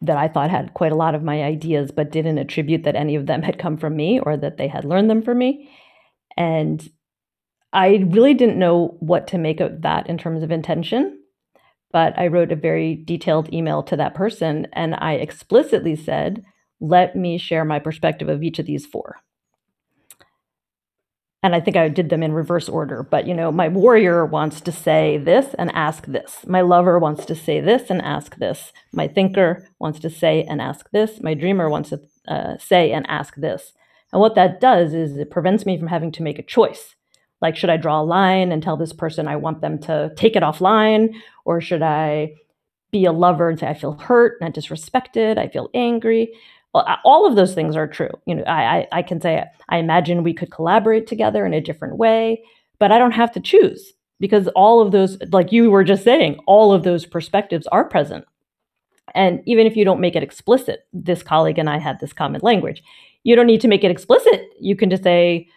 that 0.00 0.16
I 0.16 0.28
thought 0.28 0.50
had 0.50 0.74
quite 0.74 0.92
a 0.92 0.96
lot 0.96 1.14
of 1.14 1.22
my 1.22 1.42
ideas, 1.42 1.90
but 1.90 2.12
didn't 2.12 2.38
attribute 2.38 2.84
that 2.84 2.96
any 2.96 3.14
of 3.14 3.26
them 3.26 3.42
had 3.42 3.58
come 3.58 3.76
from 3.76 3.96
me 3.96 4.20
or 4.20 4.36
that 4.36 4.56
they 4.56 4.68
had 4.68 4.84
learned 4.84 5.10
them 5.10 5.22
from 5.22 5.38
me. 5.38 5.70
And 6.36 6.86
I 7.72 8.04
really 8.08 8.34
didn't 8.34 8.58
know 8.58 8.96
what 9.00 9.26
to 9.28 9.38
make 9.38 9.60
of 9.60 9.82
that 9.82 10.08
in 10.08 10.18
terms 10.18 10.42
of 10.42 10.50
intention. 10.50 11.20
But 11.92 12.18
I 12.18 12.26
wrote 12.26 12.52
a 12.52 12.56
very 12.56 12.96
detailed 12.96 13.52
email 13.52 13.82
to 13.84 13.96
that 13.96 14.14
person 14.14 14.66
and 14.72 14.94
I 14.96 15.14
explicitly 15.14 15.96
said, 15.96 16.42
let 16.80 17.16
me 17.16 17.38
share 17.38 17.64
my 17.64 17.78
perspective 17.78 18.28
of 18.28 18.42
each 18.42 18.58
of 18.58 18.66
these 18.66 18.84
four 18.84 19.16
and 21.44 21.54
I 21.54 21.60
think 21.60 21.76
I 21.76 21.88
did 21.90 22.08
them 22.08 22.22
in 22.22 22.32
reverse 22.32 22.70
order. 22.70 23.02
But 23.02 23.26
you 23.26 23.34
know, 23.34 23.52
my 23.52 23.68
warrior 23.68 24.24
wants 24.24 24.62
to 24.62 24.72
say 24.72 25.18
this 25.18 25.54
and 25.58 25.70
ask 25.74 26.06
this. 26.06 26.38
My 26.46 26.62
lover 26.62 26.98
wants 26.98 27.26
to 27.26 27.34
say 27.34 27.60
this 27.60 27.90
and 27.90 28.00
ask 28.00 28.36
this. 28.36 28.72
My 28.92 29.06
thinker 29.06 29.68
wants 29.78 30.00
to 30.00 30.10
say 30.10 30.44
and 30.48 30.62
ask 30.62 30.90
this. 30.90 31.20
My 31.20 31.34
dreamer 31.34 31.68
wants 31.68 31.90
to 31.90 32.00
uh, 32.26 32.56
say 32.56 32.92
and 32.92 33.04
ask 33.10 33.34
this. 33.34 33.74
And 34.10 34.22
what 34.22 34.36
that 34.36 34.58
does 34.58 34.94
is 34.94 35.18
it 35.18 35.30
prevents 35.30 35.66
me 35.66 35.76
from 35.78 35.88
having 35.88 36.12
to 36.12 36.22
make 36.22 36.38
a 36.38 36.42
choice. 36.42 36.94
Like, 37.42 37.56
should 37.56 37.68
I 37.68 37.76
draw 37.76 38.00
a 38.00 38.02
line 38.02 38.50
and 38.50 38.62
tell 38.62 38.78
this 38.78 38.94
person 38.94 39.28
I 39.28 39.36
want 39.36 39.60
them 39.60 39.78
to 39.80 40.14
take 40.16 40.36
it 40.36 40.42
offline, 40.42 41.12
or 41.44 41.60
should 41.60 41.82
I 41.82 42.36
be 42.90 43.04
a 43.04 43.12
lover 43.12 43.50
and 43.50 43.58
say 43.58 43.66
I 43.66 43.74
feel 43.74 43.98
hurt 43.98 44.38
and 44.40 44.54
disrespected, 44.54 45.36
I 45.36 45.48
feel 45.48 45.68
angry? 45.74 46.32
All 46.74 47.26
of 47.26 47.36
those 47.36 47.54
things 47.54 47.76
are 47.76 47.86
true. 47.86 48.10
You 48.26 48.36
know, 48.36 48.42
I, 48.44 48.78
I 48.78 48.88
I 48.92 49.02
can 49.02 49.20
say 49.20 49.44
I 49.68 49.78
imagine 49.78 50.22
we 50.22 50.34
could 50.34 50.50
collaborate 50.50 51.06
together 51.06 51.46
in 51.46 51.54
a 51.54 51.60
different 51.60 51.96
way, 51.96 52.42
but 52.78 52.90
I 52.92 52.98
don't 52.98 53.12
have 53.12 53.32
to 53.32 53.40
choose 53.40 53.92
because 54.20 54.48
all 54.48 54.80
of 54.80 54.92
those, 54.92 55.18
like 55.32 55.52
you 55.52 55.70
were 55.70 55.84
just 55.84 56.04
saying, 56.04 56.38
all 56.46 56.72
of 56.72 56.82
those 56.82 57.06
perspectives 57.06 57.66
are 57.68 57.84
present. 57.84 58.24
And 59.14 59.42
even 59.46 59.66
if 59.66 59.76
you 59.76 59.84
don't 59.84 60.00
make 60.00 60.16
it 60.16 60.22
explicit, 60.22 60.86
this 60.92 61.22
colleague 61.22 61.58
and 61.58 61.70
I 61.70 61.78
had 61.78 62.00
this 62.00 62.12
common 62.12 62.40
language. 62.42 62.82
You 63.22 63.36
don't 63.36 63.46
need 63.46 63.60
to 63.60 63.68
make 63.68 63.84
it 63.84 63.90
explicit. 63.90 64.48
You 64.60 64.76
can 64.76 64.90
just 64.90 65.02
say, 65.02 65.48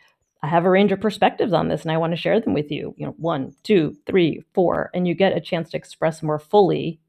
I 0.43 0.47
have 0.47 0.65
a 0.65 0.69
range 0.69 0.91
of 0.91 1.01
perspectives 1.01 1.53
on 1.53 1.67
this 1.67 1.81
and 1.81 1.91
I 1.91 1.97
want 1.97 2.13
to 2.13 2.17
share 2.17 2.39
them 2.39 2.53
with 2.53 2.71
you. 2.71 2.93
You 2.97 3.07
know, 3.07 3.15
one, 3.17 3.55
two, 3.63 3.95
three, 4.05 4.43
four, 4.53 4.91
and 4.93 5.07
you 5.07 5.15
get 5.15 5.35
a 5.35 5.41
chance 5.41 5.71
to 5.71 5.77
express 5.77 6.21
more 6.21 6.39
fully 6.39 6.99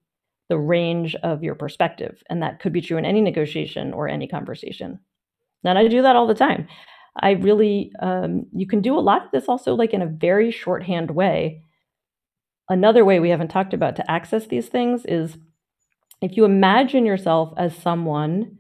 the 0.49 0.59
range 0.59 1.15
of 1.17 1.43
your 1.43 1.55
perspective. 1.55 2.23
And 2.31 2.43
that 2.43 2.61
could 2.61 2.73
be 2.73 2.81
true 2.81 2.97
in 2.97 3.05
any 3.05 3.21
negotiation 3.21 3.93
or 3.93 4.09
any 4.09 4.27
conversation. 4.27 4.99
And 5.65 5.79
I 5.79 5.89
do 5.89 6.03
that 6.03 6.17
all 6.17 6.27
the 6.27 6.35
time. 6.35 6.69
I 7.21 7.33
really, 7.33 7.93
um, 8.01 8.47
you 8.53 8.67
can 8.67 8.81
do 8.81 8.99
a 8.99 9.01
lot 9.01 9.25
of 9.25 9.31
this 9.33 9.49
also 9.49 9.75
like 9.75 9.93
in 9.93 10.03
a 10.03 10.07
very 10.07 10.51
shorthand 10.51 11.11
way. 11.11 11.63
Another 12.69 13.05
way 13.05 13.19
we 13.19 13.31
haven't 13.31 13.49
talked 13.49 13.75
about 13.75 13.97
to 13.97 14.11
access 14.11 14.47
these 14.47 14.69
things 14.69 15.05
is 15.07 15.37
if 16.21 16.37
you 16.37 16.45
imagine 16.45 17.05
yourself 17.07 17.53
as 17.57 17.77
someone 17.77 18.59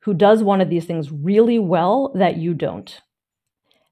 who 0.00 0.14
does 0.14 0.42
one 0.42 0.60
of 0.60 0.70
these 0.70 0.86
things 0.86 1.10
really 1.12 1.58
well 1.58 2.12
that 2.14 2.36
you 2.36 2.54
don't. 2.54 3.00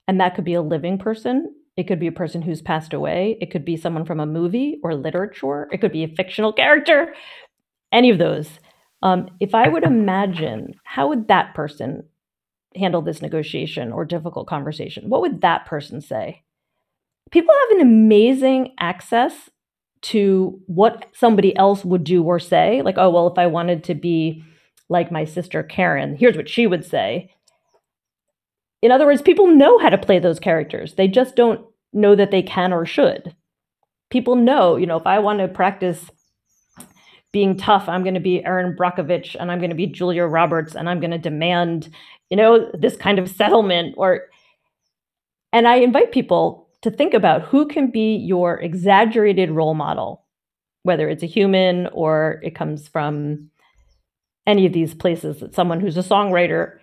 And 0.06 0.20
that 0.20 0.34
could 0.34 0.44
be 0.44 0.54
a 0.54 0.62
living 0.62 0.98
person. 0.98 1.54
It 1.78 1.86
could 1.86 2.00
be 2.00 2.08
a 2.08 2.12
person 2.12 2.42
who's 2.42 2.60
passed 2.60 2.92
away. 2.92 3.38
It 3.40 3.52
could 3.52 3.64
be 3.64 3.76
someone 3.76 4.04
from 4.04 4.18
a 4.18 4.26
movie 4.26 4.80
or 4.82 4.96
literature. 4.96 5.68
It 5.70 5.80
could 5.80 5.92
be 5.92 6.02
a 6.02 6.08
fictional 6.08 6.52
character, 6.52 7.14
any 7.92 8.10
of 8.10 8.18
those. 8.18 8.50
Um, 9.00 9.28
if 9.38 9.54
I 9.54 9.68
would 9.68 9.84
imagine, 9.84 10.74
how 10.82 11.06
would 11.06 11.28
that 11.28 11.54
person 11.54 12.02
handle 12.74 13.00
this 13.00 13.22
negotiation 13.22 13.92
or 13.92 14.04
difficult 14.04 14.48
conversation? 14.48 15.08
What 15.08 15.20
would 15.20 15.40
that 15.42 15.66
person 15.66 16.00
say? 16.00 16.42
People 17.30 17.54
have 17.68 17.78
an 17.78 17.86
amazing 17.86 18.74
access 18.80 19.48
to 20.00 20.60
what 20.66 21.06
somebody 21.14 21.56
else 21.56 21.84
would 21.84 22.02
do 22.02 22.24
or 22.24 22.40
say. 22.40 22.82
Like, 22.82 22.98
oh, 22.98 23.10
well, 23.10 23.28
if 23.28 23.38
I 23.38 23.46
wanted 23.46 23.84
to 23.84 23.94
be 23.94 24.42
like 24.88 25.12
my 25.12 25.24
sister 25.24 25.62
Karen, 25.62 26.16
here's 26.16 26.36
what 26.36 26.48
she 26.48 26.66
would 26.66 26.84
say. 26.84 27.30
In 28.82 28.90
other 28.90 29.06
words, 29.06 29.22
people 29.22 29.46
know 29.46 29.78
how 29.78 29.90
to 29.90 29.98
play 29.98 30.18
those 30.18 30.40
characters. 30.40 30.94
They 30.94 31.06
just 31.06 31.36
don't 31.36 31.67
know 31.92 32.14
that 32.14 32.30
they 32.30 32.42
can 32.42 32.72
or 32.72 32.86
should. 32.86 33.34
People 34.10 34.36
know, 34.36 34.76
you 34.76 34.86
know, 34.86 34.96
if 34.96 35.06
I 35.06 35.18
want 35.18 35.40
to 35.40 35.48
practice 35.48 36.10
being 37.32 37.56
tough, 37.56 37.88
I'm 37.88 38.02
going 38.02 38.14
to 38.14 38.20
be 38.20 38.44
Erin 38.44 38.76
Brockovich 38.76 39.36
and 39.38 39.50
I'm 39.50 39.58
going 39.58 39.70
to 39.70 39.76
be 39.76 39.86
Julia 39.86 40.24
Roberts 40.24 40.74
and 40.74 40.88
I'm 40.88 41.00
going 41.00 41.10
to 41.10 41.18
demand, 41.18 41.90
you 42.30 42.36
know, 42.36 42.70
this 42.72 42.96
kind 42.96 43.18
of 43.18 43.28
settlement 43.28 43.94
or 43.98 44.22
and 45.52 45.66
I 45.66 45.76
invite 45.76 46.12
people 46.12 46.68
to 46.82 46.90
think 46.90 47.14
about 47.14 47.42
who 47.42 47.66
can 47.66 47.90
be 47.90 48.16
your 48.16 48.60
exaggerated 48.60 49.50
role 49.50 49.74
model, 49.74 50.24
whether 50.82 51.08
it's 51.08 51.22
a 51.22 51.26
human 51.26 51.86
or 51.88 52.40
it 52.42 52.54
comes 52.54 52.86
from 52.88 53.50
any 54.46 54.66
of 54.66 54.72
these 54.72 54.94
places, 54.94 55.40
that 55.40 55.54
someone 55.54 55.80
who's 55.80 55.96
a 55.96 56.02
songwriter 56.02 56.77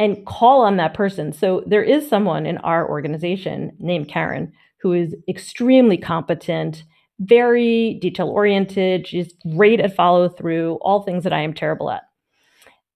and 0.00 0.24
call 0.24 0.62
on 0.62 0.78
that 0.78 0.94
person. 0.94 1.30
So 1.30 1.62
there 1.66 1.82
is 1.82 2.08
someone 2.08 2.46
in 2.46 2.56
our 2.58 2.88
organization 2.88 3.72
named 3.78 4.08
Karen 4.08 4.50
who 4.80 4.94
is 4.94 5.14
extremely 5.28 5.98
competent, 5.98 6.84
very 7.18 7.98
detail 8.00 8.28
oriented. 8.28 9.06
She's 9.06 9.34
great 9.54 9.78
at 9.78 9.94
follow 9.94 10.30
through, 10.30 10.78
all 10.80 11.02
things 11.02 11.22
that 11.24 11.34
I 11.34 11.42
am 11.42 11.52
terrible 11.52 11.90
at. 11.90 12.04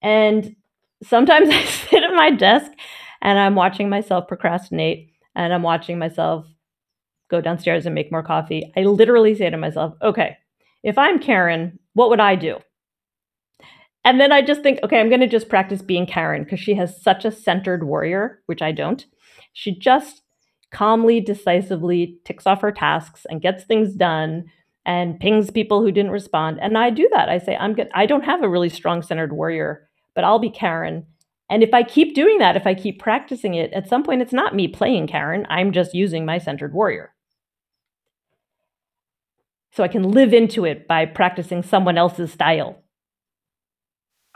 And 0.00 0.56
sometimes 1.02 1.50
I 1.52 1.62
sit 1.64 2.02
at 2.02 2.14
my 2.14 2.30
desk 2.30 2.72
and 3.20 3.38
I'm 3.38 3.54
watching 3.54 3.90
myself 3.90 4.26
procrastinate 4.26 5.10
and 5.34 5.52
I'm 5.52 5.62
watching 5.62 5.98
myself 5.98 6.46
go 7.30 7.42
downstairs 7.42 7.84
and 7.84 7.94
make 7.94 8.10
more 8.10 8.22
coffee. 8.22 8.72
I 8.78 8.84
literally 8.84 9.34
say 9.34 9.50
to 9.50 9.58
myself, 9.58 9.92
okay, 10.00 10.38
if 10.82 10.96
I'm 10.96 11.18
Karen, 11.18 11.78
what 11.92 12.08
would 12.08 12.20
I 12.20 12.34
do? 12.34 12.60
And 14.04 14.20
then 14.20 14.32
I 14.32 14.42
just 14.42 14.62
think, 14.62 14.80
okay, 14.82 15.00
I'm 15.00 15.08
going 15.08 15.20
to 15.20 15.26
just 15.26 15.48
practice 15.48 15.80
being 15.80 16.06
Karen 16.06 16.44
because 16.44 16.60
she 16.60 16.74
has 16.74 17.02
such 17.02 17.24
a 17.24 17.32
centered 17.32 17.84
warrior, 17.84 18.42
which 18.46 18.60
I 18.60 18.72
don't. 18.72 19.04
She 19.54 19.78
just 19.78 20.22
calmly, 20.70 21.20
decisively 21.20 22.18
ticks 22.24 22.46
off 22.46 22.60
her 22.60 22.72
tasks 22.72 23.24
and 23.30 23.40
gets 23.40 23.64
things 23.64 23.94
done 23.94 24.44
and 24.84 25.18
pings 25.18 25.50
people 25.50 25.80
who 25.80 25.90
didn't 25.90 26.10
respond. 26.10 26.58
And 26.60 26.76
I 26.76 26.90
do 26.90 27.08
that. 27.12 27.28
I 27.30 27.38
say, 27.38 27.56
I'm 27.56 27.74
good. 27.74 27.88
I 27.94 28.04
don't 28.04 28.24
have 28.24 28.42
a 28.42 28.48
really 28.48 28.68
strong 28.68 29.00
centered 29.00 29.32
warrior, 29.32 29.88
but 30.14 30.24
I'll 30.24 30.38
be 30.38 30.50
Karen. 30.50 31.06
And 31.48 31.62
if 31.62 31.72
I 31.72 31.82
keep 31.82 32.14
doing 32.14 32.38
that, 32.38 32.56
if 32.56 32.66
I 32.66 32.74
keep 32.74 33.00
practicing 33.00 33.54
it, 33.54 33.72
at 33.72 33.88
some 33.88 34.02
point 34.02 34.20
it's 34.20 34.32
not 34.32 34.54
me 34.54 34.68
playing 34.68 35.06
Karen. 35.06 35.46
I'm 35.48 35.72
just 35.72 35.94
using 35.94 36.26
my 36.26 36.38
centered 36.38 36.74
warrior. 36.74 37.14
So 39.72 39.82
I 39.82 39.88
can 39.88 40.10
live 40.10 40.34
into 40.34 40.64
it 40.64 40.86
by 40.86 41.06
practicing 41.06 41.62
someone 41.62 41.98
else's 41.98 42.32
style. 42.32 42.83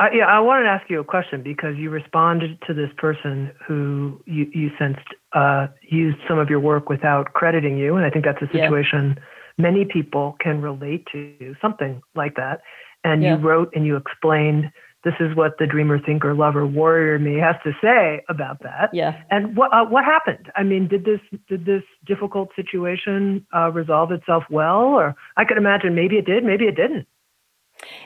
Uh, 0.00 0.06
yeah, 0.14 0.26
I 0.26 0.38
wanted 0.38 0.64
to 0.64 0.70
ask 0.70 0.88
you 0.88 1.00
a 1.00 1.04
question 1.04 1.42
because 1.42 1.76
you 1.76 1.90
responded 1.90 2.58
to 2.68 2.74
this 2.74 2.90
person 2.96 3.50
who 3.66 4.20
you, 4.26 4.46
you 4.52 4.70
sensed 4.78 5.00
uh, 5.32 5.66
used 5.82 6.18
some 6.28 6.38
of 6.38 6.48
your 6.48 6.60
work 6.60 6.88
without 6.88 7.32
crediting 7.32 7.76
you. 7.76 7.96
And 7.96 8.06
I 8.06 8.10
think 8.10 8.24
that's 8.24 8.40
a 8.40 8.46
situation 8.46 9.14
yeah. 9.16 9.22
many 9.58 9.84
people 9.84 10.36
can 10.40 10.62
relate 10.62 11.04
to, 11.12 11.56
something 11.60 12.00
like 12.14 12.36
that. 12.36 12.60
And 13.02 13.22
yeah. 13.22 13.36
you 13.36 13.42
wrote 13.42 13.72
and 13.74 13.86
you 13.86 13.96
explained 13.96 14.70
this 15.02 15.14
is 15.18 15.34
what 15.36 15.58
the 15.58 15.66
dreamer, 15.66 15.98
thinker, 15.98 16.34
lover, 16.34 16.64
warrior 16.66 17.18
me 17.18 17.38
has 17.38 17.56
to 17.64 17.72
say 17.82 18.22
about 18.28 18.62
that. 18.62 18.90
Yeah. 18.92 19.20
And 19.30 19.56
what 19.56 19.72
uh, 19.72 19.84
what 19.84 20.04
happened? 20.04 20.50
I 20.56 20.62
mean, 20.62 20.88
did 20.88 21.04
this 21.04 21.20
did 21.48 21.64
this 21.64 21.82
difficult 22.04 22.50
situation 22.54 23.46
uh, 23.54 23.70
resolve 23.72 24.12
itself 24.12 24.44
well, 24.50 24.82
or 24.82 25.16
I 25.36 25.44
could 25.44 25.56
imagine 25.56 25.94
maybe 25.94 26.18
it 26.18 26.26
did, 26.26 26.44
maybe 26.44 26.66
it 26.66 26.76
didn't. 26.76 27.06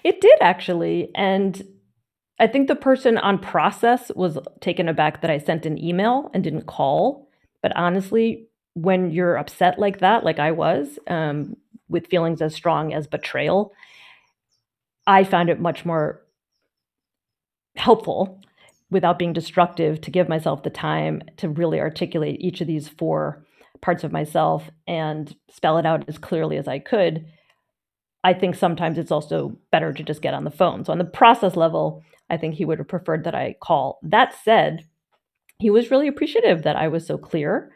It 0.05 0.20
did 0.20 0.38
actually, 0.43 1.11
and 1.14 1.62
I 2.43 2.49
think 2.49 2.66
the 2.66 2.74
person 2.74 3.18
on 3.18 3.38
process 3.38 4.11
was 4.16 4.36
taken 4.61 4.88
aback 4.88 5.22
that 5.22 5.30
I 5.30 5.38
sent 5.38 5.64
an 5.64 5.78
email 5.78 6.28
and 6.34 6.43
didn't 6.43 6.66
call. 6.66 7.28
But 7.62 7.70
honestly, 7.76 8.49
when 8.74 9.12
you're 9.12 9.36
upset 9.36 9.78
like 9.78 10.01
that, 10.01 10.24
like 10.24 10.40
I 10.40 10.51
was, 10.51 10.99
um, 11.07 11.57
with 11.88 12.09
feelings 12.09 12.43
as 12.43 12.53
strong 12.53 12.93
as 12.93 13.07
betrayal, 13.07 13.72
I 15.07 15.22
found 15.22 15.51
it 15.51 15.61
much 15.61 15.84
more 15.84 16.24
helpful 17.76 18.40
without 18.90 19.20
being 19.20 19.32
destructive 19.32 20.01
to 20.01 20.11
give 20.11 20.28
myself 20.28 20.64
the 20.64 20.70
time 20.70 21.22
to 21.36 21.49
really 21.49 21.78
articulate 21.78 22.40
each 22.40 22.61
of 22.61 22.66
these 22.66 22.88
four 22.88 23.47
parts 23.80 24.03
of 24.03 24.11
myself 24.11 24.68
and 24.88 25.36
spell 25.49 25.78
it 25.78 25.86
out 25.86 26.09
as 26.09 26.18
clearly 26.18 26.57
as 26.57 26.66
I 26.66 26.80
could. 26.80 27.24
I 28.24 28.34
think 28.34 28.57
sometimes 28.57 28.99
it's 28.99 29.12
also 29.12 29.57
better 29.70 29.93
to 29.93 30.03
just 30.03 30.22
get 30.22 30.34
on 30.34 30.43
the 30.43 30.51
phone. 30.51 30.84
So, 30.84 30.90
on 30.90 30.99
the 30.99 31.05
process 31.05 31.55
level, 31.55 32.03
I 32.33 32.39
think 32.39 32.55
he 32.55 32.64
would 32.64 32.78
have 32.78 32.89
preferred 32.89 33.24
that 33.24 33.35
I 33.35 33.55
call. 33.61 34.01
That 34.03 34.35
said, 34.43 34.89
he 35.59 35.70
was 35.70 35.91
really 35.91 36.09
appreciative 36.09 36.62
that 36.62 36.76
I 36.76 36.89
was 36.89 37.07
so 37.07 37.18
clear. 37.18 37.72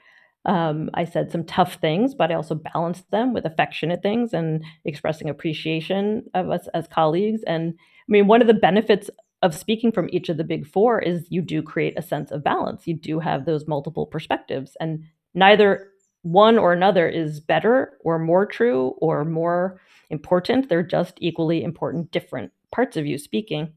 Um, 0.46 0.90
I 0.94 1.04
said 1.04 1.30
some 1.30 1.44
tough 1.44 1.74
things, 1.74 2.14
but 2.14 2.30
I 2.30 2.34
also 2.34 2.54
balanced 2.54 3.10
them 3.10 3.34
with 3.34 3.44
affectionate 3.44 4.02
things 4.02 4.32
and 4.32 4.64
expressing 4.84 5.28
appreciation 5.28 6.24
of 6.34 6.50
us 6.50 6.68
as 6.72 6.88
colleagues. 6.88 7.42
And 7.46 7.74
I 7.76 8.08
mean, 8.08 8.26
one 8.26 8.40
of 8.40 8.46
the 8.46 8.54
benefits 8.54 9.10
of 9.42 9.54
speaking 9.54 9.92
from 9.92 10.08
each 10.10 10.28
of 10.28 10.38
the 10.38 10.44
big 10.44 10.66
four 10.66 11.00
is 11.00 11.26
you 11.30 11.42
do 11.42 11.62
create 11.62 11.98
a 11.98 12.02
sense 12.02 12.30
of 12.30 12.42
balance. 12.42 12.86
You 12.86 12.94
do 12.94 13.20
have 13.20 13.44
those 13.44 13.68
multiple 13.68 14.06
perspectives, 14.06 14.76
and 14.80 15.04
neither 15.34 15.90
one 16.22 16.58
or 16.58 16.72
another 16.72 17.08
is 17.08 17.40
better 17.40 17.98
or 18.00 18.18
more 18.18 18.46
true 18.46 18.94
or 18.98 19.24
more 19.24 19.80
important. 20.10 20.68
They're 20.68 20.82
just 20.82 21.18
equally 21.20 21.62
important, 21.62 22.10
different 22.10 22.52
parts 22.72 22.96
of 22.96 23.06
you 23.06 23.18
speaking. 23.18 23.74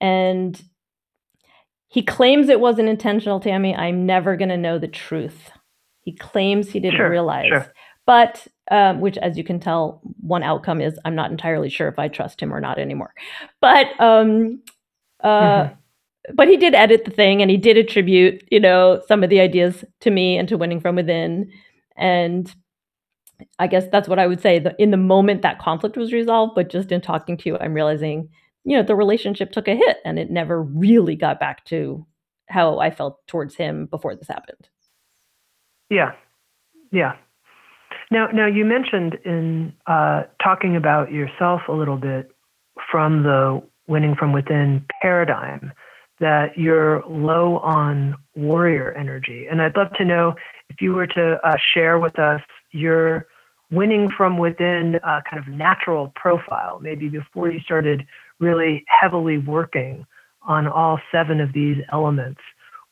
And 0.00 0.60
he 1.88 2.02
claims 2.02 2.48
it 2.48 2.60
wasn't 2.60 2.88
intentional, 2.88 3.40
Tami. 3.40 3.76
I'm 3.76 4.06
never 4.06 4.36
going 4.36 4.48
to 4.48 4.56
know 4.56 4.78
the 4.78 4.88
truth. 4.88 5.50
He 6.02 6.12
claims 6.12 6.70
he 6.70 6.80
didn't 6.80 6.96
sure, 6.96 7.10
realize. 7.10 7.48
Sure. 7.48 7.72
But, 8.06 8.46
um, 8.70 9.00
which, 9.00 9.18
as 9.18 9.36
you 9.36 9.44
can 9.44 9.60
tell, 9.60 10.00
one 10.20 10.42
outcome 10.42 10.80
is 10.80 10.98
I'm 11.04 11.14
not 11.14 11.30
entirely 11.30 11.68
sure 11.68 11.88
if 11.88 11.98
I 11.98 12.08
trust 12.08 12.40
him 12.40 12.54
or 12.54 12.60
not 12.60 12.78
anymore. 12.78 13.12
But, 13.60 13.88
um, 14.00 14.62
uh, 15.22 15.64
mm-hmm. 15.64 16.34
but 16.34 16.48
he 16.48 16.56
did 16.56 16.74
edit 16.74 17.04
the 17.04 17.10
thing 17.10 17.42
and 17.42 17.50
he 17.50 17.56
did 17.56 17.76
attribute, 17.76 18.44
you 18.50 18.60
know, 18.60 19.02
some 19.06 19.22
of 19.22 19.30
the 19.30 19.40
ideas 19.40 19.84
to 20.00 20.10
me 20.10 20.38
and 20.38 20.48
to 20.48 20.56
winning 20.56 20.80
from 20.80 20.96
within. 20.96 21.52
And 21.96 22.52
I 23.58 23.66
guess 23.66 23.84
that's 23.90 24.08
what 24.08 24.18
I 24.18 24.26
would 24.26 24.40
say. 24.40 24.58
The, 24.58 24.74
in 24.78 24.90
the 24.90 24.96
moment 24.96 25.42
that 25.42 25.58
conflict 25.58 25.96
was 25.96 26.12
resolved, 26.12 26.54
but 26.54 26.70
just 26.70 26.92
in 26.92 27.00
talking 27.00 27.36
to 27.36 27.48
you, 27.48 27.58
I'm 27.58 27.74
realizing 27.74 28.28
you 28.64 28.76
know, 28.76 28.82
the 28.82 28.96
relationship 28.96 29.52
took 29.52 29.68
a 29.68 29.74
hit 29.74 29.98
and 30.04 30.18
it 30.18 30.30
never 30.30 30.62
really 30.62 31.16
got 31.16 31.40
back 31.40 31.64
to 31.66 32.06
how 32.48 32.78
I 32.78 32.90
felt 32.90 33.26
towards 33.26 33.54
him 33.54 33.86
before 33.86 34.14
this 34.14 34.28
happened. 34.28 34.68
Yeah. 35.88 36.12
Yeah. 36.92 37.16
Now, 38.10 38.26
now 38.32 38.46
you 38.46 38.64
mentioned 38.64 39.18
in 39.24 39.72
uh, 39.86 40.24
talking 40.42 40.76
about 40.76 41.12
yourself 41.12 41.62
a 41.68 41.72
little 41.72 41.96
bit 41.96 42.30
from 42.90 43.22
the 43.22 43.62
winning 43.86 44.14
from 44.16 44.32
within 44.32 44.84
paradigm 45.00 45.72
that 46.18 46.56
you're 46.56 47.02
low 47.08 47.58
on 47.58 48.14
warrior 48.36 48.92
energy. 48.92 49.46
And 49.50 49.62
I'd 49.62 49.76
love 49.76 49.92
to 49.94 50.04
know 50.04 50.34
if 50.68 50.80
you 50.80 50.92
were 50.92 51.06
to 51.06 51.38
uh, 51.42 51.56
share 51.74 51.98
with 51.98 52.18
us 52.18 52.42
your 52.72 53.26
winning 53.70 54.10
from 54.14 54.38
within 54.38 54.96
uh, 55.02 55.20
kind 55.28 55.42
of 55.42 55.48
natural 55.48 56.12
profile, 56.14 56.78
maybe 56.80 57.08
before 57.08 57.50
you 57.50 57.60
started 57.60 58.06
really 58.40 58.84
heavily 58.88 59.38
working 59.38 60.06
on 60.42 60.66
all 60.66 60.98
seven 61.12 61.40
of 61.40 61.52
these 61.52 61.76
elements. 61.92 62.40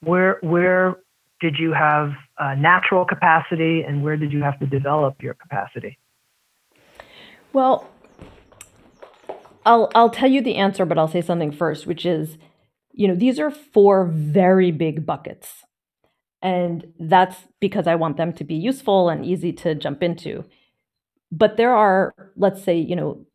Where 0.00 0.38
where 0.42 0.96
did 1.40 1.56
you 1.58 1.72
have 1.72 2.12
uh, 2.38 2.54
natural 2.54 3.04
capacity, 3.04 3.82
and 3.82 4.02
where 4.02 4.16
did 4.16 4.32
you 4.32 4.42
have 4.42 4.58
to 4.60 4.66
develop 4.66 5.22
your 5.22 5.34
capacity? 5.34 5.98
Well, 7.52 7.88
I'll 9.64 9.90
I'll 9.94 10.10
tell 10.10 10.30
you 10.30 10.40
the 10.40 10.56
answer, 10.56 10.84
but 10.84 10.98
I'll 10.98 11.08
say 11.08 11.22
something 11.22 11.52
first, 11.52 11.86
which 11.86 12.04
is, 12.06 12.38
you 12.92 13.08
know, 13.08 13.14
these 13.14 13.38
are 13.38 13.50
four 13.50 14.04
very 14.04 14.70
big 14.70 15.04
buckets. 15.06 15.64
And 16.40 16.92
that's 17.00 17.36
because 17.58 17.88
I 17.88 17.96
want 17.96 18.16
them 18.16 18.32
to 18.34 18.44
be 18.44 18.54
useful 18.54 19.08
and 19.08 19.26
easy 19.26 19.52
to 19.54 19.74
jump 19.74 20.04
into. 20.04 20.44
But 21.32 21.56
there 21.56 21.74
are, 21.74 22.14
let's 22.36 22.62
say, 22.62 22.78
you 22.78 22.94
know, 22.94 23.26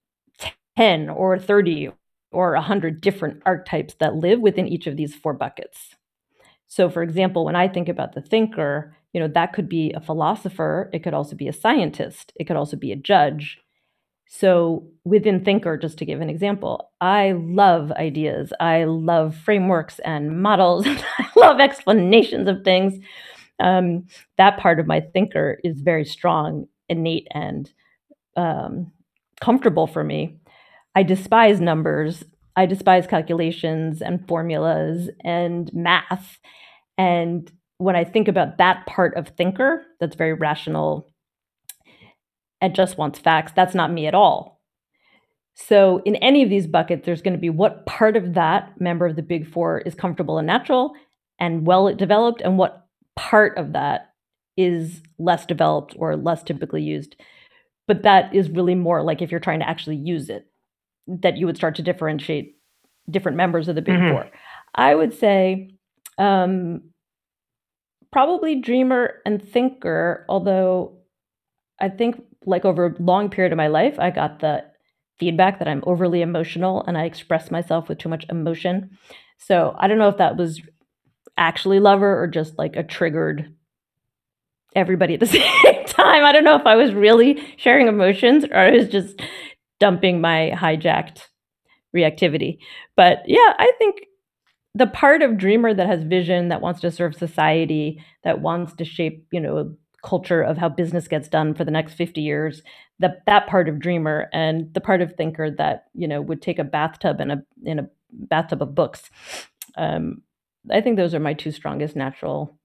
10 0.78 1.10
or 1.10 1.38
30 1.38 1.92
or 2.34 2.54
100 2.54 3.02
different 3.02 3.42
archetypes 3.46 3.96
that 3.96 4.16
live 4.16 4.40
within 4.40 4.68
each 4.68 4.88
of 4.88 4.98
these 4.98 5.16
four 5.16 5.34
buckets. 5.34 5.96
So 6.68 6.90
for 6.90 7.04
example, 7.04 7.46
when 7.46 7.56
I 7.56 7.68
think 7.68 7.88
about 7.90 8.14
the 8.14 8.22
thinker, 8.22 8.96
you 9.14 9.20
know, 9.20 9.28
that 9.28 9.54
could 9.54 9.70
be 9.70 9.92
a 9.94 10.02
philosopher, 10.02 10.90
it 10.92 11.04
could 11.04 11.14
also 11.14 11.36
be 11.36 11.48
a 11.48 11.54
scientist, 11.54 12.34
it 12.36 12.46
could 12.46 12.56
also 12.58 12.76
be 12.76 12.92
a 12.92 12.96
judge. 12.96 13.60
So 14.28 14.88
within 15.04 15.46
thinker 15.46 15.78
just 15.78 16.00
to 16.00 16.06
give 16.06 16.20
an 16.20 16.30
example, 16.30 16.90
I 17.00 17.34
love 17.34 17.92
ideas. 17.92 18.52
I 18.60 18.86
love 18.86 19.36
frameworks 19.36 20.00
and 20.00 20.42
models. 20.42 20.88
I 21.20 21.30
love 21.36 21.60
explanations 21.60 22.48
of 22.48 22.64
things. 22.64 22.96
Um, 23.60 24.08
that 24.38 24.58
part 24.58 24.80
of 24.80 24.88
my 24.88 25.02
thinker 25.02 25.60
is 25.64 25.82
very 25.82 26.06
strong, 26.06 26.68
innate, 26.90 27.28
and 27.32 27.72
um, 28.36 28.92
comfortable 29.40 29.86
for 29.86 30.04
me. 30.04 30.40
I 30.96 31.04
despise 31.04 31.60
numbers. 31.60 32.24
I 32.56 32.66
despise 32.66 33.08
calculations 33.08 34.02
and 34.02 34.28
formulas 34.28 35.10
and 35.24 35.74
math. 35.74 36.40
And 36.98 37.52
when 37.80 37.96
I 37.96 38.04
think 38.04 38.28
about 38.28 38.58
that 38.60 38.86
part 38.86 39.16
of 39.16 39.30
thinker 39.30 39.84
that's 40.00 40.16
very 40.16 40.34
rational 40.34 41.10
and 42.62 42.76
just 42.76 42.98
wants 42.98 43.20
facts, 43.20 43.52
that's 43.56 43.76
not 43.76 43.92
me 43.92 44.06
at 44.08 44.14
all. 44.14 44.62
So, 45.56 46.02
in 46.04 46.16
any 46.16 46.42
of 46.42 46.50
these 46.50 46.66
buckets, 46.66 47.06
there's 47.06 47.22
going 47.22 47.36
to 47.36 47.40
be 47.40 47.50
what 47.50 47.86
part 47.86 48.16
of 48.16 48.34
that 48.34 48.80
member 48.82 49.06
of 49.06 49.16
the 49.16 49.22
big 49.22 49.48
four 49.48 49.80
is 49.80 49.94
comfortable 49.94 50.40
and 50.40 50.48
natural 50.48 50.94
and 51.40 51.68
well 51.68 51.94
developed, 51.94 52.42
and 52.42 52.58
what 52.58 52.88
part 53.16 53.58
of 53.58 53.74
that 53.74 54.14
is 54.58 55.02
less 55.20 55.46
developed 55.46 55.96
or 56.00 56.16
less 56.16 56.42
typically 56.42 56.82
used. 56.82 57.16
But 57.88 58.04
that 58.04 58.34
is 58.34 58.50
really 58.50 58.76
more 58.76 59.04
like 59.04 59.22
if 59.22 59.30
you're 59.30 59.40
trying 59.40 59.60
to 59.60 59.70
actually 59.70 59.98
use 59.98 60.30
it 60.30 60.48
that 61.08 61.38
you 61.38 61.46
would 61.46 61.58
start 61.58 61.76
to 61.76 61.82
differentiate 61.82 62.58
different 63.10 63.38
members 63.38 63.68
of 63.68 63.76
the 63.76 63.82
big 63.82 63.96
mm-hmm. 63.96 64.14
four. 64.14 64.30
I 64.76 64.96
would 64.96 65.14
say 65.14 65.76
um, 66.18 66.82
probably 68.12 68.56
dreamer 68.62 69.16
and 69.26 69.42
thinker, 69.42 70.26
although 70.30 70.98
I 71.80 71.90
think 71.90 72.22
like 72.46 72.66
over 72.66 72.88
a 72.88 73.02
long 73.02 73.30
period 73.30 73.52
of 73.52 73.58
my 73.58 73.68
life, 73.68 74.00
I 74.00 74.12
got 74.12 74.40
the 74.40 74.64
feedback 75.20 75.60
that 75.60 75.68
I'm 75.68 75.84
overly 75.86 76.22
emotional 76.22 76.84
and 76.86 76.98
I 76.98 77.06
express 77.06 77.52
myself 77.52 77.88
with 77.88 77.98
too 77.98 78.10
much 78.10 78.26
emotion. 78.30 78.98
So 79.38 79.76
I 79.78 79.88
don't 79.88 79.98
know 79.98 80.10
if 80.10 80.18
that 80.18 80.38
was 80.38 80.62
actually 81.38 81.80
lover 81.80 82.22
or 82.22 82.28
just 82.28 82.58
like 82.58 82.76
a 82.76 82.84
triggered 82.84 83.54
everybody 84.76 85.14
at 85.16 85.20
the 85.20 85.26
same 85.66 85.86
time. 85.86 86.24
I 86.24 86.32
don't 86.32 86.44
know 86.44 86.56
if 86.56 86.66
I 86.66 86.76
was 86.76 86.94
really 86.94 87.54
sharing 87.58 87.88
emotions 87.88 88.46
or 88.46 88.56
I 88.56 88.72
was 88.72 88.90
just 88.90 89.22
dumping 89.84 90.22
my 90.22 90.50
hijacked 90.56 91.28
reactivity. 91.94 92.58
But 92.96 93.18
yeah, 93.26 93.54
I 93.60 93.74
think 93.78 94.06
the 94.74 94.88
part 94.88 95.22
of 95.22 95.38
dreamer 95.38 95.74
that 95.74 95.88
has 95.88 96.04
vision 96.04 96.48
that 96.48 96.62
wants 96.62 96.80
to 96.80 96.90
serve 96.90 97.14
society 97.16 98.02
that 98.24 98.40
wants 98.40 98.74
to 98.76 98.86
shape 98.86 99.28
you 99.34 99.42
know 99.42 99.58
a 99.58 99.66
culture 100.08 100.42
of 100.42 100.58
how 100.58 100.70
business 100.70 101.10
gets 101.10 101.28
done 101.28 101.54
for 101.54 101.66
the 101.66 101.72
next 101.72 101.96
50 101.96 102.22
years 102.22 102.62
that 103.00 103.24
that 103.26 103.46
part 103.48 103.68
of 103.68 103.80
dreamer 103.80 104.30
and 104.32 104.74
the 104.74 104.80
part 104.80 105.02
of 105.02 105.16
thinker 105.16 105.52
that 105.52 105.86
you 105.94 106.08
know 106.08 106.22
would 106.22 106.42
take 106.42 106.60
a 106.60 106.64
bathtub 106.64 107.20
in 107.20 107.30
a 107.32 107.44
in 107.66 107.80
a 107.80 107.90
bathtub 108.12 108.62
of 108.62 108.74
books 108.74 109.10
um, 109.76 110.22
i 110.72 110.80
think 110.80 110.96
those 110.96 111.14
are 111.14 111.20
my 111.20 111.34
two 111.34 111.52
strongest 111.52 111.94
natural 111.96 112.58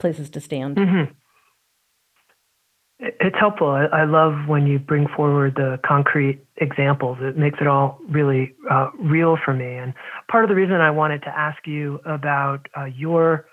places 0.00 0.28
to 0.30 0.40
stand 0.40 0.76
mm-hmm. 0.76 1.12
It's 3.00 3.36
helpful. 3.38 3.68
I, 3.68 4.04
love 4.04 4.48
when 4.48 4.66
you 4.66 4.80
bring 4.80 5.06
forward 5.14 5.54
the 5.54 5.78
concrete 5.86 6.44
examples. 6.56 7.18
It 7.20 7.36
makes 7.36 7.60
it 7.60 7.68
all 7.68 8.00
really 8.08 8.56
uh, 8.68 8.90
real 8.98 9.38
for 9.44 9.54
me. 9.54 9.76
And 9.76 9.94
part 10.28 10.42
of 10.42 10.48
the 10.48 10.56
reason 10.56 10.74
I 10.76 10.90
wanted 10.90 11.22
to 11.22 11.28
ask 11.28 11.64
you 11.64 12.00
about 12.04 12.66
uh, 12.76 12.86
your 12.86 13.46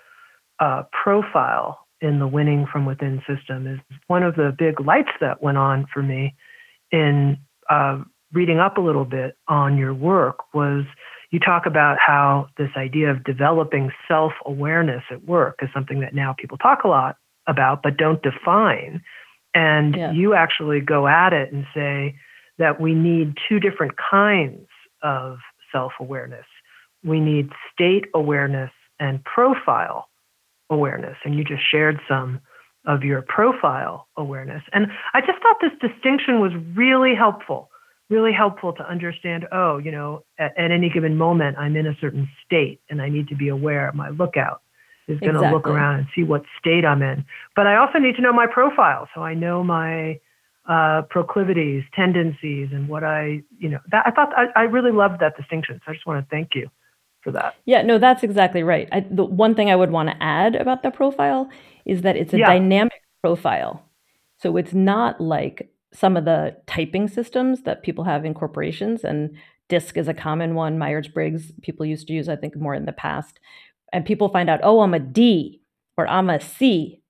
uh, 0.58 0.82
profile 0.90 1.86
in 2.00 2.18
the 2.18 2.26
winning 2.26 2.66
from 2.70 2.86
within 2.86 3.22
system 3.24 3.68
is 3.68 3.78
one 4.08 4.24
of 4.24 4.34
the 4.34 4.52
big 4.58 4.80
lights 4.80 5.12
that 5.20 5.40
went 5.40 5.58
on 5.58 5.86
for 5.94 6.02
me 6.02 6.34
in 6.90 7.38
uh, 7.70 8.02
reading 8.32 8.58
up 8.58 8.78
a 8.78 8.80
little 8.80 9.04
bit 9.04 9.36
on 9.46 9.78
your 9.78 9.94
work 9.94 10.52
was 10.54 10.84
you 11.30 11.38
talk 11.38 11.66
about 11.66 11.98
how 12.04 12.48
this 12.58 12.70
idea 12.76 13.10
of 13.10 13.22
developing 13.22 13.92
self 14.08 14.32
awareness 14.44 15.04
at 15.10 15.24
work 15.24 15.60
is 15.62 15.68
something 15.72 16.00
that 16.00 16.14
now 16.14 16.34
people 16.36 16.58
talk 16.58 16.82
a 16.82 16.88
lot 16.88 17.16
about 17.46 17.82
but 17.82 17.96
don't 17.96 18.22
define 18.22 19.00
and 19.56 19.96
yeah. 19.96 20.12
you 20.12 20.34
actually 20.34 20.80
go 20.80 21.08
at 21.08 21.32
it 21.32 21.50
and 21.50 21.64
say 21.74 22.14
that 22.58 22.78
we 22.78 22.94
need 22.94 23.38
two 23.48 23.58
different 23.58 23.94
kinds 23.96 24.68
of 25.02 25.38
self 25.72 25.92
awareness. 25.98 26.44
We 27.02 27.20
need 27.20 27.50
state 27.72 28.04
awareness 28.14 28.70
and 29.00 29.24
profile 29.24 30.08
awareness. 30.68 31.16
And 31.24 31.34
you 31.36 31.42
just 31.42 31.62
shared 31.70 31.98
some 32.06 32.40
of 32.86 33.02
your 33.02 33.22
profile 33.22 34.08
awareness. 34.18 34.62
And 34.74 34.88
I 35.14 35.20
just 35.20 35.40
thought 35.42 35.56
this 35.62 35.90
distinction 35.90 36.40
was 36.40 36.52
really 36.74 37.14
helpful, 37.14 37.70
really 38.10 38.32
helpful 38.32 38.74
to 38.74 38.86
understand 38.86 39.46
oh, 39.52 39.78
you 39.78 39.90
know, 39.90 40.22
at, 40.38 40.56
at 40.58 40.70
any 40.70 40.90
given 40.90 41.16
moment, 41.16 41.56
I'm 41.56 41.76
in 41.76 41.86
a 41.86 41.96
certain 41.98 42.28
state 42.44 42.80
and 42.90 43.00
I 43.00 43.08
need 43.08 43.28
to 43.28 43.34
be 43.34 43.48
aware 43.48 43.88
of 43.88 43.94
my 43.94 44.10
lookout 44.10 44.60
is 45.08 45.20
going 45.20 45.34
to 45.34 45.38
exactly. 45.38 45.56
look 45.56 45.66
around 45.68 45.98
and 46.00 46.06
see 46.14 46.22
what 46.22 46.42
state 46.58 46.84
I'm 46.84 47.02
in. 47.02 47.24
But 47.54 47.66
I 47.66 47.76
also 47.76 47.98
need 47.98 48.16
to 48.16 48.22
know 48.22 48.32
my 48.32 48.46
profile, 48.46 49.08
so 49.14 49.22
I 49.22 49.34
know 49.34 49.62
my 49.62 50.20
uh, 50.68 51.02
proclivities, 51.10 51.84
tendencies, 51.94 52.70
and 52.72 52.88
what 52.88 53.04
I, 53.04 53.42
you 53.58 53.68
know, 53.68 53.78
that 53.90 54.04
I 54.06 54.10
thought 54.10 54.32
I, 54.36 54.46
I 54.56 54.62
really 54.64 54.92
loved 54.92 55.20
that 55.20 55.36
distinction. 55.36 55.80
So 55.84 55.92
I 55.92 55.94
just 55.94 56.06
want 56.06 56.24
to 56.24 56.28
thank 56.28 56.54
you 56.54 56.68
for 57.22 57.30
that. 57.32 57.54
Yeah, 57.64 57.82
no, 57.82 57.98
that's 57.98 58.22
exactly 58.22 58.62
right. 58.62 58.88
I, 58.90 59.00
the 59.08 59.24
one 59.24 59.54
thing 59.54 59.70
I 59.70 59.76
would 59.76 59.90
want 59.90 60.08
to 60.08 60.22
add 60.22 60.56
about 60.56 60.82
the 60.82 60.90
profile 60.90 61.48
is 61.84 62.02
that 62.02 62.16
it's 62.16 62.32
a 62.32 62.38
yeah. 62.38 62.46
dynamic 62.46 63.00
profile. 63.22 63.84
So 64.38 64.56
it's 64.56 64.74
not 64.74 65.20
like 65.20 65.70
some 65.92 66.16
of 66.16 66.24
the 66.24 66.56
typing 66.66 67.08
systems 67.08 67.62
that 67.62 67.82
people 67.82 68.04
have 68.04 68.24
in 68.24 68.34
corporations 68.34 69.04
and 69.04 69.36
DISC 69.68 69.96
is 69.96 70.08
a 70.08 70.14
common 70.14 70.54
one. 70.54 70.78
Myers 70.78 71.08
Briggs, 71.08 71.52
people 71.62 71.86
used 71.86 72.06
to 72.08 72.12
use, 72.12 72.28
I 72.28 72.36
think, 72.36 72.56
more 72.56 72.74
in 72.74 72.84
the 72.84 72.92
past, 72.92 73.40
and 73.96 74.04
people 74.04 74.28
find 74.28 74.50
out, 74.50 74.60
oh, 74.62 74.82
I'm 74.82 74.92
a 74.92 74.98
D 75.00 75.62
or 75.96 76.06
I'm 76.06 76.28
a 76.28 76.38
C. 76.38 77.00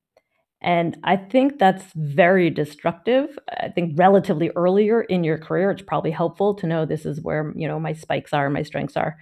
And 0.62 0.96
I 1.02 1.16
think 1.16 1.58
that's 1.58 1.82
very 1.96 2.48
destructive. 2.48 3.36
I 3.60 3.70
think 3.70 3.98
relatively 3.98 4.50
earlier 4.54 5.02
in 5.02 5.24
your 5.24 5.36
career, 5.36 5.72
it's 5.72 5.82
probably 5.82 6.12
helpful 6.12 6.54
to 6.54 6.66
know 6.68 6.86
this 6.86 7.04
is 7.04 7.20
where, 7.20 7.52
you 7.56 7.66
know, 7.66 7.80
my 7.80 7.92
spikes 7.92 8.32
are, 8.32 8.48
my 8.48 8.62
strengths 8.62 8.96
are. 8.96 9.16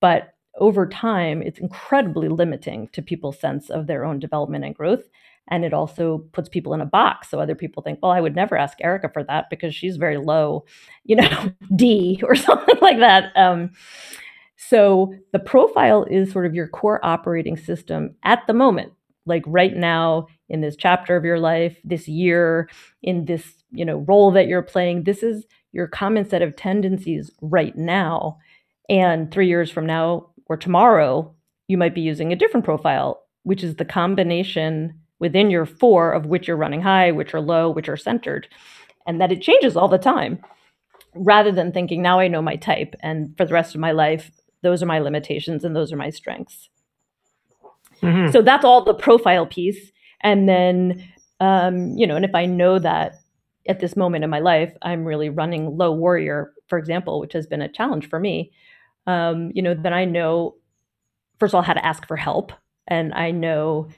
But 0.00 0.32
over 0.58 0.88
time, 0.88 1.42
it's 1.42 1.58
incredibly 1.60 2.28
limiting 2.28 2.88
to 2.94 3.02
people's 3.02 3.38
sense 3.38 3.68
of 3.68 3.86
their 3.86 4.06
own 4.06 4.18
development 4.18 4.64
and 4.64 4.74
growth. 4.74 5.04
And 5.48 5.62
it 5.62 5.74
also 5.74 6.24
puts 6.32 6.48
people 6.48 6.72
in 6.72 6.80
a 6.80 6.86
box. 6.86 7.28
So 7.28 7.38
other 7.38 7.54
people 7.54 7.82
think, 7.82 7.98
well, 8.02 8.12
I 8.12 8.22
would 8.22 8.34
never 8.34 8.56
ask 8.56 8.78
Erica 8.80 9.10
for 9.12 9.24
that 9.24 9.50
because 9.50 9.74
she's 9.74 9.98
very 9.98 10.16
low, 10.16 10.64
you 11.04 11.16
know, 11.16 11.52
D 11.76 12.22
or 12.24 12.34
something 12.48 12.78
like 12.80 12.98
that. 13.00 13.36
Um, 13.36 13.72
so 14.68 15.14
the 15.32 15.38
profile 15.38 16.04
is 16.10 16.30
sort 16.30 16.44
of 16.44 16.54
your 16.54 16.68
core 16.68 17.04
operating 17.04 17.56
system 17.56 18.14
at 18.24 18.40
the 18.46 18.52
moment, 18.52 18.92
like 19.24 19.42
right 19.46 19.74
now 19.74 20.26
in 20.50 20.60
this 20.60 20.76
chapter 20.76 21.16
of 21.16 21.24
your 21.24 21.38
life, 21.38 21.78
this 21.82 22.06
year, 22.06 22.68
in 23.02 23.24
this, 23.24 23.64
you 23.70 23.86
know, 23.86 24.04
role 24.06 24.30
that 24.32 24.48
you're 24.48 24.60
playing. 24.60 25.04
This 25.04 25.22
is 25.22 25.46
your 25.72 25.86
common 25.86 26.28
set 26.28 26.42
of 26.42 26.56
tendencies 26.56 27.30
right 27.40 27.74
now. 27.74 28.36
And 28.90 29.30
3 29.30 29.48
years 29.48 29.70
from 29.70 29.86
now 29.86 30.30
or 30.46 30.58
tomorrow, 30.58 31.34
you 31.68 31.78
might 31.78 31.94
be 31.94 32.02
using 32.02 32.30
a 32.30 32.36
different 32.36 32.66
profile, 32.66 33.22
which 33.44 33.64
is 33.64 33.76
the 33.76 33.84
combination 33.86 34.92
within 35.20 35.50
your 35.50 35.64
four 35.64 36.12
of 36.12 36.26
which 36.26 36.48
you're 36.48 36.56
running 36.56 36.82
high, 36.82 37.12
which 37.12 37.32
are 37.32 37.40
low, 37.40 37.70
which 37.70 37.88
are 37.88 37.96
centered, 37.96 38.46
and 39.06 39.20
that 39.20 39.32
it 39.32 39.40
changes 39.40 39.74
all 39.76 39.88
the 39.88 39.96
time 39.96 40.38
rather 41.14 41.50
than 41.50 41.72
thinking 41.72 42.02
now 42.02 42.20
I 42.20 42.28
know 42.28 42.42
my 42.42 42.56
type 42.56 42.94
and 43.00 43.36
for 43.36 43.44
the 43.44 43.54
rest 43.54 43.74
of 43.74 43.80
my 43.80 43.92
life 43.92 44.30
those 44.62 44.82
are 44.82 44.86
my 44.86 44.98
limitations 44.98 45.64
and 45.64 45.74
those 45.74 45.92
are 45.92 45.96
my 45.96 46.10
strengths. 46.10 46.68
Mm-hmm. 48.02 48.30
So 48.30 48.42
that's 48.42 48.64
all 48.64 48.84
the 48.84 48.94
profile 48.94 49.46
piece. 49.46 49.92
And 50.22 50.48
then, 50.48 51.08
um, 51.40 51.96
you 51.96 52.06
know, 52.06 52.16
and 52.16 52.24
if 52.24 52.34
I 52.34 52.46
know 52.46 52.78
that 52.78 53.20
at 53.68 53.80
this 53.80 53.96
moment 53.96 54.24
in 54.24 54.30
my 54.30 54.40
life, 54.40 54.72
I'm 54.82 55.04
really 55.04 55.28
running 55.28 55.76
low 55.76 55.92
warrior, 55.92 56.52
for 56.68 56.78
example, 56.78 57.20
which 57.20 57.32
has 57.32 57.46
been 57.46 57.62
a 57.62 57.68
challenge 57.68 58.08
for 58.08 58.18
me, 58.18 58.52
um, 59.06 59.50
you 59.54 59.62
know, 59.62 59.74
then 59.74 59.92
I 59.92 60.04
know, 60.04 60.56
first 61.38 61.52
of 61.52 61.56
all, 61.56 61.62
how 61.62 61.72
to 61.72 61.84
ask 61.84 62.06
for 62.06 62.16
help. 62.16 62.52
And 62.86 63.12
I 63.14 63.30
know 63.30 63.88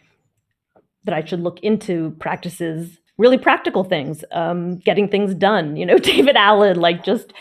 that 1.05 1.15
I 1.15 1.25
should 1.25 1.41
look 1.41 1.61
into 1.61 2.11
practices, 2.21 2.99
really 3.19 3.39
practical 3.39 3.85
things, 3.85 4.25
um, 4.33 4.79
getting 4.79 5.09
things 5.09 5.35
done. 5.35 5.77
You 5.77 5.87
know, 5.87 5.99
David 6.13 6.37
Allen, 6.37 6.81
like 6.81 7.05
just 7.05 7.33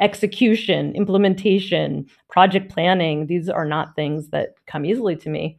execution, 0.00 0.94
implementation, 0.94 2.06
project 2.30 2.70
planning, 2.70 3.26
these 3.26 3.48
are 3.48 3.64
not 3.64 3.94
things 3.94 4.28
that 4.30 4.54
come 4.66 4.84
easily 4.84 5.16
to 5.16 5.28
me. 5.28 5.58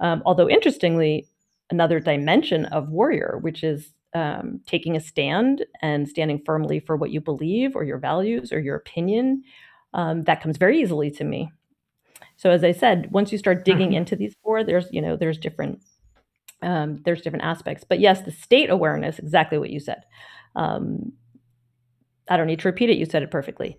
Um, 0.00 0.22
although, 0.24 0.48
interestingly, 0.48 1.26
another 1.70 2.00
dimension 2.00 2.66
of 2.66 2.88
warrior, 2.88 3.38
which 3.40 3.62
is 3.62 3.92
um, 4.14 4.60
taking 4.66 4.96
a 4.96 5.00
stand 5.00 5.64
and 5.82 6.08
standing 6.08 6.42
firmly 6.44 6.80
for 6.80 6.96
what 6.96 7.10
you 7.10 7.20
believe 7.20 7.76
or 7.76 7.84
your 7.84 7.98
values 7.98 8.52
or 8.52 8.58
your 8.58 8.76
opinion, 8.76 9.44
um, 9.94 10.22
that 10.22 10.40
comes 10.42 10.56
very 10.56 10.80
easily 10.80 11.10
to 11.12 11.24
me. 11.24 11.52
So, 12.36 12.50
as 12.50 12.64
I 12.64 12.72
said, 12.72 13.10
once 13.12 13.32
you 13.32 13.38
start 13.38 13.64
digging 13.64 13.88
mm-hmm. 13.88 13.96
into 13.96 14.16
these 14.16 14.34
four, 14.42 14.64
there's 14.64 14.86
you 14.90 15.02
know 15.02 15.16
there's 15.16 15.38
different 15.38 15.82
um, 16.62 17.02
there's 17.04 17.22
different 17.22 17.44
aspects. 17.44 17.84
But 17.88 18.00
yes, 18.00 18.22
the 18.22 18.32
state 18.32 18.70
awareness, 18.70 19.18
exactly 19.18 19.58
what 19.58 19.70
you 19.70 19.80
said. 19.80 20.02
Um, 20.56 21.12
I 22.30 22.36
don't 22.36 22.46
need 22.46 22.60
to 22.60 22.68
repeat 22.68 22.88
it. 22.88 22.96
You 22.96 23.04
said 23.04 23.22
it 23.22 23.30
perfectly. 23.30 23.76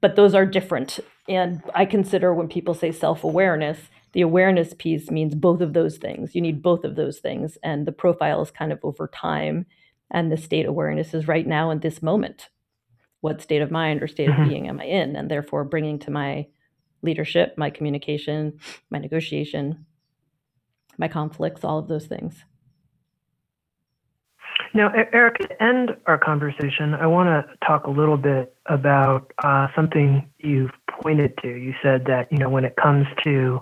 But 0.00 0.16
those 0.16 0.34
are 0.34 0.44
different. 0.44 1.00
And 1.28 1.62
I 1.74 1.86
consider 1.86 2.34
when 2.34 2.48
people 2.48 2.74
say 2.74 2.92
self 2.92 3.24
awareness, 3.24 3.78
the 4.12 4.20
awareness 4.20 4.74
piece 4.74 5.10
means 5.10 5.34
both 5.34 5.62
of 5.62 5.72
those 5.72 5.96
things. 5.96 6.34
You 6.34 6.42
need 6.42 6.62
both 6.62 6.84
of 6.84 6.96
those 6.96 7.20
things. 7.20 7.56
And 7.62 7.86
the 7.86 7.92
profile 7.92 8.42
is 8.42 8.50
kind 8.50 8.72
of 8.72 8.80
over 8.82 9.08
time. 9.08 9.64
And 10.10 10.30
the 10.30 10.36
state 10.36 10.66
awareness 10.66 11.14
is 11.14 11.26
right 11.26 11.46
now 11.46 11.70
in 11.70 11.80
this 11.80 12.02
moment. 12.02 12.50
What 13.22 13.40
state 13.40 13.62
of 13.62 13.70
mind 13.70 14.02
or 14.02 14.06
state 14.06 14.28
mm-hmm. 14.28 14.42
of 14.42 14.48
being 14.48 14.68
am 14.68 14.80
I 14.80 14.84
in? 14.84 15.16
And 15.16 15.30
therefore 15.30 15.64
bringing 15.64 15.98
to 16.00 16.10
my 16.10 16.48
leadership, 17.02 17.54
my 17.56 17.70
communication, 17.70 18.58
my 18.90 18.98
negotiation, 18.98 19.86
my 20.98 21.08
conflicts, 21.08 21.64
all 21.64 21.78
of 21.78 21.88
those 21.88 22.06
things. 22.06 22.44
Now, 24.72 24.92
Erica, 25.12 25.48
to 25.48 25.62
end 25.62 25.96
our 26.06 26.18
conversation, 26.18 26.94
I 26.94 27.06
want 27.06 27.28
to 27.28 27.66
talk 27.66 27.86
a 27.86 27.90
little 27.90 28.16
bit 28.16 28.54
about 28.66 29.32
uh, 29.42 29.68
something 29.74 30.28
you've 30.38 30.72
pointed 31.02 31.36
to. 31.42 31.48
You 31.48 31.74
said 31.82 32.04
that, 32.06 32.30
you 32.30 32.38
know, 32.38 32.48
when 32.48 32.64
it 32.64 32.74
comes 32.76 33.06
to 33.24 33.60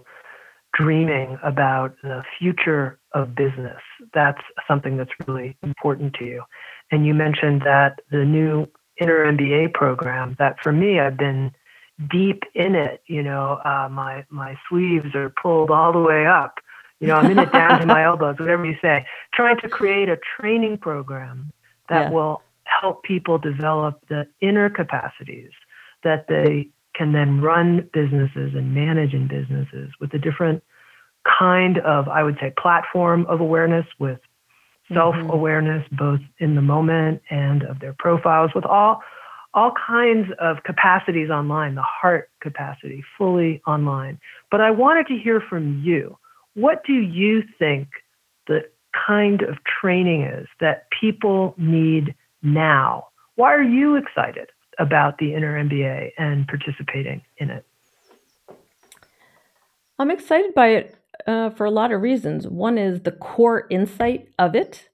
dreaming 0.75 1.39
about 1.43 1.95
the 2.03 2.23
future 2.39 2.99
of 3.13 3.35
business, 3.35 3.81
that's 4.15 4.41
something 4.67 4.97
that's 4.97 5.11
really 5.27 5.57
important 5.63 6.15
to 6.15 6.25
you. 6.25 6.43
And 6.91 7.07
you 7.07 7.15
mentioned 7.15 7.63
that 7.63 8.01
the 8.11 8.25
new 8.25 8.67
inner 9.01 9.31
MBA 9.33 9.75
program, 9.75 10.37
that 10.39 10.57
for 10.63 10.73
me, 10.73 11.01
I've 11.01 11.17
been 11.17 11.53
deep 12.11 12.43
in 12.55 12.75
it. 12.75 13.03
You 13.07 13.23
know, 13.23 13.61
uh, 13.65 13.89
my 13.91 14.25
my 14.31 14.57
sleeves 14.69 15.15
are 15.15 15.31
pulled 15.31 15.71
all 15.71 15.93
the 15.93 16.01
way 16.01 16.27
up 16.27 16.59
you 17.03 17.09
know, 17.09 17.17
I'm 17.17 17.31
in 17.31 17.39
it 17.39 17.53
down 17.53 17.81
to 17.81 17.87
my 17.87 18.05
elbows, 18.05 18.39
whatever 18.39 18.65
you 18.65 18.77
say. 18.81 19.05
Trying 19.35 19.59
to 19.61 19.69
create 19.69 20.09
a 20.09 20.19
training 20.39 20.79
program 20.79 21.53
that 21.89 22.03
yeah. 22.03 22.11
will 22.11 22.43
help 22.65 23.03
people 23.03 23.39
develop 23.39 24.01
the 24.09 24.27
inner 24.41 24.71
capacities 24.71 25.51
that 26.05 26.27
they 26.29 26.69
can 26.95 27.13
then 27.13 27.41
run 27.41 27.89
businesses 27.93 28.55
and 28.55 28.73
manage 28.73 29.15
in 29.15 29.27
businesses 29.27 29.91
with 30.01 30.15
a 30.15 30.19
different 30.19 30.63
kind 31.39 31.79
of, 31.79 32.09
I 32.09 32.23
would 32.23 32.37
say, 32.41 32.53
platform 32.57 33.27
of 33.27 33.41
awareness 33.41 33.87
with 33.99 34.21
self 34.93 35.17
awareness, 35.17 35.85
mm-hmm. 35.87 35.97
both 35.97 36.21
in 36.39 36.55
the 36.55 36.63
moment 36.63 37.23
and 37.31 37.65
of 37.65 37.81
their 37.81 37.95
profiles, 37.99 38.53
with 38.55 38.65
all 38.65 39.03
all 39.55 39.73
kinds 39.87 40.29
of 40.39 40.63
capacities 40.65 41.31
online, 41.31 41.75
the 41.75 41.83
heart 41.83 42.31
capacity 42.41 43.05
fully 43.19 43.61
online. 43.67 44.19
But 44.51 44.61
I 44.61 44.71
wanted 44.71 45.09
to 45.09 45.19
hear 45.19 45.41
from 45.41 45.83
you. 45.85 46.17
What 46.55 46.85
do 46.85 46.93
you 46.93 47.43
think 47.59 47.89
the 48.47 48.61
kind 49.07 49.43
of 49.43 49.57
training 49.81 50.23
is 50.23 50.47
that 50.61 50.87
people 51.01 51.55
need 51.57 52.15
now? 52.43 53.09
Why 53.37 53.55
are 53.55 53.63
you 53.63 53.97
excited 53.97 54.49
about 54.79 55.19
the 55.19 55.35
Inner 55.35 55.63
MBA 55.63 56.11
and 56.19 56.47
participating 56.47 57.23
in 57.39 57.51
it? 57.51 57.65
I'm 59.99 60.11
excited 60.11 60.55
by 60.55 60.69
it 60.69 60.97
uh, 61.27 61.51
for 61.51 61.65
a 61.65 61.71
lot 61.71 61.93
of 61.93 62.03
reasons. 62.03 62.47
One 62.47 62.77
is 62.77 63.03
the 63.03 63.13
core 63.13 63.67
insight 63.71 64.29
of 64.39 64.55
it, 64.55 64.89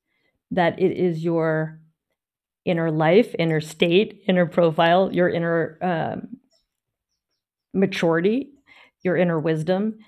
that 0.50 0.78
it 0.78 0.92
is 0.92 1.24
your 1.24 1.80
inner 2.64 2.90
life, 2.90 3.34
inner 3.38 3.60
state, 3.60 4.22
inner 4.28 4.46
profile, 4.46 5.10
your 5.12 5.28
inner 5.28 5.78
um, 5.80 6.36
maturity, 7.72 8.50
your 9.02 9.16
inner 9.16 9.40
wisdom, 9.40 9.98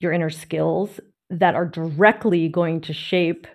your 0.00 0.12
inner 0.12 0.30
skills 0.30 1.00
that 1.30 1.54
are 1.54 1.66
directly 1.66 2.48
going 2.48 2.80
to 2.82 2.92
shape 2.92 3.46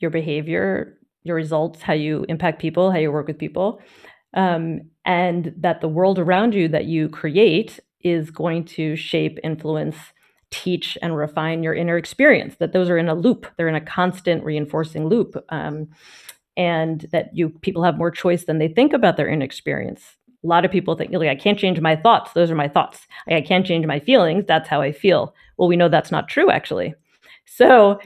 your 0.00 0.10
behavior, 0.10 0.98
your 1.24 1.36
results, 1.36 1.82
how 1.82 1.92
you 1.92 2.24
impact 2.28 2.60
people, 2.60 2.92
how 2.92 2.98
you 2.98 3.10
work 3.10 3.26
with 3.26 3.38
people. 3.38 3.80
Um, 4.34 4.82
and 5.04 5.54
that 5.56 5.80
the 5.80 5.88
world 5.88 6.18
around 6.18 6.54
you 6.54 6.68
that 6.68 6.84
you 6.84 7.08
create 7.08 7.80
is 8.02 8.30
going 8.30 8.64
to 8.64 8.94
shape, 8.96 9.38
influence, 9.42 9.96
teach, 10.50 10.98
and 11.02 11.16
refine 11.16 11.62
your 11.62 11.74
inner 11.74 11.96
experience. 11.96 12.56
That 12.56 12.72
those 12.72 12.90
are 12.90 12.98
in 12.98 13.08
a 13.08 13.14
loop; 13.14 13.46
they're 13.56 13.68
in 13.68 13.74
a 13.74 13.80
constant 13.80 14.44
reinforcing 14.44 15.08
loop. 15.08 15.36
Um, 15.48 15.88
and 16.56 17.06
that 17.12 17.30
you 17.36 17.50
people 17.50 17.82
have 17.84 17.98
more 17.98 18.10
choice 18.10 18.44
than 18.44 18.58
they 18.58 18.68
think 18.68 18.92
about 18.92 19.16
their 19.16 19.28
inexperience. 19.28 20.02
A 20.44 20.46
lot 20.46 20.64
of 20.64 20.70
people 20.70 20.94
think, 20.96 21.12
like, 21.12 21.28
I 21.28 21.34
can't 21.34 21.58
change 21.58 21.80
my 21.80 21.96
thoughts. 21.96 22.32
Those 22.32 22.50
are 22.50 22.54
my 22.54 22.68
thoughts. 22.68 23.06
I 23.28 23.40
can't 23.40 23.66
change 23.66 23.86
my 23.86 24.00
feelings. 24.00 24.44
That's 24.46 24.68
how 24.68 24.80
I 24.80 24.92
feel. 24.92 25.34
Well, 25.56 25.68
we 25.68 25.76
know 25.76 25.88
that's 25.88 26.12
not 26.12 26.28
true, 26.28 26.50
actually. 26.50 26.94
So, 27.46 27.98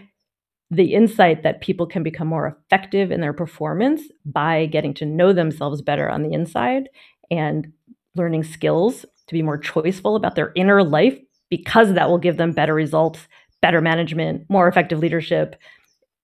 the 0.71 0.95
insight 0.95 1.43
that 1.43 1.61
people 1.61 1.87
can 1.87 2.03
become 2.03 2.29
more 2.29 2.47
effective 2.47 3.11
in 3.11 3.21
their 3.21 3.33
performance 3.33 4.03
by 4.25 4.67
getting 4.67 4.95
to 4.95 5.05
know 5.05 5.33
themselves 5.33 5.83
better 5.83 6.09
on 6.09 6.23
the 6.23 6.33
inside 6.33 6.89
and 7.31 7.73
learning 8.15 8.45
skills 8.45 9.05
to 9.27 9.33
be 9.33 9.43
more 9.43 9.59
choiceful 9.59 10.17
about 10.17 10.37
their 10.37 10.53
inner 10.55 10.85
life 10.85 11.19
because 11.49 11.95
that 11.95 12.09
will 12.09 12.19
give 12.19 12.37
them 12.37 12.53
better 12.53 12.75
results, 12.75 13.27
better 13.61 13.81
management, 13.81 14.49
more 14.49 14.69
effective 14.69 15.01
leadership, 15.01 15.57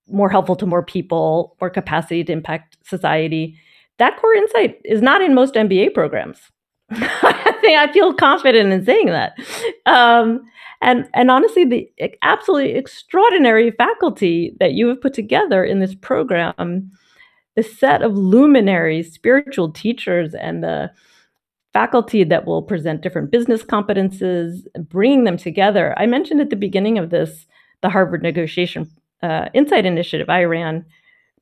more 0.09 0.31
helpful 0.31 0.57
to 0.57 0.67
more 0.67 0.85
people, 0.85 1.57
more 1.61 1.71
capacity 1.71 2.23
to 2.23 2.33
impact 2.33 2.77
society. 2.85 3.59
That 3.99 4.17
core 4.19 4.35
insight 4.35 4.81
is 4.85 5.03
not 5.03 5.23
in 5.23 5.35
most 5.35 5.55
MBA 5.55 5.93
programs. 5.95 6.39
I 7.75 7.91
feel 7.93 8.15
confident 8.15 8.73
in 8.73 8.85
saying 8.85 9.07
that. 9.07 9.37
Um, 9.87 10.43
and 10.83 11.09
and 11.15 11.31
honestly, 11.31 11.65
the 11.65 11.91
absolutely 12.23 12.75
extraordinary 12.75 13.71
faculty 13.73 14.55
that 14.61 14.73
you 14.73 14.89
have 14.89 15.01
put 15.01 15.15
together 15.15 15.65
in 15.65 15.81
this 15.81 15.95
program, 15.95 16.91
the 17.55 17.63
set 17.63 18.03
of 18.03 18.17
luminary 18.17 19.03
spiritual 19.03 19.73
teachers 19.73 20.35
and 20.35 20.63
the 20.63 20.91
faculty 21.73 22.25
that 22.25 22.47
will 22.47 22.63
present 22.63 23.03
different 23.03 23.31
business 23.31 23.63
competences, 23.63 24.67
bringing 24.89 25.25
them 25.25 25.37
together. 25.37 25.95
I 25.99 26.07
mentioned 26.07 26.41
at 26.41 26.51
the 26.51 26.57
beginning 26.57 26.99
of 26.99 27.11
this 27.11 27.47
the 27.83 27.91
Harvard 27.91 28.23
negotiation 28.23 28.91
uh, 29.23 29.49
Insight 29.55 29.87
initiative 29.87 30.29
I 30.29 30.45
ran, 30.45 30.85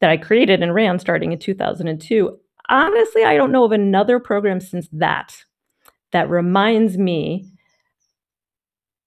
that 0.00 0.10
I 0.10 0.16
created 0.16 0.62
and 0.62 0.74
ran 0.74 0.98
starting 0.98 1.32
in 1.32 1.38
2002. 1.38 2.38
Honestly, 2.68 3.24
I 3.24 3.36
don't 3.36 3.52
know 3.52 3.64
of 3.64 3.72
another 3.72 4.18
program 4.18 4.60
since 4.60 4.88
that 4.92 5.44
that 6.14 6.30
reminds 6.30 6.96
me 6.96 7.50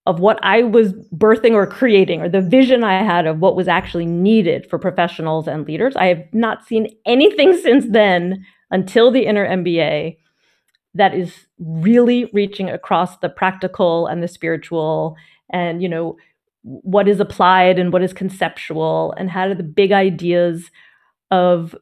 of 0.05 0.19
what 0.19 0.39
I 0.43 0.63
was 0.63 0.93
birthing 1.13 1.53
or 1.53 1.65
creating, 1.65 2.21
or 2.21 2.29
the 2.29 2.41
vision 2.41 2.83
I 2.83 3.01
had 3.03 3.25
of 3.25 3.39
what 3.39 3.55
was 3.55 3.67
actually 3.67 4.05
needed 4.05 4.69
for 4.69 4.77
professionals 4.77 5.47
and 5.47 5.65
leaders. 5.65 5.95
I 5.95 6.05
have 6.05 6.23
not 6.33 6.65
seen 6.65 6.95
anything 7.05 7.57
since 7.63 7.85
then 7.89 8.45
until 8.69 9.09
the 9.09 9.25
Inner 9.25 9.47
MBA 9.47 10.17
that 10.93 11.15
is 11.15 11.47
really 11.59 12.29
reaching 12.33 12.69
across 12.69 13.17
the 13.17 13.29
practical 13.29 14.07
and 14.07 14.21
the 14.21 14.27
spiritual 14.27 15.15
and 15.49 15.81
you 15.81 15.87
know 15.87 16.17
what 16.63 17.07
is 17.07 17.19
applied 17.19 17.79
and 17.79 17.93
what 17.93 18.03
is 18.03 18.11
conceptual 18.11 19.13
and 19.17 19.29
how 19.29 19.47
do 19.47 19.55
the 19.55 19.63
big 19.63 19.91
ideas 19.91 20.69
of 21.31 21.75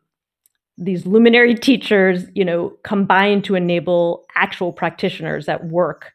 these 0.77 1.05
luminary 1.05 1.55
teachers 1.55 2.25
you 2.33 2.43
know 2.43 2.69
combine 2.83 3.41
to 3.41 3.55
enable 3.55 4.25
actual 4.35 4.73
practitioners 4.73 5.47
at 5.47 5.65
work 5.65 6.13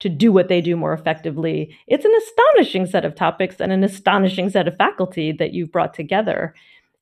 to 0.00 0.08
do 0.08 0.32
what 0.32 0.48
they 0.48 0.60
do 0.60 0.76
more 0.76 0.92
effectively 0.92 1.74
it's 1.86 2.04
an 2.04 2.14
astonishing 2.14 2.86
set 2.86 3.04
of 3.04 3.14
topics 3.14 3.56
and 3.60 3.72
an 3.72 3.82
astonishing 3.82 4.50
set 4.50 4.68
of 4.68 4.76
faculty 4.76 5.32
that 5.32 5.52
you've 5.52 5.72
brought 5.72 5.94
together 5.94 6.54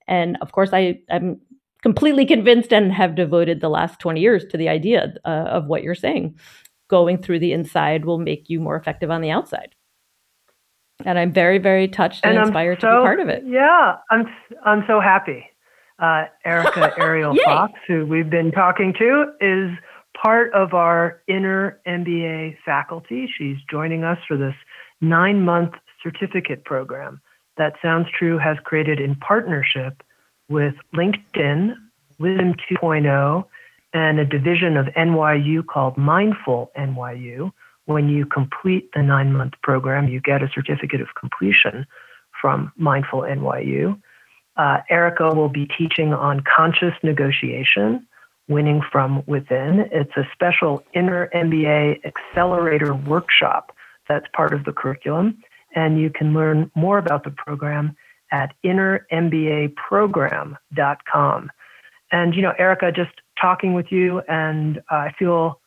and 0.07 0.37
of 0.41 0.53
course 0.53 0.71
i 0.73 0.99
i'm 1.11 1.41
completely 1.83 2.27
convinced 2.27 2.73
and 2.73 2.93
have 2.93 3.15
devoted 3.15 3.61
the 3.61 3.71
last 3.71 3.99
20 4.01 4.21
years 4.21 4.45
to 4.45 4.57
the 4.57 4.69
idea 4.69 5.15
uh, 5.25 5.29
of 5.29 5.67
what 5.67 5.83
you're 5.83 5.95
saying 5.95 6.39
going 6.89 7.19
through 7.19 7.39
the 7.39 7.53
inside 7.53 8.05
will 8.05 8.19
make 8.19 8.49
you 8.49 8.61
more 8.61 8.77
effective 8.77 9.11
on 9.11 9.21
the 9.21 9.31
outside 9.31 9.75
and 11.07 11.19
I'm 11.19 11.33
very, 11.33 11.59
very 11.59 11.89
touched 11.89 12.25
and, 12.25 12.37
and 12.37 12.47
inspired 12.47 12.81
so, 12.81 12.89
to 12.89 12.97
be 12.97 13.03
part 13.03 13.21
of 13.21 13.29
it. 13.31 13.43
Yeah, 13.47 13.97
I'm 14.11 14.27
I'm 14.65 14.85
so 14.87 15.01
happy. 15.01 15.50
Uh, 16.01 16.25
Erica 16.45 16.93
Ariel 16.99 17.37
Fox, 17.45 17.75
who 17.87 18.07
we've 18.07 18.31
been 18.31 18.51
talking 18.51 18.95
to, 18.99 19.33
is 19.41 19.71
part 20.21 20.53
of 20.55 20.75
our 20.75 21.21
inner 21.29 21.79
MBA 21.87 22.57
faculty. 22.65 23.31
She's 23.37 23.59
joining 23.71 24.03
us 24.05 24.19
for 24.27 24.37
this 24.37 24.55
nine 25.01 25.45
month 25.45 25.75
certificate 26.03 26.65
program 26.65 27.21
that 27.57 27.75
Sounds 27.83 28.09
True 28.19 28.39
has 28.39 28.57
created 28.65 28.99
in 28.99 29.15
partnership 29.17 30.03
with 30.49 30.75
LinkedIn, 30.95 31.75
Wisdom 32.19 32.55
2.0, 32.71 33.45
and 33.93 34.19
a 34.19 34.25
division 34.25 34.77
of 34.77 34.87
NYU 34.87 35.67
called 35.67 35.97
Mindful 35.97 36.71
NYU 36.77 37.53
when 37.91 38.09
you 38.09 38.25
complete 38.25 38.89
the 38.95 39.03
nine 39.03 39.33
month 39.33 39.55
program, 39.63 40.07
you 40.07 40.21
get 40.21 40.43
a 40.43 40.49
certificate 40.49 41.01
of 41.01 41.09
completion 41.19 41.85
from 42.41 42.73
Mindful 42.77 43.23
NYU. 43.23 44.01
Uh, 44.61 44.83
Erica 44.91 45.35
will 45.35 45.49
be 45.49 45.67
teaching 45.79 46.13
on 46.13 46.43
conscious 46.43 46.93
negotiation, 47.03 48.07
winning 48.47 48.83
from 48.93 49.23
within. 49.27 49.89
It's 49.91 50.15
a 50.19 50.29
special 50.35 50.85
Inner 50.93 51.31
MBA 51.35 52.05
accelerator 52.05 52.93
workshop 52.93 53.75
that's 54.07 54.27
part 54.35 54.53
of 54.53 54.67
the 54.67 54.73
curriculum. 54.73 55.39
And 55.75 55.99
you 55.99 56.11
can 56.11 56.35
learn 56.35 56.71
more 56.75 56.99
about 56.99 57.25
the 57.25 57.31
program 57.31 57.97
at 58.33 58.53
innermbaprogram.com. 58.63 61.51
And, 62.13 62.35
you 62.35 62.43
know, 62.43 62.53
Erica, 62.59 62.93
just 62.93 63.13
talking 63.41 63.73
with 63.73 63.91
you, 63.91 64.21
and 64.29 64.83
uh, 64.93 64.97
I 64.97 65.15
feel 65.19 65.59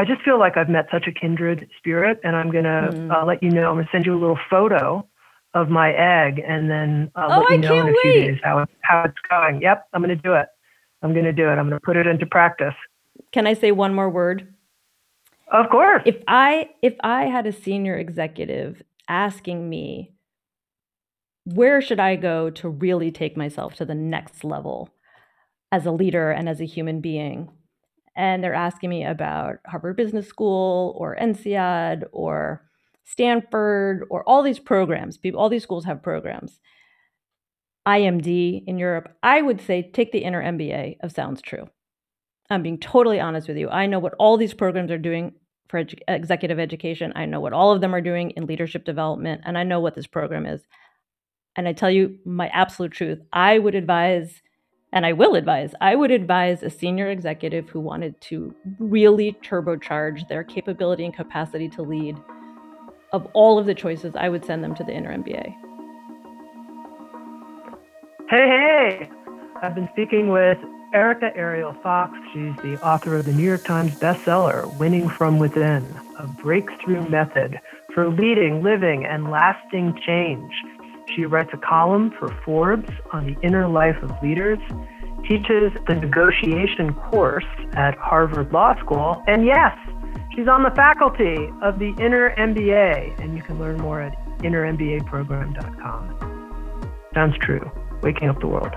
I 0.00 0.04
just 0.04 0.22
feel 0.22 0.40
like 0.40 0.56
I've 0.56 0.68
met 0.68 0.88
such 0.90 1.06
a 1.06 1.12
kindred 1.12 1.70
spirit, 1.78 2.18
and 2.24 2.34
I'm 2.34 2.50
gonna 2.50 2.90
mm. 2.90 3.14
uh, 3.14 3.24
let 3.24 3.44
you 3.44 3.50
know. 3.50 3.70
I'm 3.70 3.76
gonna 3.76 3.88
send 3.92 4.06
you 4.06 4.14
a 4.14 4.18
little 4.18 4.40
photo 4.48 5.06
of 5.54 5.68
my 5.68 5.92
egg, 5.92 6.42
and 6.46 6.70
then 6.70 7.10
uh, 7.14 7.28
oh, 7.30 7.40
let 7.40 7.50
you 7.50 7.58
know 7.58 7.80
in 7.80 7.88
a 7.88 7.94
few 8.02 8.10
wait. 8.10 8.26
days 8.26 8.38
how 8.42 8.66
how 8.82 9.04
it's 9.04 9.18
going. 9.28 9.60
Yep, 9.62 9.86
I'm 9.92 10.00
gonna 10.00 10.16
do 10.16 10.34
it. 10.34 10.46
I'm 11.02 11.14
gonna 11.14 11.32
do 11.32 11.48
it. 11.48 11.52
I'm 11.52 11.68
gonna 11.68 11.80
put 11.80 11.96
it 11.96 12.06
into 12.06 12.26
practice. 12.26 12.74
Can 13.32 13.46
I 13.46 13.54
say 13.54 13.72
one 13.72 13.94
more 13.94 14.10
word? 14.10 14.54
Of 15.50 15.68
course. 15.70 16.02
If 16.06 16.22
I 16.28 16.70
if 16.82 16.94
I 17.00 17.24
had 17.24 17.46
a 17.46 17.52
senior 17.52 17.96
executive 17.96 18.82
asking 19.08 19.68
me 19.68 20.12
where 21.44 21.80
should 21.80 21.98
I 21.98 22.16
go 22.16 22.50
to 22.50 22.68
really 22.68 23.10
take 23.10 23.36
myself 23.36 23.74
to 23.76 23.84
the 23.84 23.94
next 23.94 24.44
level 24.44 24.90
as 25.72 25.86
a 25.86 25.90
leader 25.90 26.30
and 26.30 26.48
as 26.48 26.60
a 26.60 26.66
human 26.66 27.00
being, 27.00 27.50
and 28.14 28.44
they're 28.44 28.54
asking 28.54 28.90
me 28.90 29.04
about 29.04 29.56
Harvard 29.66 29.96
Business 29.96 30.28
School 30.28 30.94
or 30.98 31.16
INSEAD 31.16 32.04
or 32.12 32.69
Stanford 33.04 34.06
or 34.10 34.22
all 34.28 34.42
these 34.42 34.58
programs. 34.58 35.16
People, 35.16 35.40
all 35.40 35.48
these 35.48 35.62
schools 35.62 35.84
have 35.84 36.02
programs. 36.02 36.60
IMD 37.86 38.62
in 38.66 38.78
Europe, 38.78 39.16
I 39.22 39.42
would 39.42 39.60
say 39.60 39.90
take 39.90 40.12
the 40.12 40.18
inner 40.18 40.42
MBA 40.42 40.98
of 41.00 41.12
Sounds 41.12 41.40
True. 41.40 41.68
I'm 42.50 42.62
being 42.62 42.78
totally 42.78 43.20
honest 43.20 43.48
with 43.48 43.56
you. 43.56 43.68
I 43.68 43.86
know 43.86 43.98
what 43.98 44.14
all 44.18 44.36
these 44.36 44.54
programs 44.54 44.90
are 44.90 44.98
doing 44.98 45.32
for 45.68 45.84
edu- 45.84 46.00
executive 46.08 46.58
education. 46.58 47.12
I 47.14 47.26
know 47.26 47.40
what 47.40 47.52
all 47.52 47.72
of 47.72 47.80
them 47.80 47.94
are 47.94 48.00
doing 48.00 48.30
in 48.30 48.46
leadership 48.46 48.84
development, 48.84 49.42
and 49.44 49.56
I 49.56 49.62
know 49.62 49.80
what 49.80 49.94
this 49.94 50.06
program 50.06 50.46
is. 50.46 50.60
And 51.56 51.66
I 51.68 51.72
tell 51.72 51.90
you 51.90 52.18
my 52.24 52.48
absolute 52.48 52.92
truth. 52.92 53.20
I 53.32 53.58
would 53.58 53.74
advise 53.74 54.42
and 54.92 55.06
I 55.06 55.12
will 55.12 55.36
advise, 55.36 55.72
I 55.80 55.94
would 55.94 56.10
advise 56.10 56.62
a 56.62 56.70
senior 56.70 57.10
executive 57.10 57.68
who 57.68 57.78
wanted 57.78 58.20
to 58.22 58.54
really 58.78 59.36
turbocharge 59.44 60.26
their 60.28 60.42
capability 60.42 61.04
and 61.04 61.14
capacity 61.14 61.68
to 61.70 61.82
lead. 61.82 62.16
Of 63.12 63.26
all 63.32 63.58
of 63.58 63.66
the 63.66 63.74
choices, 63.74 64.14
I 64.14 64.28
would 64.28 64.44
send 64.44 64.62
them 64.62 64.74
to 64.76 64.84
the 64.84 64.92
Inner 64.92 65.16
MBA. 65.16 65.54
Hey, 68.28 68.46
hey! 68.48 69.10
I've 69.60 69.74
been 69.74 69.88
speaking 69.92 70.28
with 70.28 70.58
Erica 70.94 71.36
Ariel 71.36 71.74
Fox. 71.82 72.16
She's 72.32 72.54
the 72.62 72.78
author 72.84 73.16
of 73.16 73.24
the 73.24 73.32
New 73.32 73.42
York 73.42 73.64
Times 73.64 73.98
bestseller, 73.98 74.72
Winning 74.78 75.08
from 75.08 75.40
Within, 75.40 75.84
a 76.18 76.28
breakthrough 76.28 77.08
method 77.08 77.60
for 77.92 78.08
leading, 78.08 78.62
living, 78.62 79.04
and 79.04 79.28
lasting 79.28 79.98
change. 80.06 80.52
She 81.12 81.24
writes 81.24 81.50
a 81.52 81.56
column 81.56 82.12
for 82.16 82.28
Forbes 82.44 82.90
on 83.12 83.26
the 83.26 83.36
inner 83.42 83.66
life 83.66 84.00
of 84.02 84.12
leaders, 84.22 84.60
teaches 85.26 85.72
the 85.88 85.96
negotiation 85.96 86.94
course 86.94 87.44
at 87.72 87.96
Harvard 87.98 88.52
Law 88.52 88.78
School, 88.80 89.20
and 89.26 89.44
yes, 89.44 89.76
she's 90.40 90.48
on 90.48 90.62
the 90.62 90.70
faculty 90.70 91.52
of 91.60 91.78
the 91.78 91.90
Inner 91.98 92.34
MBA, 92.36 93.20
and 93.20 93.36
you 93.36 93.42
can 93.42 93.58
learn 93.58 93.76
more 93.76 94.00
at 94.00 94.16
innermbaprogram.com. 94.38 96.92
Sounds 97.12 97.36
true. 97.38 97.70
Waking 98.02 98.30
up 98.30 98.40
the 98.40 98.46
world. 98.46 98.72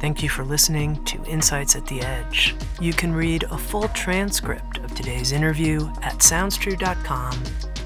Thank 0.00 0.22
you 0.22 0.30
for 0.30 0.44
listening 0.44 1.04
to 1.04 1.22
Insights 1.24 1.76
at 1.76 1.84
the 1.86 2.00
Edge. 2.00 2.54
You 2.80 2.94
can 2.94 3.12
read 3.12 3.42
a 3.44 3.58
full 3.58 3.88
transcript 3.88 4.78
of 4.78 4.94
today's 4.94 5.32
interview 5.32 5.86
at 6.02 6.18
soundstrue.com 6.18 7.32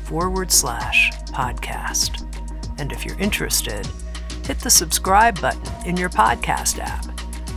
forward 0.04 0.52
slash 0.52 1.10
podcast. 1.26 2.24
And 2.78 2.92
if 2.92 3.04
you're 3.04 3.18
interested, 3.18 3.86
hit 4.44 4.60
the 4.60 4.70
subscribe 4.70 5.40
button 5.40 5.86
in 5.86 5.96
your 5.96 6.08
podcast 6.08 6.78
app. 6.78 7.06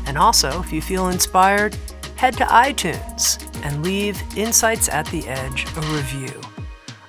And 0.08 0.18
also, 0.18 0.62
if 0.62 0.74
you 0.74 0.82
feel 0.82 1.10
inspired, 1.10 1.76
head 2.16 2.36
to 2.38 2.46
iTunes 2.46 3.42
and 3.64 3.84
leave 3.84 4.22
Insights 4.36 4.90
at 4.90 5.06
the 5.08 5.28
Edge 5.28 5.66
a 5.78 5.82
review. 5.94 6.42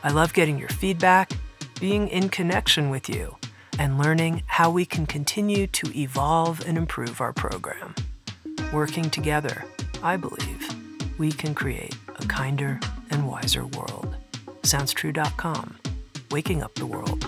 I 0.04 0.10
love 0.10 0.34
getting 0.34 0.58
your 0.58 0.68
feedback, 0.68 1.32
being 1.80 2.08
in 2.08 2.28
connection 2.28 2.90
with 2.90 3.08
you 3.08 3.36
and 3.78 3.98
learning 3.98 4.42
how 4.46 4.70
we 4.70 4.84
can 4.84 5.06
continue 5.06 5.66
to 5.66 5.98
evolve 5.98 6.66
and 6.66 6.76
improve 6.76 7.20
our 7.20 7.32
program. 7.32 7.94
Working 8.72 9.10
together, 9.10 9.64
I 10.02 10.16
believe, 10.16 10.68
we 11.18 11.32
can 11.32 11.54
create 11.54 11.96
a 12.16 12.26
kinder 12.26 12.80
and 13.10 13.26
wiser 13.26 13.66
world. 13.66 14.14
SoundsTrue.com, 14.62 15.76
waking 16.30 16.62
up 16.62 16.74
the 16.74 16.86
world. 16.86 17.26